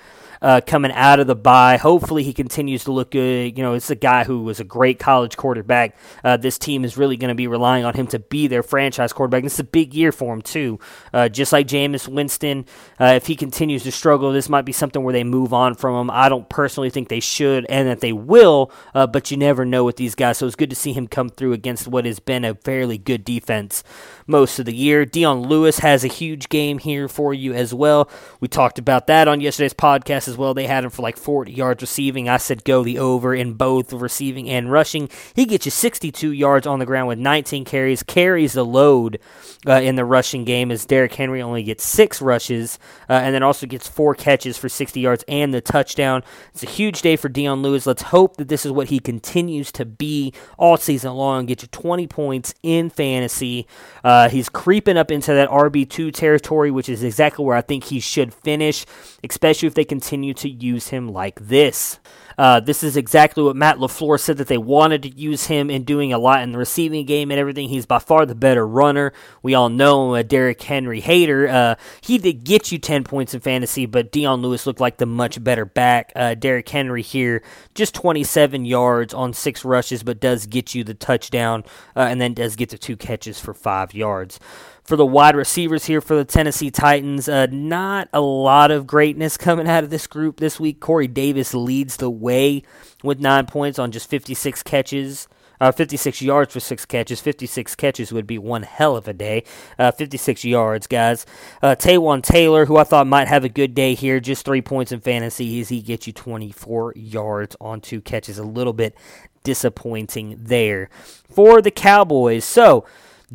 uh, 0.46 0.62
coming 0.62 0.91
out 0.91 1.20
of 1.20 1.26
the 1.26 1.36
bye. 1.36 1.76
Hopefully, 1.78 2.22
he 2.22 2.32
continues 2.32 2.84
to 2.84 2.91
look 2.91 3.10
good. 3.10 3.58
You 3.58 3.64
know, 3.64 3.74
it's 3.74 3.89
a 3.89 3.96
guy 3.96 4.24
who 4.24 4.43
was 4.43 4.60
a 4.60 4.64
great 4.64 5.00
college 5.00 5.36
quarterback. 5.36 5.98
Uh, 6.24 6.38
this 6.38 6.60
team 6.60 6.86
is 6.86 6.98
really 6.98 7.18
going 7.18 7.30
to 7.30 7.36
be 7.36 7.48
relying 7.48 7.84
on 7.84 7.96
him 7.96 8.06
to 8.08 8.20
be 8.20 8.46
their 8.46 8.62
franchise 8.62 9.12
quarterback. 9.12 9.41
This 9.41 9.56
is 9.56 9.62
a 9.62 9.64
big 9.64 9.96
year 9.96 10.12
for 10.12 10.32
him, 10.32 10.43
too. 10.43 10.80
Uh, 11.12 11.30
just 11.30 11.52
like 11.52 11.68
Jameis 11.68 12.08
Winston, 12.08 12.68
uh, 13.02 13.14
if 13.16 13.26
he 13.26 13.36
continues 13.36 13.82
to 13.84 13.91
struggle, 13.91 14.32
this 14.32 14.48
might 14.48 14.66
be 14.66 14.72
something 14.72 15.04
where 15.04 15.14
they 15.14 15.24
move 15.24 15.52
on 15.52 15.74
from 15.74 15.96
him. 16.00 16.12
I 16.12 16.30
don't 16.30 16.48
personally 16.48 16.91
think 16.91 17.10
they 17.10 17.20
should 17.20 17.66
and 17.68 17.88
that 17.88 18.02
they 18.02 18.14
will, 18.14 18.72
uh, 18.93 19.08
but 19.08 19.32
you 19.32 19.38
never 19.38 19.66
know 19.66 19.84
with 19.84 19.96
these 19.96 20.14
guys. 20.14 20.38
So 20.38 20.46
it's 20.46 20.56
good 20.56 20.70
to 20.70 20.76
see 20.76 20.93
him 20.93 21.08
come 21.08 21.30
through 21.30 21.54
against 21.54 21.88
what 21.88 22.06
has 22.06 22.20
been 22.20 22.46
a 22.46 22.54
fairly 22.54 23.00
good 23.00 23.26
defense 23.26 23.84
most 24.28 24.60
of 24.60 24.66
the 24.66 24.76
year. 24.76 25.06
Dion 25.06 25.41
Lewis 25.41 25.80
has 25.80 26.04
a 26.04 26.08
huge 26.08 26.50
game 26.50 26.78
here 26.78 27.08
for 27.08 27.34
you 27.34 27.52
as 27.54 27.74
well. 27.74 28.10
We 28.39 28.48
talked 28.48 28.78
about 28.78 29.08
that 29.08 29.28
on 29.28 29.41
yesterday's 29.41 29.74
podcast 29.74 30.28
as 30.28 30.35
well. 30.38 30.54
They 30.54 30.68
had 30.68 30.84
him 30.84 30.90
for 30.90 31.02
like 31.02 31.18
40 31.18 31.52
yards 31.52 31.82
receiving. 31.82 32.30
I 32.30 32.38
said 32.38 32.64
go 32.64 32.84
the 32.84 33.00
over 33.00 33.34
in 33.34 33.54
both 33.54 33.94
receiving 33.94 34.50
and 34.50 34.72
rushing. 34.72 35.10
He 35.36 35.46
gets 35.46 35.66
you 35.66 35.72
62 35.72 36.32
yards 36.32 36.68
on 36.68 36.80
the 36.80 36.86
ground 36.86 37.08
with 37.08 37.20
19 37.20 37.66
carries, 37.66 38.04
carries 38.04 38.54
the 38.54 38.66
load 38.66 39.20
uh, 39.68 39.74
in 39.74 39.96
the 39.96 40.06
rushing 40.06 40.46
game 40.46 40.72
as 40.72 40.86
Derrick 40.86 41.14
Henry 41.14 41.42
only 41.42 41.64
gets 41.64 41.84
six 41.84 42.22
rushes 42.22 42.80
uh, 43.10 43.14
and 43.14 43.34
then 43.34 43.44
also 43.44 43.66
gets 43.66 43.88
four 43.88 44.16
catches 44.16 44.58
for 44.58 44.70
60 44.70 45.00
yards 45.00 45.24
and 45.28 45.54
the 45.54 45.62
touchdown. 45.62 46.24
It's 46.54 46.64
a 46.64 46.68
huge 46.68 47.02
day 47.02 47.16
for 47.16 47.30
Dion 47.30 47.62
Lewis. 47.62 47.86
Let's 47.86 48.04
hope 48.04 48.38
that 48.38 48.48
this 48.48 48.66
is 48.66 48.72
what 48.72 48.90
he 48.90 49.00
continues 49.00 49.72
to 49.74 49.86
be 49.86 50.34
all 50.58 50.78
season 50.78 51.14
long. 51.14 51.46
Get 51.46 51.62
you 51.62 51.68
20 51.68 52.08
points 52.08 52.54
in 52.64 52.90
fantasy. 52.90 53.68
Uh, 54.04 54.30
he's 54.30 54.50
creeping 54.50 54.98
up 54.98 55.12
into 55.12 55.34
that 55.34 55.50
RB2 55.50 56.14
territory, 56.14 56.72
which 56.72 56.90
is 56.90 57.04
exactly 57.04 57.46
where 57.46 57.58
I 57.58 57.62
think 57.62 57.86
he 57.86 58.00
should 58.00 58.34
finish, 58.34 58.86
especially 59.24 59.68
if 59.68 59.76
they 59.76 59.86
continue 59.86 60.25
to 60.34 60.50
use 60.50 60.88
him 60.90 61.08
like 61.08 61.40
this. 61.40 62.00
Uh, 62.38 62.60
this 62.60 62.84
is 62.84 62.98
exactly 62.98 63.44
what 63.44 63.56
Matt 63.56 63.78
LaFleur 63.78 64.20
said 64.20 64.38
that 64.38 64.48
they 64.48 64.58
wanted 64.58 65.04
to 65.04 65.10
use 65.10 65.46
him 65.48 65.70
in 65.70 65.84
doing 65.84 66.12
a 66.12 66.18
lot 66.18 66.44
in 66.44 66.52
the 66.52 66.58
receiving 66.58 67.06
game 67.06 67.32
and 67.32 67.40
everything. 67.40 67.70
He's 67.70 67.86
by 67.86 68.00
far 68.00 68.26
the 68.26 68.36
better 68.36 68.68
runner. 68.68 69.14
We 69.42 69.54
all 69.54 69.70
know 69.70 70.16
a 70.16 70.24
Derrick 70.24 70.62
Henry 70.62 71.00
hater. 71.00 71.48
Uh, 71.48 71.76
he 72.02 72.18
did 72.18 72.44
get 72.44 72.72
you 72.72 72.78
10 72.78 73.04
points 73.04 73.34
in 73.34 73.40
fantasy, 73.40 73.86
but 73.86 74.12
Dion 74.12 74.42
Lewis 74.42 74.68
looked 74.68 74.82
like 74.82 74.98
the 74.98 75.06
much 75.06 75.42
better 75.44 75.66
back. 75.66 76.12
Uh, 76.16 76.36
Derrick 76.36 76.68
Henry 76.68 77.02
here, 77.02 77.42
just 77.74 77.96
27 77.96 78.66
yards 78.66 79.14
on 79.14 79.34
six 79.34 79.64
rushes, 79.64 80.04
but 80.04 80.20
does 80.20 80.46
get 80.46 80.76
you 80.76 80.84
the 80.84 80.94
touchdown 80.94 81.64
uh, 81.96 82.02
and 82.02 82.20
then 82.20 82.34
does 82.34 82.56
get 82.56 82.70
the 82.70 82.78
two 82.78 82.98
catches 82.98 83.40
for 83.40 83.54
five 83.54 83.94
yards. 83.94 84.40
For 84.86 84.96
the 84.96 85.06
wide 85.06 85.36
receivers 85.36 85.86
here 85.86 86.00
for 86.00 86.16
the 86.16 86.24
Tennessee 86.24 86.70
Titans, 86.70 87.28
uh, 87.28 87.48
not 87.48 88.08
a 88.14 88.22
lot 88.22 88.70
of 88.70 88.86
greatness 88.86 89.36
coming 89.36 89.68
out 89.68 89.84
of 89.84 89.90
this 89.90 90.06
group 90.06 90.40
this 90.40 90.60
week. 90.60 90.80
Corey 90.80 91.08
Davis 91.08 91.56
leads 91.56 91.98
the 91.98 92.10
way 92.12 92.62
with 93.04 93.20
nine 93.20 93.48
points 93.48 93.80
on 93.80 93.92
just 93.92 94.08
56 94.08 94.62
catches. 94.62 95.28
Uh, 95.60 95.72
56 95.72 96.22
yards 96.22 96.54
for 96.54 96.60
six 96.60 96.86
catches. 96.86 97.20
56 97.20 97.74
catches 97.76 98.12
would 98.12 98.28
be 98.28 98.38
one 98.38 98.62
hell 98.62 98.96
of 98.96 99.08
a 99.08 99.14
day. 99.14 99.44
Uh, 99.80 99.92
56 99.92 100.46
yards, 100.46 100.86
guys. 100.86 101.26
Uh, 101.64 101.76
Taywan 101.76 102.22
Taylor, 102.22 102.68
who 102.68 102.78
I 102.78 102.84
thought 102.84 103.08
might 103.08 103.28
have 103.28 103.44
a 103.44 103.50
good 103.50 103.74
day 103.74 103.96
here, 103.96 104.20
just 104.20 104.46
three 104.46 104.62
points 104.62 104.92
in 104.92 105.00
fantasy. 105.00 105.60
Is 105.60 105.70
he 105.70 105.82
gets 105.82 106.06
you 106.06 106.14
24 106.14 106.94
yards 106.96 107.56
on 107.60 107.82
two 107.82 108.02
catches? 108.02 108.38
A 108.38 108.44
little 108.44 108.74
bit 108.74 108.96
disappointing 109.44 110.38
there 110.40 110.90
for 111.28 111.62
the 111.62 111.72
Cowboys. 111.72 112.46
So, 112.46 112.86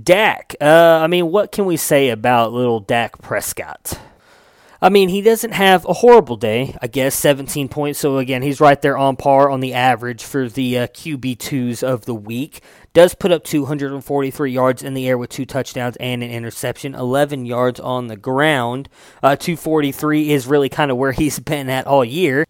Dak. 0.03 0.55
Uh, 0.61 1.01
I 1.03 1.07
mean, 1.07 1.30
what 1.30 1.53
can 1.53 1.64
we 1.64 1.76
say 1.76 2.11
about 2.11 2.53
little 2.53 2.80
Dak 2.80 3.20
Prescott? 3.22 3.98
I 4.82 4.88
mean, 4.88 5.11
he 5.11 5.20
doesn't 5.20 5.53
have 5.53 5.84
a 5.84 5.92
horrible 5.92 6.36
day, 6.36 6.74
I 6.80 6.86
guess, 6.86 7.14
17 7.14 7.68
points. 7.68 7.98
So, 7.98 8.16
again, 8.16 8.40
he's 8.40 8.62
right 8.62 8.80
there 8.80 8.96
on 8.96 9.16
par 9.16 9.51
on 9.51 9.61
the 9.61 9.74
average 9.74 10.24
for 10.24 10.48
the 10.48 10.78
uh, 10.78 10.86
QB2s 10.86 11.82
of 11.82 12.07
the 12.07 12.14
week. 12.14 12.62
Does 12.94 13.14
put 13.14 13.30
up 13.30 13.44
243 13.44 14.51
yards 14.51 14.82
in 14.82 14.94
the 14.94 15.07
air 15.07 15.18
with 15.18 15.28
two 15.28 15.44
touchdowns 15.44 15.96
and 15.96 16.22
an 16.22 16.30
interception, 16.30 16.94
11 16.94 17.44
yards 17.44 17.78
on 17.78 18.07
the 18.07 18.16
ground. 18.16 18.88
Uh, 19.22 19.36
243 19.36 20.30
is 20.30 20.46
really 20.46 20.70
kind 20.70 20.90
of 20.90 20.96
where 20.96 21.12
he's 21.20 21.38
been 21.38 21.68
at 21.68 21.86
all 21.86 22.05
year. 22.05 22.46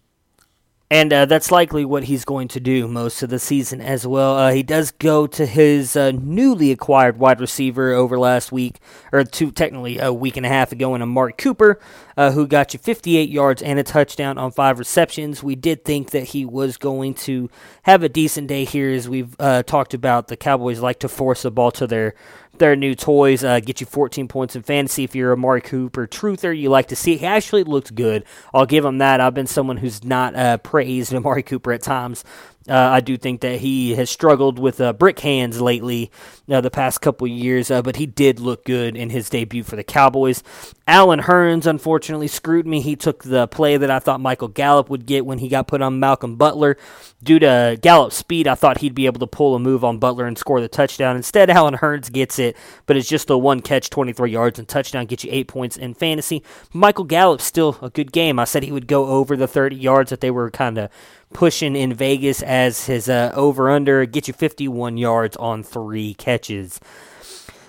And 0.91 1.13
uh, 1.13 1.25
that's 1.25 1.51
likely 1.51 1.85
what 1.85 2.03
he's 2.03 2.25
going 2.25 2.49
to 2.49 2.59
do 2.59 2.85
most 2.85 3.23
of 3.23 3.29
the 3.29 3.39
season 3.39 3.79
as 3.79 4.05
well. 4.05 4.35
Uh, 4.35 4.51
he 4.51 4.61
does 4.61 4.91
go 4.91 5.25
to 5.25 5.45
his 5.45 5.95
uh, 5.95 6.11
newly 6.11 6.69
acquired 6.69 7.17
wide 7.17 7.39
receiver 7.39 7.93
over 7.93 8.19
last 8.19 8.51
week, 8.51 8.81
or 9.13 9.23
two, 9.23 9.51
technically 9.51 9.99
a 9.99 10.11
week 10.11 10.35
and 10.35 10.45
a 10.45 10.49
half 10.49 10.73
ago, 10.73 10.93
in 10.93 11.01
Amari 11.01 11.31
Cooper, 11.31 11.79
uh, 12.17 12.31
who 12.31 12.45
got 12.45 12.73
you 12.73 12.79
58 12.79 13.29
yards 13.29 13.61
and 13.61 13.79
a 13.79 13.83
touchdown 13.83 14.37
on 14.37 14.51
five 14.51 14.79
receptions. 14.79 15.41
We 15.41 15.55
did 15.55 15.85
think 15.85 16.09
that 16.11 16.25
he 16.25 16.43
was 16.43 16.75
going 16.75 17.13
to 17.13 17.49
have 17.83 18.03
a 18.03 18.09
decent 18.09 18.47
day 18.47 18.65
here, 18.65 18.91
as 18.91 19.07
we've 19.07 19.33
uh, 19.39 19.63
talked 19.63 19.93
about. 19.93 20.27
The 20.27 20.35
Cowboys 20.35 20.81
like 20.81 20.99
to 20.99 21.07
force 21.07 21.43
the 21.43 21.51
ball 21.51 21.71
to 21.71 21.87
their 21.87 22.15
their 22.61 22.77
new 22.77 22.95
toys. 22.95 23.43
Uh, 23.43 23.59
get 23.59 23.81
you 23.81 23.87
14 23.87 24.29
points 24.29 24.55
in 24.55 24.61
fantasy. 24.61 25.03
If 25.03 25.15
you're 25.15 25.31
a 25.31 25.33
Amari 25.33 25.61
Cooper 25.61 26.07
truther, 26.07 26.57
you 26.57 26.69
like 26.69 26.87
to 26.87 26.95
see. 26.95 27.17
He 27.17 27.25
actually 27.25 27.65
looked 27.65 27.93
good. 27.95 28.23
I'll 28.53 28.67
give 28.67 28.85
him 28.85 28.99
that. 28.99 29.19
I've 29.19 29.33
been 29.33 29.47
someone 29.47 29.77
who's 29.77 30.03
not 30.03 30.35
uh, 30.35 30.57
praised 30.59 31.13
Amari 31.15 31.43
Cooper 31.43 31.73
at 31.73 31.81
times. 31.81 32.23
Uh, 32.69 32.75
I 32.75 32.99
do 32.99 33.17
think 33.17 33.41
that 33.41 33.59
he 33.59 33.95
has 33.95 34.09
struggled 34.09 34.59
with 34.59 34.79
uh, 34.79 34.93
brick 34.93 35.19
hands 35.19 35.59
lately, 35.59 36.11
uh, 36.49 36.61
the 36.61 36.69
past 36.69 37.01
couple 37.01 37.25
years, 37.25 37.71
uh, 37.71 37.81
but 37.81 37.95
he 37.95 38.05
did 38.05 38.39
look 38.39 38.65
good 38.65 38.95
in 38.95 39.09
his 39.09 39.31
debut 39.31 39.63
for 39.63 39.75
the 39.75 39.83
Cowboys. 39.83 40.43
Allen 40.87 41.21
Hurns, 41.21 41.65
unfortunately, 41.65 42.27
screwed 42.27 42.67
me. 42.67 42.81
He 42.81 42.95
took 42.95 43.23
the 43.23 43.47
play 43.47 43.77
that 43.77 43.89
I 43.89 43.97
thought 43.97 44.19
Michael 44.19 44.47
Gallup 44.47 44.89
would 44.89 45.07
get 45.07 45.25
when 45.25 45.39
he 45.39 45.47
got 45.47 45.67
put 45.67 45.81
on 45.81 45.99
Malcolm 45.99 46.35
Butler. 46.35 46.77
Due 47.23 47.39
to 47.39 47.79
Gallup's 47.81 48.17
speed, 48.17 48.47
I 48.47 48.55
thought 48.55 48.79
he'd 48.79 48.95
be 48.95 49.05
able 49.07 49.19
to 49.21 49.27
pull 49.27 49.55
a 49.55 49.59
move 49.59 49.83
on 49.83 49.97
Butler 49.97 50.27
and 50.27 50.37
score 50.37 50.61
the 50.61 50.67
touchdown. 50.67 51.15
Instead, 51.15 51.49
Allen 51.49 51.75
Hurns 51.75 52.11
gets 52.11 52.37
it, 52.37 52.55
but 52.85 52.95
it's 52.95 53.09
just 53.09 53.29
a 53.29 53.37
one 53.37 53.61
catch, 53.61 53.89
23 53.89 54.31
yards, 54.31 54.59
and 54.59 54.67
touchdown, 54.67 55.07
get 55.07 55.23
you 55.23 55.31
eight 55.31 55.47
points 55.47 55.77
in 55.77 55.95
fantasy. 55.95 56.43
Michael 56.73 57.05
Gallup 57.05 57.41
still 57.41 57.77
a 57.81 57.89
good 57.89 58.11
game. 58.11 58.37
I 58.37 58.43
said 58.43 58.63
he 58.63 58.71
would 58.71 58.87
go 58.87 59.07
over 59.07 59.35
the 59.35 59.47
30 59.47 59.75
yards 59.75 60.11
that 60.11 60.21
they 60.21 60.31
were 60.31 60.51
kind 60.51 60.77
of 60.77 60.91
pushing 61.33 61.75
in 61.75 61.93
Vegas 61.93 62.41
as 62.41 62.85
his 62.85 63.09
uh, 63.09 63.31
over 63.35 63.69
under 63.69 64.05
get 64.05 64.27
you 64.27 64.33
51 64.33 64.97
yards 64.97 65.37
on 65.37 65.63
three 65.63 66.13
catches. 66.13 66.79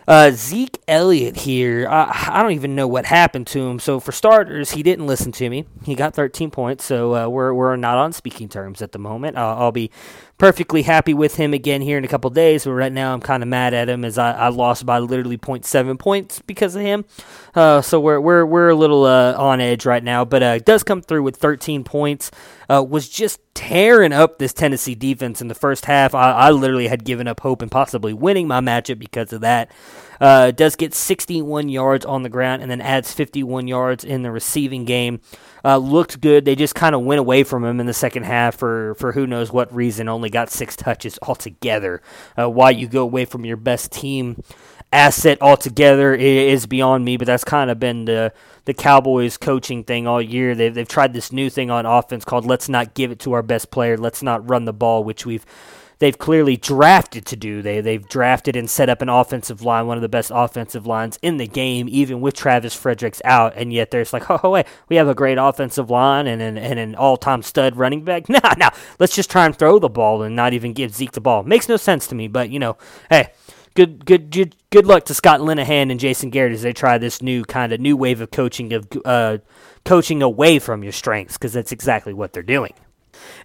Uh, 0.07 0.33
Zeke 0.33 0.83
Elliott 0.89 1.37
here, 1.37 1.87
I, 1.89 2.31
I, 2.33 2.43
don't 2.43 2.53
even 2.53 2.75
know 2.75 2.89
what 2.89 3.05
happened 3.05 3.47
to 3.49 3.69
him. 3.69 3.79
So 3.79 4.01
for 4.01 4.11
starters, 4.11 4.73
he 4.73 4.83
didn't 4.83 5.07
listen 5.07 5.31
to 5.33 5.49
me. 5.49 5.65
He 5.85 5.95
got 5.95 6.13
13 6.13 6.51
points, 6.51 6.85
so 6.85 7.15
uh, 7.15 7.29
we're 7.29 7.55
we're 7.55 7.77
not 7.77 7.99
on 7.99 8.13
speaking 8.13 8.49
terms 8.49 8.83
at 8.83 8.91
the 8.91 8.99
moment. 8.99 9.39
I'll 9.39 9.71
be 9.71 9.93
perfectly 10.43 10.83
happy 10.83 11.15
with 11.15 11.37
him 11.37 11.55
again 11.55 11.81
here 11.81 11.97
in 11.97 12.05
a 12.05 12.09
couple 12.09 12.29
days. 12.29 12.65
But 12.65 12.73
right 12.73 12.93
now, 12.93 13.15
I'm 13.15 13.21
kind 13.21 13.45
of 13.45 13.49
mad 13.49 13.75
at 13.75 13.89
him 13.89 14.05
as 14.05 14.19
I, 14.19 14.33
I, 14.33 14.49
lost 14.49 14.85
by 14.85 14.99
literally 14.99 15.39
0.7 15.39 15.97
points 16.01 16.43
because 16.43 16.75
of 16.75 16.83
him. 16.83 17.05
Uh, 17.55 17.81
so 17.81 18.01
we're 18.01 18.21
we're 18.21 18.45
we're 18.45 18.71
a 18.71 18.75
little 18.75 19.05
uh, 19.05 19.35
on 19.35 19.61
edge 19.61 19.87
right 19.87 20.03
now. 20.03 20.25
But 20.25 20.43
uh, 20.43 20.59
does 20.59 20.83
come 20.83 21.01
through 21.01 21.23
with 21.23 21.37
13 21.37 21.85
points. 21.85 22.33
Uh, 22.69 22.83
was 22.83 23.09
just 23.09 23.39
tearing 23.55 24.13
up 24.13 24.41
this 24.41 24.53
Tennessee 24.53 24.97
defense 24.97 25.41
in 25.41 25.47
the 25.47 25.55
first 25.55 25.85
half. 25.85 26.13
I, 26.13 26.33
I 26.33 26.51
literally 26.51 26.89
had 26.89 27.05
given 27.05 27.29
up 27.29 27.39
hope 27.39 27.63
and 27.63 27.71
possibly 27.71 28.13
winning 28.13 28.49
my 28.49 28.59
matchup 28.61 28.99
because 28.99 29.33
of 29.33 29.43
that. 29.43 29.71
Uh, 30.23 30.53
does 30.53 30.77
get 30.77 30.95
61 30.95 31.69
yards 31.69 32.07
on 32.07 32.23
the 32.23 32.29
ground 32.29 32.63
and 32.63 32.71
then 32.71 32.81
adds 32.81 33.13
51 33.13 33.67
yards 33.67 34.05
in 34.05 34.23
the 34.23 34.31
receiving 34.31 34.85
game. 34.85 35.21
Uh, 35.65 35.79
looked 35.79 36.21
good. 36.21 36.45
They 36.45 36.55
just 36.55 36.77
kind 36.77 36.95
of 36.95 37.03
went 37.03 37.19
away 37.19 37.43
from 37.43 37.65
him 37.65 37.81
in 37.81 37.87
the 37.87 37.93
second 37.93 38.23
half 38.23 38.57
for, 38.57 38.95
for 38.95 39.11
who 39.11 39.27
knows 39.27 39.53
what 39.53 39.75
reason. 39.75 40.09
Only 40.09 40.31
got 40.31 40.49
six 40.49 40.77
touches 40.77 41.19
altogether. 41.23 42.03
Uh, 42.39 42.49
why 42.49 42.71
you 42.71 42.87
go 42.87 43.03
away 43.03 43.25
from 43.25 43.45
your 43.45 43.57
best 43.57 43.91
team 43.91 44.45
asset 44.93 45.39
altogether 45.41 46.15
is 46.15 46.67
beyond 46.67 47.05
me, 47.05 47.17
but 47.17 47.27
that's 47.27 47.45
kind 47.45 47.71
of 47.71 47.81
been 47.81 48.05
the 48.05 48.33
the 48.65 48.75
Cowboys 48.75 49.37
coaching 49.37 49.83
thing 49.83 50.07
all 50.07 50.23
year. 50.23 50.55
They've 50.55 50.73
they've 50.73 50.87
tried 50.87 51.15
this 51.15 51.33
new 51.33 51.51
thing 51.51 51.71
on 51.71 51.87
offense 51.87 52.25
called 52.25 52.47
"Let's 52.47 52.69
not 52.69 52.95
give 52.95 53.11
it 53.11 53.19
to 53.21 53.33
our 53.33 53.43
best 53.43 53.71
player. 53.71 53.97
Let's 53.97 54.23
not 54.23 54.49
run 54.49 54.67
the 54.67 54.73
ball," 54.73 55.03
which 55.03 55.27
we've 55.27 55.47
they've 56.03 56.19
clearly 56.19 56.57
drafted 56.57 57.25
to 57.25 57.37
do. 57.37 57.63
They 57.63 57.81
they've 57.81 58.07
drafted 58.09 58.57
and 58.57 58.69
set 58.69 58.89
up 58.89 59.03
an 59.03 59.09
offensive 59.09 59.63
line, 59.63 59.87
one 59.87 59.97
of 59.97 60.03
the 60.03 60.09
best 60.09 60.33
offensive 60.35 60.85
lines 60.85 61.17
in 61.23 61.37
the 61.37 61.47
game, 61.47 61.87
even 61.89 62.21
with 62.21 62.35
Travis 62.35 62.75
Fredericks 62.75 63.23
out. 63.25 63.53
And 63.57 63.73
yet 63.73 63.93
there's 63.93 64.13
like, 64.13 64.25
oh 64.29 64.51
wait, 64.51 64.67
we 64.89 64.97
have 64.97 65.07
a 65.07 65.15
great 65.15 65.39
offensive 65.39 65.91
line 65.91 66.27
and 66.27 66.43
an 66.43 66.59
and 66.59 66.81
an 66.81 66.97
all 66.97 67.17
time 67.17 67.43
stud 67.43 67.77
running 67.77 68.03
back. 68.05 68.25
Nah, 68.33 68.55
nah, 68.57 68.71
let's 68.99 69.15
just 69.15 69.31
try 69.31 69.45
and 69.45 69.55
throw 69.55 69.79
the 69.79 69.91
ball 69.91 70.23
and 70.23 70.35
not 70.35 70.55
even 70.55 70.73
give 70.73 70.95
Zeke 70.95 71.13
the 71.13 71.21
ball. 71.21 71.43
Makes 71.43 71.69
no 71.69 71.77
sense 71.77 72.07
to 72.07 72.15
me. 72.15 72.27
But 72.29 72.51
you 72.51 72.59
know, 72.59 72.77
hey. 73.09 73.31
Good, 73.75 74.05
good, 74.05 74.31
good, 74.31 74.55
good 74.69 74.85
luck 74.85 75.07
to 75.07 75.15
Scott 75.15 75.41
Linehan 75.41 75.91
and 75.91 75.99
Jason 75.99 76.29
Garrett 76.29 76.53
as 76.53 76.61
they 76.61 76.75
try 76.75 76.99
this 76.99 77.23
new 77.23 77.43
kind 77.43 77.73
of 77.73 77.81
new 77.81 77.97
wave 77.97 78.21
of 78.21 78.31
coaching 78.31 78.71
of 78.75 78.87
uh, 79.07 79.39
coaching 79.87 80.21
away 80.21 80.59
from 80.59 80.83
your 80.83 80.93
strengths 80.93 81.39
because 81.39 81.55
that's 81.55 81.73
exactly 81.73 82.13
what 82.13 82.35
they're 82.35 82.43
doing. 82.43 82.75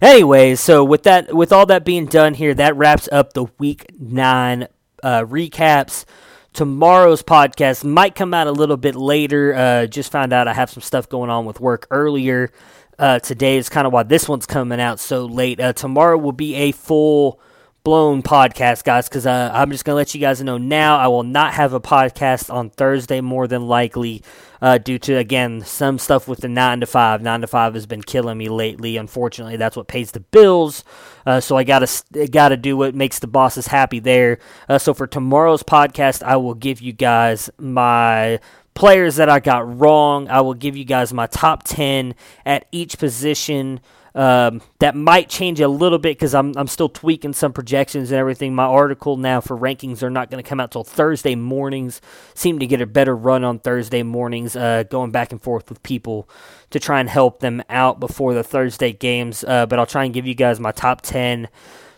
Anyways, 0.00 0.60
so 0.60 0.84
with 0.84 1.02
that, 1.04 1.34
with 1.34 1.52
all 1.52 1.66
that 1.66 1.84
being 1.84 2.06
done 2.06 2.34
here, 2.34 2.54
that 2.54 2.76
wraps 2.76 3.08
up 3.10 3.32
the 3.32 3.44
week 3.58 3.86
nine 3.98 4.68
uh, 5.02 5.22
recaps. 5.22 6.04
Tomorrow's 6.52 7.22
podcast 7.22 7.84
might 7.84 8.14
come 8.14 8.34
out 8.34 8.46
a 8.46 8.52
little 8.52 8.76
bit 8.76 8.94
later. 8.94 9.54
Uh, 9.54 9.86
just 9.86 10.10
found 10.10 10.32
out 10.32 10.48
I 10.48 10.54
have 10.54 10.70
some 10.70 10.82
stuff 10.82 11.08
going 11.08 11.30
on 11.30 11.44
with 11.44 11.60
work 11.60 11.86
earlier. 11.90 12.50
Uh, 12.98 13.20
today 13.20 13.58
is 13.58 13.68
kind 13.68 13.86
of 13.86 13.92
why 13.92 14.02
this 14.02 14.28
one's 14.28 14.46
coming 14.46 14.80
out 14.80 14.98
so 14.98 15.24
late. 15.24 15.60
Uh, 15.60 15.72
tomorrow 15.72 16.18
will 16.18 16.32
be 16.32 16.54
a 16.56 16.72
full 16.72 17.40
blown 17.84 18.22
podcast, 18.22 18.84
guys, 18.84 19.08
because 19.08 19.26
uh, 19.26 19.50
I'm 19.52 19.70
just 19.70 19.84
going 19.84 19.94
to 19.94 19.96
let 19.96 20.14
you 20.14 20.20
guys 20.20 20.42
know 20.42 20.58
now. 20.58 20.98
I 20.98 21.08
will 21.08 21.22
not 21.22 21.54
have 21.54 21.72
a 21.72 21.80
podcast 21.80 22.52
on 22.52 22.70
Thursday, 22.70 23.20
more 23.20 23.46
than 23.46 23.66
likely, 23.66 24.22
uh, 24.60 24.78
due 24.78 24.98
to, 25.00 25.16
again, 25.16 25.62
some 25.62 25.98
stuff 25.98 26.28
with 26.28 26.40
the 26.40 26.48
9 26.48 26.80
to 26.80 26.86
5. 26.86 27.22
9 27.22 27.40
to 27.40 27.46
5 27.46 27.74
has 27.74 27.86
been 27.86 28.02
killing 28.02 28.36
me 28.36 28.48
lately. 28.48 28.96
Unfortunately, 28.96 29.56
that's 29.56 29.76
what 29.76 29.88
pays 29.88 30.10
the 30.12 30.20
bills. 30.20 30.84
Uh, 31.24 31.40
so 31.40 31.56
I 31.56 31.64
got 31.64 31.86
to 31.86 32.28
gotta 32.28 32.56
do 32.56 32.76
what 32.76 32.94
makes 32.94 33.18
the 33.18 33.26
bosses 33.26 33.66
happy 33.68 34.00
there. 34.00 34.38
Uh, 34.68 34.78
so 34.78 34.94
for 34.94 35.06
tomorrow's 35.06 35.62
podcast, 35.62 36.22
I 36.22 36.36
will 36.36 36.54
give 36.54 36.80
you 36.80 36.92
guys 36.92 37.50
my 37.58 38.40
players 38.78 39.16
that 39.16 39.28
I 39.28 39.40
got 39.40 39.80
wrong. 39.80 40.28
I 40.28 40.40
will 40.40 40.54
give 40.54 40.76
you 40.76 40.84
guys 40.84 41.12
my 41.12 41.26
top 41.26 41.64
10 41.64 42.14
at 42.46 42.66
each 42.70 42.96
position. 42.98 43.80
Um, 44.18 44.62
that 44.80 44.96
might 44.96 45.28
change 45.28 45.60
a 45.60 45.68
little 45.68 45.98
bit 45.98 46.18
because 46.18 46.34
I'm, 46.34 46.52
I'm 46.56 46.66
still 46.66 46.88
tweaking 46.88 47.34
some 47.34 47.52
projections 47.52 48.10
and 48.10 48.18
everything. 48.18 48.52
My 48.52 48.64
article 48.64 49.16
now 49.16 49.40
for 49.40 49.56
rankings 49.56 50.02
are 50.02 50.10
not 50.10 50.28
going 50.28 50.42
to 50.42 50.48
come 50.48 50.58
out 50.58 50.72
till 50.72 50.82
Thursday 50.82 51.36
mornings. 51.36 52.00
Seem 52.34 52.58
to 52.58 52.66
get 52.66 52.80
a 52.80 52.86
better 52.86 53.14
run 53.14 53.44
on 53.44 53.60
Thursday 53.60 54.02
mornings, 54.02 54.56
uh, 54.56 54.82
going 54.90 55.12
back 55.12 55.30
and 55.30 55.40
forth 55.40 55.68
with 55.68 55.84
people 55.84 56.28
to 56.70 56.80
try 56.80 56.98
and 56.98 57.08
help 57.08 57.38
them 57.38 57.62
out 57.70 58.00
before 58.00 58.34
the 58.34 58.42
Thursday 58.42 58.92
games. 58.92 59.44
Uh, 59.44 59.66
but 59.66 59.78
I'll 59.78 59.86
try 59.86 60.04
and 60.04 60.12
give 60.12 60.26
you 60.26 60.34
guys 60.34 60.58
my 60.58 60.72
top 60.72 61.02
10 61.02 61.48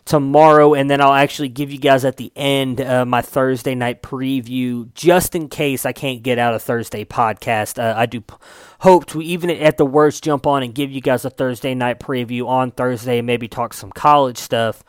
tomorrow, 0.04 0.74
and 0.74 0.90
then 0.90 1.00
I'll 1.00 1.14
actually 1.14 1.48
give 1.48 1.70
you 1.70 1.78
guys 1.78 2.04
at 2.04 2.16
the 2.16 2.32
end 2.34 2.80
uh, 2.80 3.04
my 3.04 3.22
Thursday 3.22 3.74
night 3.74 4.02
preview, 4.02 4.92
just 4.92 5.34
in 5.34 5.48
case 5.48 5.86
I 5.86 5.92
can't 5.92 6.22
get 6.22 6.38
out 6.38 6.54
a 6.54 6.58
Thursday 6.58 7.04
podcast. 7.04 7.82
Uh, 7.82 7.94
I 7.96 8.06
do 8.06 8.22
hope 8.80 9.06
to, 9.06 9.22
even 9.22 9.50
at 9.50 9.76
the 9.76 9.86
worst, 9.86 10.24
jump 10.24 10.46
on 10.46 10.62
and 10.62 10.74
give 10.74 10.90
you 10.90 11.00
guys 11.00 11.24
a 11.24 11.30
Thursday 11.30 11.74
night 11.74 12.00
preview 12.00 12.46
on 12.46 12.70
Thursday, 12.70 13.20
maybe 13.22 13.48
talk 13.48 13.72
some 13.72 13.90
college 13.92 14.38
stuff. 14.38 14.82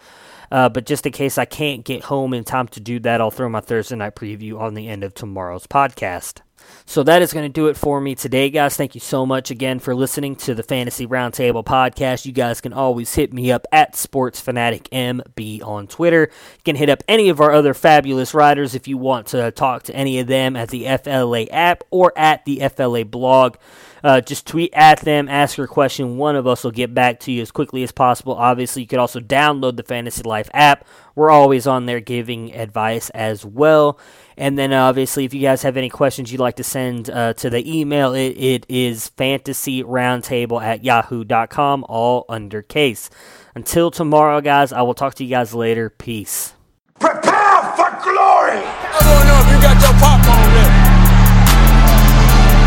Uh, 0.51 0.67
but 0.67 0.85
just 0.85 1.05
in 1.05 1.11
case 1.13 1.37
I 1.37 1.45
can't 1.45 1.85
get 1.85 2.03
home 2.03 2.33
in 2.33 2.43
time 2.43 2.67
to 2.69 2.79
do 2.79 2.99
that, 2.99 3.21
I'll 3.21 3.31
throw 3.31 3.47
my 3.47 3.61
Thursday 3.61 3.95
night 3.95 4.15
preview 4.15 4.59
on 4.59 4.73
the 4.73 4.89
end 4.89 5.03
of 5.03 5.13
tomorrow's 5.13 5.67
podcast. 5.67 6.41
So 6.85 7.03
that 7.03 7.21
is 7.21 7.33
going 7.33 7.45
to 7.45 7.53
do 7.53 7.67
it 7.67 7.77
for 7.77 8.01
me 8.01 8.15
today, 8.15 8.49
guys. 8.49 8.75
Thank 8.75 8.95
you 8.95 9.01
so 9.01 9.25
much 9.25 9.51
again 9.51 9.79
for 9.79 9.95
listening 9.95 10.35
to 10.37 10.53
the 10.53 10.63
Fantasy 10.63 11.07
Roundtable 11.07 11.63
podcast. 11.63 12.25
You 12.25 12.31
guys 12.31 12.61
can 12.61 12.73
always 12.73 13.13
hit 13.13 13.33
me 13.33 13.51
up 13.51 13.65
at 13.71 13.95
Sports 13.95 14.41
Fanatic 14.41 14.89
MB 14.91 15.63
on 15.63 15.87
Twitter. 15.87 16.29
You 16.31 16.63
can 16.63 16.75
hit 16.75 16.89
up 16.89 17.03
any 17.07 17.29
of 17.29 17.39
our 17.39 17.51
other 17.51 17.73
fabulous 17.73 18.33
writers 18.33 18.75
if 18.75 18.87
you 18.87 18.97
want 18.97 19.27
to 19.27 19.51
talk 19.51 19.83
to 19.83 19.95
any 19.95 20.19
of 20.19 20.27
them 20.27 20.55
at 20.55 20.69
the 20.69 20.85
FLA 20.97 21.43
app 21.51 21.83
or 21.91 22.11
at 22.17 22.45
the 22.45 22.67
FLA 22.67 23.05
blog. 23.05 23.55
Uh, 24.03 24.19
just 24.19 24.47
tweet 24.47 24.71
at 24.73 24.99
them, 25.01 25.29
ask 25.29 25.57
your 25.57 25.67
question. 25.67 26.17
One 26.17 26.35
of 26.35 26.47
us 26.47 26.63
will 26.63 26.71
get 26.71 26.93
back 26.93 27.19
to 27.21 27.31
you 27.31 27.41
as 27.41 27.51
quickly 27.51 27.83
as 27.83 27.91
possible. 27.91 28.33
Obviously, 28.33 28.81
you 28.81 28.87
could 28.87 28.99
also 28.99 29.19
download 29.19 29.77
the 29.77 29.83
Fantasy 29.83 30.23
Life 30.23 30.49
app. 30.53 30.87
We're 31.15 31.29
always 31.29 31.67
on 31.67 31.85
there 31.85 31.99
giving 31.99 32.53
advice 32.53 33.09
as 33.11 33.45
well. 33.45 33.99
And 34.41 34.57
then 34.57 34.73
uh, 34.73 34.89
obviously, 34.89 35.23
if 35.23 35.35
you 35.35 35.41
guys 35.41 35.61
have 35.61 35.77
any 35.77 35.87
questions 35.87 36.31
you'd 36.31 36.41
like 36.41 36.55
to 36.55 36.63
send 36.63 37.11
uh, 37.11 37.33
to 37.33 37.51
the 37.51 37.61
email, 37.61 38.15
it, 38.15 38.33
it 38.41 38.65
is 38.67 39.11
fantasyroundtable 39.15 40.59
at 40.59 40.83
yahoo.com, 40.83 41.85
all 41.87 42.25
under 42.27 42.63
case. 42.63 43.11
Until 43.53 43.91
tomorrow, 43.91 44.41
guys, 44.41 44.73
I 44.73 44.81
will 44.81 44.95
talk 44.95 45.13
to 45.21 45.23
you 45.23 45.29
guys 45.29 45.53
later. 45.53 45.91
Peace. 45.91 46.55
Prepare 46.97 47.61
for 47.77 47.93
glory! 48.01 48.65
I 48.65 48.99
don't 49.05 49.29
know 49.29 49.37
if 49.45 49.47
you 49.53 49.61
got 49.61 49.77
your 49.77 49.93
popcorn 50.01 50.49
ready. 50.57 50.73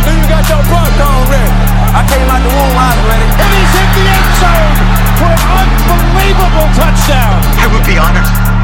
Do 0.07 0.11
you 0.15 0.27
got 0.31 0.47
your 0.47 0.63
popcorn 0.71 1.27
ready? 1.27 1.55
I 1.91 2.07
came 2.07 2.31
out 2.31 2.39
the 2.39 2.55
womb, 2.55 2.79
I 2.79 2.87
was 2.95 3.03
ready. 3.03 3.27
And 3.35 3.51
he's 3.51 3.73
hit 3.75 3.91
the 3.99 4.05
end 4.15 4.31
zone 4.39 4.79
for 5.19 5.27
an 5.27 5.69
unbelievable 5.91 6.71
touchdown. 6.79 7.35
I 7.59 7.67
would 7.67 7.83
be 7.83 7.99
honored 7.99 8.64